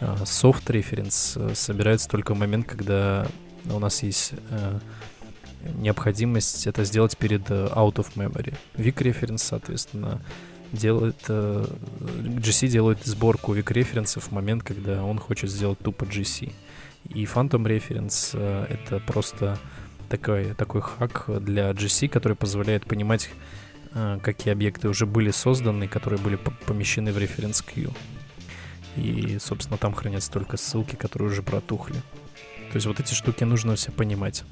[0.00, 3.26] э, soft reference собирается только в момент, когда
[3.70, 4.32] у нас есть
[5.76, 8.54] необходимость это сделать перед out of memory.
[8.76, 10.20] Weak reference, соответственно,
[10.72, 16.52] делает GC делает сборку weak reference в момент, когда он хочет сделать тупо GC.
[17.08, 18.38] И Phantom Reference
[18.68, 19.58] это просто
[20.08, 23.30] такой, такой хак для GC, который позволяет понимать,
[23.94, 27.94] э, какие объекты уже были созданы, которые были помещены в референс queue.
[28.96, 31.96] И, собственно, там хранятся только ссылки, которые уже протухли.
[32.70, 34.44] То есть вот эти штуки нужно все понимать.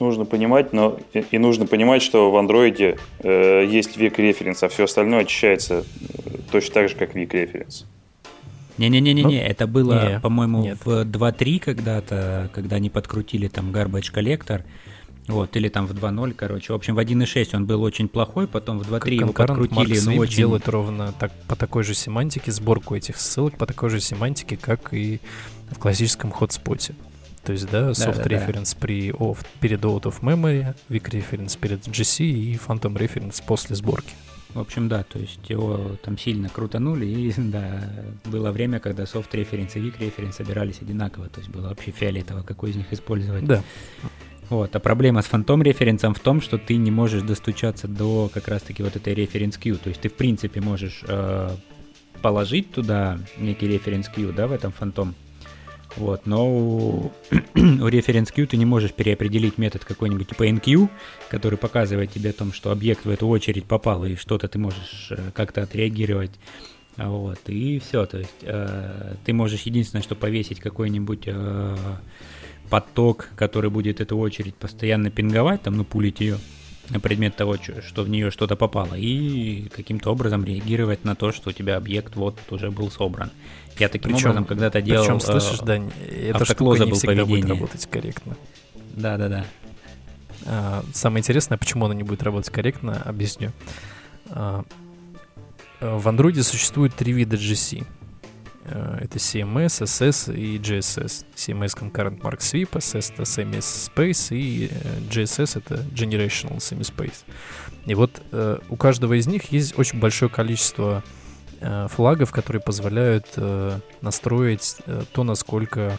[0.00, 4.84] Нужно понимать, но и, нужно понимать, что в андроиде э, есть век референс, а все
[4.84, 7.86] остальное очищается э, точно так же, как век референс.
[8.78, 10.78] Не-не-не-не, ну, это было, не, по-моему, нет.
[10.84, 14.62] в 2.3 когда-то, когда они подкрутили там Garbage Collector,
[15.28, 16.72] вот, или там в 2.0, короче.
[16.72, 20.36] В общем, в 1.6 он был очень плохой, потом в 2.3 его подкрутили, но очень...
[20.36, 24.92] делает ровно так, по такой же семантике сборку этих ссылок, по такой же семантике, как
[24.92, 25.20] и
[25.70, 26.94] в классическом хотспоте.
[27.44, 28.80] То есть, да, soft да, reference да.
[28.80, 34.14] при off, перед out of memory, weak reference перед GC и phantom reference после сборки.
[34.54, 37.82] В общем, да, то есть его там сильно крутанули, и да,
[38.24, 42.42] было время, когда софт референс и вик референс собирались одинаково, то есть было вообще фиолетово,
[42.42, 43.44] какой из них использовать.
[43.44, 43.62] Да.
[44.50, 48.48] Вот, а проблема с фантом референсом в том, что ты не можешь достучаться до как
[48.48, 51.56] раз-таки вот этой референс queue, то есть ты в принципе можешь э,
[52.20, 55.14] положить туда некий референс queue, да, в этом фантом,
[55.96, 57.12] вот, но у,
[57.54, 60.88] у reference queue ты не можешь переопределить метод какой-нибудь типа enqueue,
[61.28, 65.08] который показывает тебе о том, что объект в эту очередь попал, и что-то ты можешь
[65.10, 66.32] э, как-то отреагировать.
[66.96, 71.76] Вот, и все, то есть э, ты можешь единственное, что повесить какой-нибудь э,
[72.68, 76.38] поток, который будет эту очередь постоянно пинговать, там, ну, пулить ее,
[76.90, 81.50] на предмет того, что в нее что-то попало, и каким-то образом реагировать на то, что
[81.50, 83.30] у тебя объект вот уже был собран.
[83.82, 85.04] Я таким причем, образом когда-то делал...
[85.04, 87.26] Причем, слышишь, э, Дань, эта штука не всегда поведение.
[87.26, 88.36] будет работать корректно.
[88.94, 89.44] Да-да-да.
[90.46, 93.50] А, самое интересное, почему она не будет работать корректно, объясню.
[94.30, 94.64] А,
[95.80, 97.84] в Android существует три вида GC.
[98.66, 101.26] Э, это CMS, SS и GSS.
[101.34, 107.24] CMS Concurrent Mark Sweep, SS это Semi-Space и э, GSS это Generational Semi-Space.
[107.86, 111.02] И вот э, у каждого из них есть очень большое количество
[111.88, 113.36] флагов, которые позволяют
[114.00, 114.76] настроить
[115.12, 115.98] то, насколько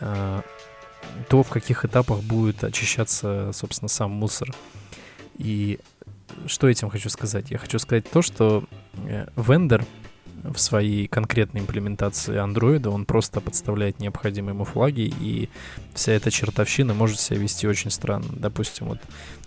[0.00, 4.52] то, в каких этапах будет очищаться, собственно, сам мусор.
[5.36, 5.78] И
[6.46, 7.50] что этим хочу сказать?
[7.50, 8.64] Я хочу сказать то, что
[9.36, 9.84] вендор
[10.44, 15.48] в своей конкретной имплементации андроида, он просто подставляет необходимые ему флаги, и
[15.94, 18.28] вся эта чертовщина может себя вести очень странно.
[18.30, 19.00] Допустим, вот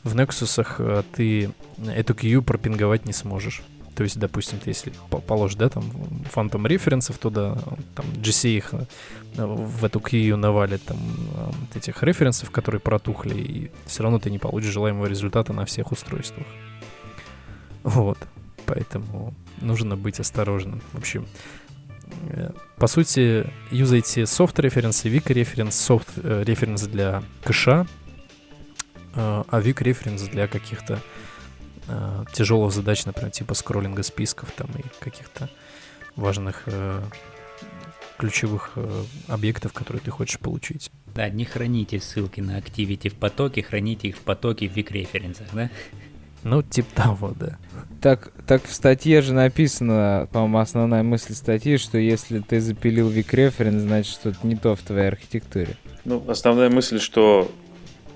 [0.03, 1.51] в Nexus э, ты
[1.87, 3.61] эту queue пропинговать не сможешь.
[3.95, 4.93] То есть, допустим, ты если
[5.27, 5.83] положишь, да, там,
[6.31, 7.57] фантом референсов туда,
[7.93, 8.85] там, GC их э,
[9.35, 10.97] в эту queue навалит, там,
[11.73, 15.91] э, этих референсов, которые протухли, и все равно ты не получишь желаемого результата на всех
[15.91, 16.47] устройствах.
[17.83, 18.17] Вот.
[18.65, 20.81] Поэтому нужно быть осторожным.
[20.93, 21.27] В общем,
[22.29, 27.85] э, по сути, юзайте soft референсы, weak референс, soft э, референс для кэша,
[29.13, 31.01] а weak референс для каких-то
[32.33, 35.49] тяжелых задач, например, типа скроллинга списков там и каких-то
[36.15, 36.67] важных
[38.17, 38.77] ключевых
[39.27, 40.91] объектов, которые ты хочешь получить.
[41.13, 45.47] Да, не храните ссылки на Activity в потоке, храните их в потоке в weak референсах,
[45.53, 45.69] да?
[46.43, 47.57] Ну, типа того, да.
[48.01, 53.33] Так, так в статье же написано, по-моему, основная мысль статьи, что если ты запилил вик
[53.33, 55.77] референс, значит что-то не то в твоей архитектуре.
[56.03, 57.51] Ну, основная мысль, что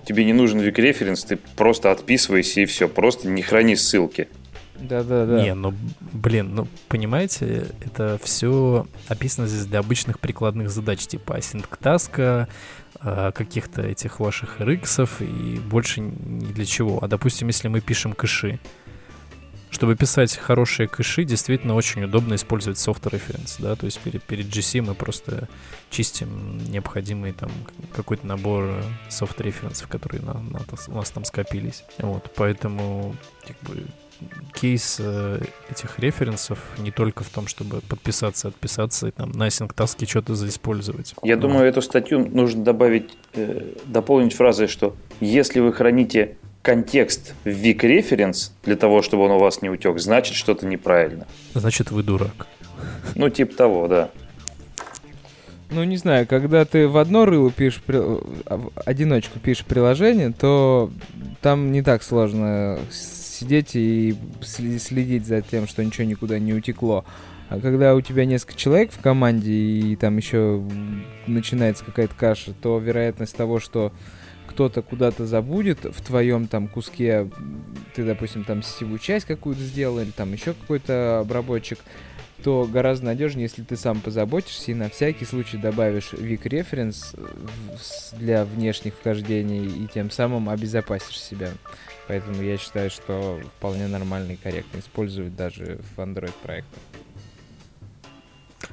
[0.06, 4.28] тебе не нужен вик референс, ты просто отписывайся и все, просто не храни ссылки.
[4.78, 5.42] Да-да-да.
[5.42, 5.74] Не, ну,
[6.12, 12.50] блин, ну, понимаете, это все описано здесь для обычных прикладных задач, типа async таска,
[13.08, 17.04] Э, каких-то этих ваших RX и больше ни для чего.
[17.04, 18.60] А допустим, если мы пишем кэши,
[19.76, 24.46] чтобы писать хорошие кэши, действительно очень удобно использовать soft reference, да, то есть перед, перед
[24.46, 25.50] GC мы просто
[25.90, 27.52] чистим необходимый там
[27.94, 31.84] какой-то набор soft референсов, которые на, на, у нас там скопились.
[32.00, 33.16] Вот, поэтому
[33.46, 33.84] как бы
[34.54, 40.06] кейс э, этих референсов не только в том, чтобы подписаться, отписаться и там на асинктаске
[40.06, 41.14] что-то заиспользовать.
[41.22, 41.42] Я Но...
[41.44, 47.82] думаю, эту статью нужно добавить, э, дополнить фразой, что если вы храните контекст в weak
[47.82, 51.28] reference для того, чтобы он у вас не утек, значит что-то неправильно.
[51.54, 52.48] Значит вы дурак.
[53.14, 54.10] Ну, типа того, да.
[55.70, 57.98] Ну, не знаю, когда ты в одно рыло пишешь, при...
[57.98, 60.90] а, одиночку пишешь приложение, то
[61.42, 67.06] там не так сложно сидеть и следить за тем, что ничего никуда не утекло.
[67.48, 70.64] А когда у тебя несколько человек в команде и там еще
[71.28, 73.92] начинается какая-то каша, то вероятность того, что
[74.56, 77.30] кто-то куда-то забудет в твоем там куске,
[77.94, 81.80] ты, допустим, там сетевую часть какую-то сделал или там еще какой-то обработчик,
[82.42, 87.20] то гораздо надежнее, если ты сам позаботишься и на всякий случай добавишь weak reference
[88.18, 91.52] для внешних вхождений и тем самым обезопасишь себя.
[92.08, 96.80] Поэтому я считаю, что вполне нормально и корректно использовать даже в Android проектах.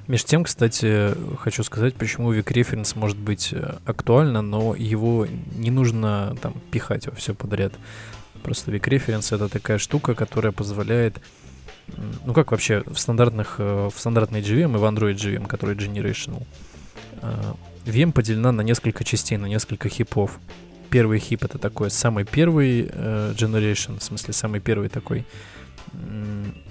[0.09, 5.71] Между тем, кстати, хочу сказать, почему Weak Reference может быть э, актуально, но его не
[5.71, 7.73] нужно там пихать во все подряд.
[8.43, 11.21] Просто Weak Reference это такая штука, которая позволяет
[12.25, 16.45] ну как вообще в стандартных, э, в стандартной GVM и в Android GVM, который generational,
[17.21, 17.53] э,
[17.85, 20.41] VM поделена на несколько частей, на несколько хипов.
[20.91, 25.25] Первый хип это такой самый первый generation, в смысле самый первый такой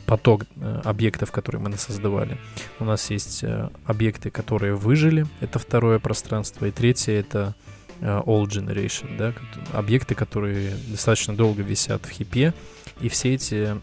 [0.06, 2.38] поток э, объектов, которые мы создавали.
[2.80, 7.56] У нас есть э, объекты, которые выжили, это второе пространство, и третье это
[8.02, 9.34] э, All Generation, да,
[9.72, 12.53] объекты, которые достаточно долго висят в хипе,
[12.99, 13.77] и все эти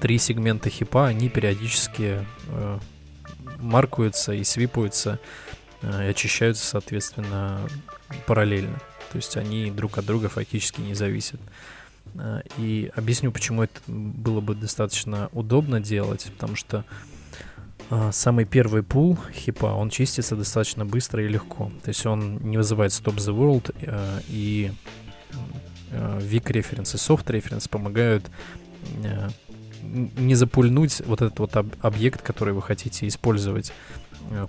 [0.00, 2.78] три сегмента хипа, они периодически э,
[3.58, 5.18] маркуются и свипаются
[5.80, 7.60] э, и очищаются, соответственно,
[8.26, 8.78] параллельно.
[9.12, 11.40] То есть они друг от друга фактически не зависят.
[12.14, 16.84] Э, и объясню, почему это было бы достаточно удобно делать, потому что
[17.90, 21.70] э, самый первый пул хипа, он чистится достаточно быстро и легко.
[21.82, 24.72] То есть он не вызывает Stop the World, э, и
[25.90, 28.30] Weak Reference и Soft Reference помогают
[29.82, 33.74] не запульнуть вот этот вот объект, который вы хотите использовать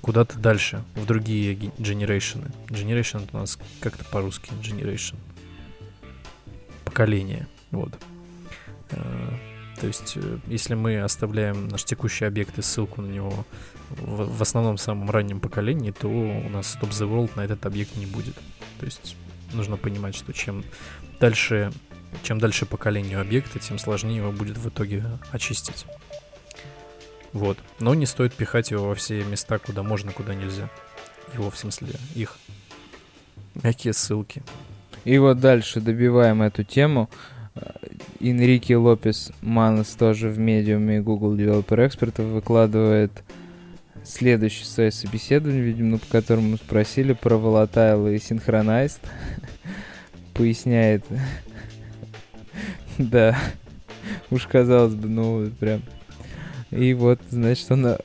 [0.02, 2.46] куда-то дальше, в другие генерейшены.
[2.70, 5.16] Generation у нас как-то по-русски generation.
[6.86, 7.48] Поколение.
[7.72, 7.94] Вот.
[8.92, 9.30] Э,
[9.80, 13.46] то есть, э, если мы оставляем наш текущий объект и ссылку на него
[13.90, 17.96] в, в основном самом раннем поколении, то у нас Stop the World на этот объект
[17.96, 18.36] не будет.
[18.80, 19.16] То есть
[19.54, 20.64] нужно понимать, что чем
[21.20, 21.72] дальше,
[22.24, 25.86] чем дальше поколению объекта, тем сложнее его будет в итоге очистить.
[27.34, 27.58] Вот.
[27.80, 30.70] Но не стоит пихать его во все места, куда можно, куда нельзя.
[31.34, 32.38] Его, в смысле, их.
[33.56, 34.44] Мягкие ссылки.
[35.06, 37.10] И вот дальше добиваем эту тему.
[38.20, 43.12] Инрике Лопес Манес тоже в медиуме Google Developer Expert выкладывает
[44.04, 49.02] следующее свое собеседование, видимо, по которому спросили про Volatile и Synchronized.
[50.34, 51.04] Поясняет.
[52.98, 53.38] да.
[54.32, 55.82] Уж казалось бы, ну, прям.
[56.72, 57.98] И вот, значит, он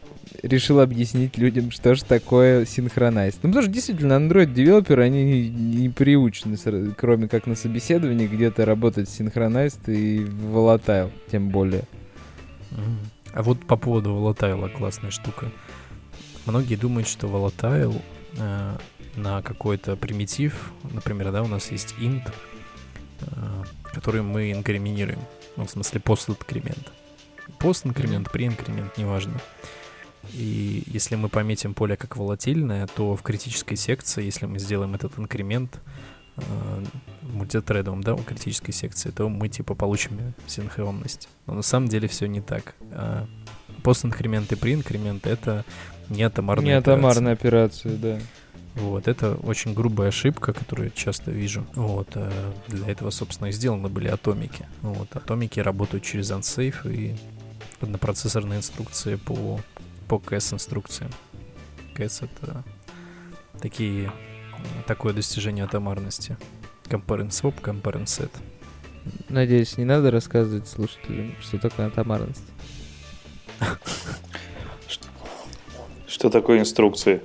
[0.42, 3.34] решил объяснить людям, что же такое синхронайз.
[3.42, 6.56] Ну, потому что действительно, Android-девелоперы, они не, приучены,
[6.96, 11.84] кроме как на собеседовании, где-то работать синхронайз и volatile, тем более.
[13.32, 15.50] А вот по поводу volatile классная штука.
[16.46, 18.00] Многие думают, что volatile
[18.38, 18.76] э,
[19.16, 22.22] на какой-то примитив, например, да, у нас есть int,
[23.20, 23.26] э,
[23.92, 25.20] который мы инкриминируем.
[25.56, 26.90] Ну, в смысле, пост-инкремент.
[27.58, 29.34] Пост-инкремент, при-инкремент, неважно.
[30.32, 35.18] И если мы пометим поле как волатильное, то в критической секции, если мы сделаем этот
[35.18, 35.80] инкремент
[36.36, 36.42] э,
[37.22, 41.28] мультитредовым, да, в критической секции, то мы типа получим синхронность.
[41.46, 42.74] Но на самом деле все не так.
[42.92, 43.26] А
[43.82, 45.64] постинкремент и преинкремент— это
[46.08, 48.18] не атомарная Не атомарная операция, да.
[48.74, 51.66] Вот, это очень грубая ошибка, которую я часто вижу.
[51.74, 52.30] Вот, э,
[52.68, 54.66] для этого, собственно, и сделаны были атомики.
[54.82, 57.16] Вот, атомики работают через unsafe и
[57.80, 59.60] однопроцессорные инструкции по
[60.08, 61.10] по кэс-инструкциям.
[61.94, 62.64] Кэс— это
[63.60, 64.12] такие,
[64.86, 66.36] такое достижение атомарности.
[66.84, 68.30] Compare and swap, compare and set.
[69.28, 72.44] Надеюсь, не надо рассказывать слушателям, что такое атомарность.
[76.06, 77.22] Что такое инструкции?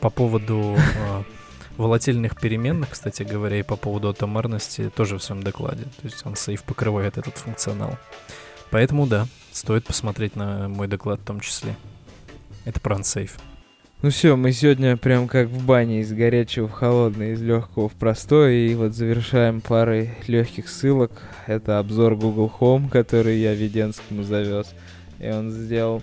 [0.00, 1.22] По поводу э,
[1.78, 5.84] волатильных переменных, кстати говоря, и по поводу атомарности тоже в своем докладе.
[5.84, 7.96] То есть он сейф покрывает этот функционал.
[8.70, 11.76] Поэтому да, стоит посмотреть на мой доклад в том числе.
[12.66, 13.30] Это про Unsafe.
[14.02, 17.92] Ну все, мы сегодня прям как в бане из горячего в холодное, из легкого в
[17.92, 18.66] простое.
[18.66, 21.12] И вот завершаем парой легких ссылок.
[21.46, 24.74] Это обзор Google Home, который я Веденскому завез.
[25.20, 26.02] И он сделал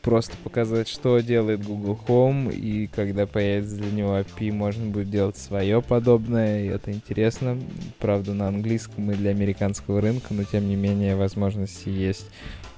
[0.00, 5.36] просто показать, что делает Google Home, и когда появится для него API, можно будет делать
[5.36, 7.58] свое подобное, и это интересно.
[7.98, 12.26] Правда, на английском и для американского рынка, но тем не менее возможности есть.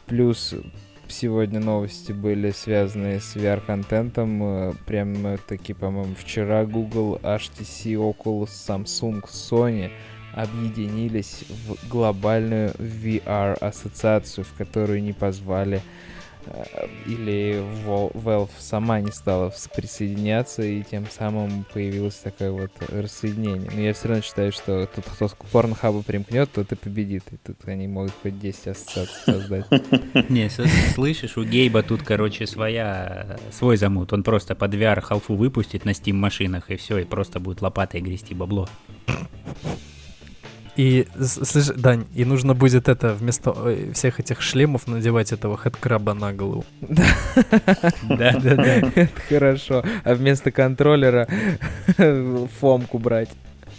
[0.06, 0.54] Плюс
[1.08, 4.42] сегодня новости были связаны с VR-контентом.
[4.42, 9.90] Э, Прям таки, по-моему, вчера Google, HTC, Oculus, Samsung, Sony
[10.34, 16.15] объединились в глобальную VR-ассоциацию, в которую не позвали Э,
[17.06, 23.70] или Valve сама не стала присоединяться, и тем самым появилось такое вот рассоединение.
[23.72, 27.24] Но я все равно считаю, что тут кто к порнхабу примкнет, тот и победит.
[27.30, 29.66] И тут они могут хоть 10 ассоциаций создать.
[30.28, 30.50] Не,
[30.94, 34.12] слышишь, у Гейба тут, короче, своя, свой замут.
[34.12, 38.00] Он просто под VR халфу выпустит на Steam машинах, и все, и просто будет лопатой
[38.00, 38.68] грести бабло.
[40.76, 46.14] И, слышь, Дань, и нужно будет это вместо э, всех этих шлемов надевать этого хэдкраба
[46.14, 46.64] на голову.
[48.02, 48.74] Да, да, да.
[48.94, 49.84] Это хорошо.
[50.04, 51.26] А вместо контроллера
[52.60, 53.30] фомку брать.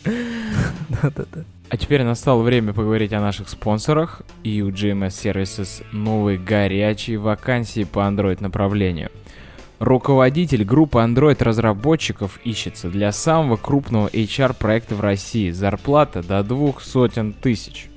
[0.03, 1.44] Да, да, да.
[1.69, 4.22] А теперь настало время поговорить о наших спонсорах.
[4.44, 9.11] И у GMS Services новые горячие вакансии по Android направлению–
[9.79, 15.51] Руководитель группы Android-разработчиков ищется для самого крупного HR-проекта в России.
[15.51, 17.87] Зарплата до двух сотен тысяч.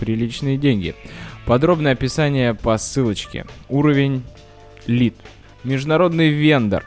[0.00, 0.96] Приличные деньги.
[1.46, 3.46] Подробное описание по ссылочке.
[3.68, 4.24] Уровень
[4.86, 5.14] лид.
[5.62, 6.86] Международный вендор.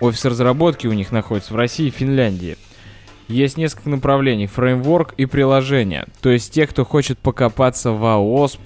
[0.00, 2.56] Офис разработки у них находится в России и Финляндии.
[3.28, 4.48] Есть несколько направлений.
[4.48, 6.06] Фреймворк и приложение.
[6.20, 8.58] То есть те, кто хочет покопаться в AOSP,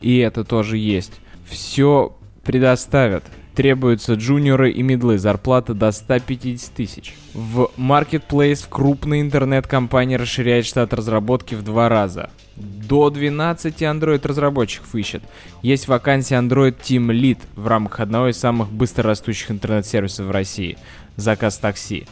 [0.00, 1.14] и это тоже есть.
[1.46, 3.24] Все предоставят.
[3.54, 7.14] Требуются джуниоры и медлы, зарплата до 150 тысяч.
[7.34, 12.30] В Marketplace в интернет-компании расширяет штат разработки в два раза.
[12.56, 15.22] До 12 Android-разработчиков ищет.
[15.60, 20.78] Есть вакансия Android Team Lead в рамках одного из самых быстрорастущих интернет-сервисов в России.
[21.16, 22.06] Заказ такси.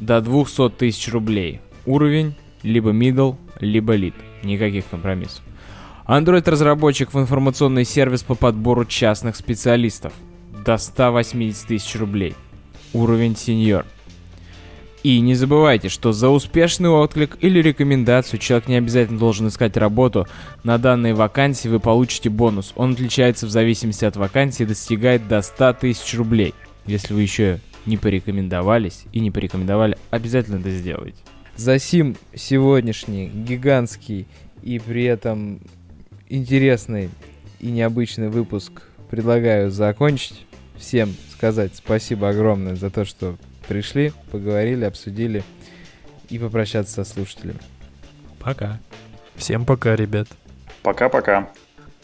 [0.00, 1.60] До 200 тысяч рублей.
[1.84, 4.14] Уровень либо middle, либо lead.
[4.42, 5.42] Никаких компромиссов.
[6.06, 10.12] Android-разработчик в информационный сервис по подбору частных специалистов
[10.66, 12.34] до 180 тысяч рублей.
[12.92, 13.86] Уровень сеньор.
[15.04, 20.26] И не забывайте, что за успешный отклик или рекомендацию человек не обязательно должен искать работу.
[20.64, 22.72] На данной вакансии вы получите бонус.
[22.74, 26.54] Он отличается в зависимости от вакансии и достигает до 100 тысяч рублей.
[26.86, 31.18] Если вы еще не порекомендовались и не порекомендовали, обязательно это сделайте.
[31.54, 34.26] За сим сегодняшний гигантский
[34.64, 35.60] и при этом
[36.28, 37.10] интересный
[37.60, 40.45] и необычный выпуск предлагаю закончить
[40.78, 43.36] всем сказать спасибо огромное за то, что
[43.68, 45.42] пришли, поговорили, обсудили
[46.28, 47.60] и попрощаться со слушателями.
[48.40, 48.78] Пока.
[49.34, 50.28] Всем пока, ребят.
[50.82, 51.50] Пока-пока.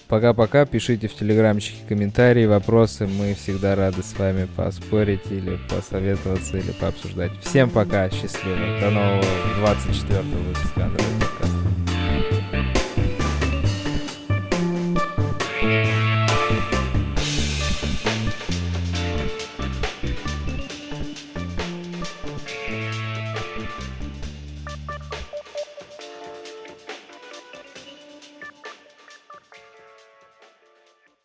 [0.08, 0.66] Пока-пока.
[0.66, 3.06] Пишите в телеграмчике комментарии, вопросы.
[3.06, 7.32] Мы всегда рады с вами поспорить или посоветоваться, или пообсуждать.
[7.40, 8.10] Всем пока.
[8.10, 8.80] Счастливо.
[8.80, 9.24] До нового
[9.60, 10.90] 24 выпуска.
[10.90, 11.81] Android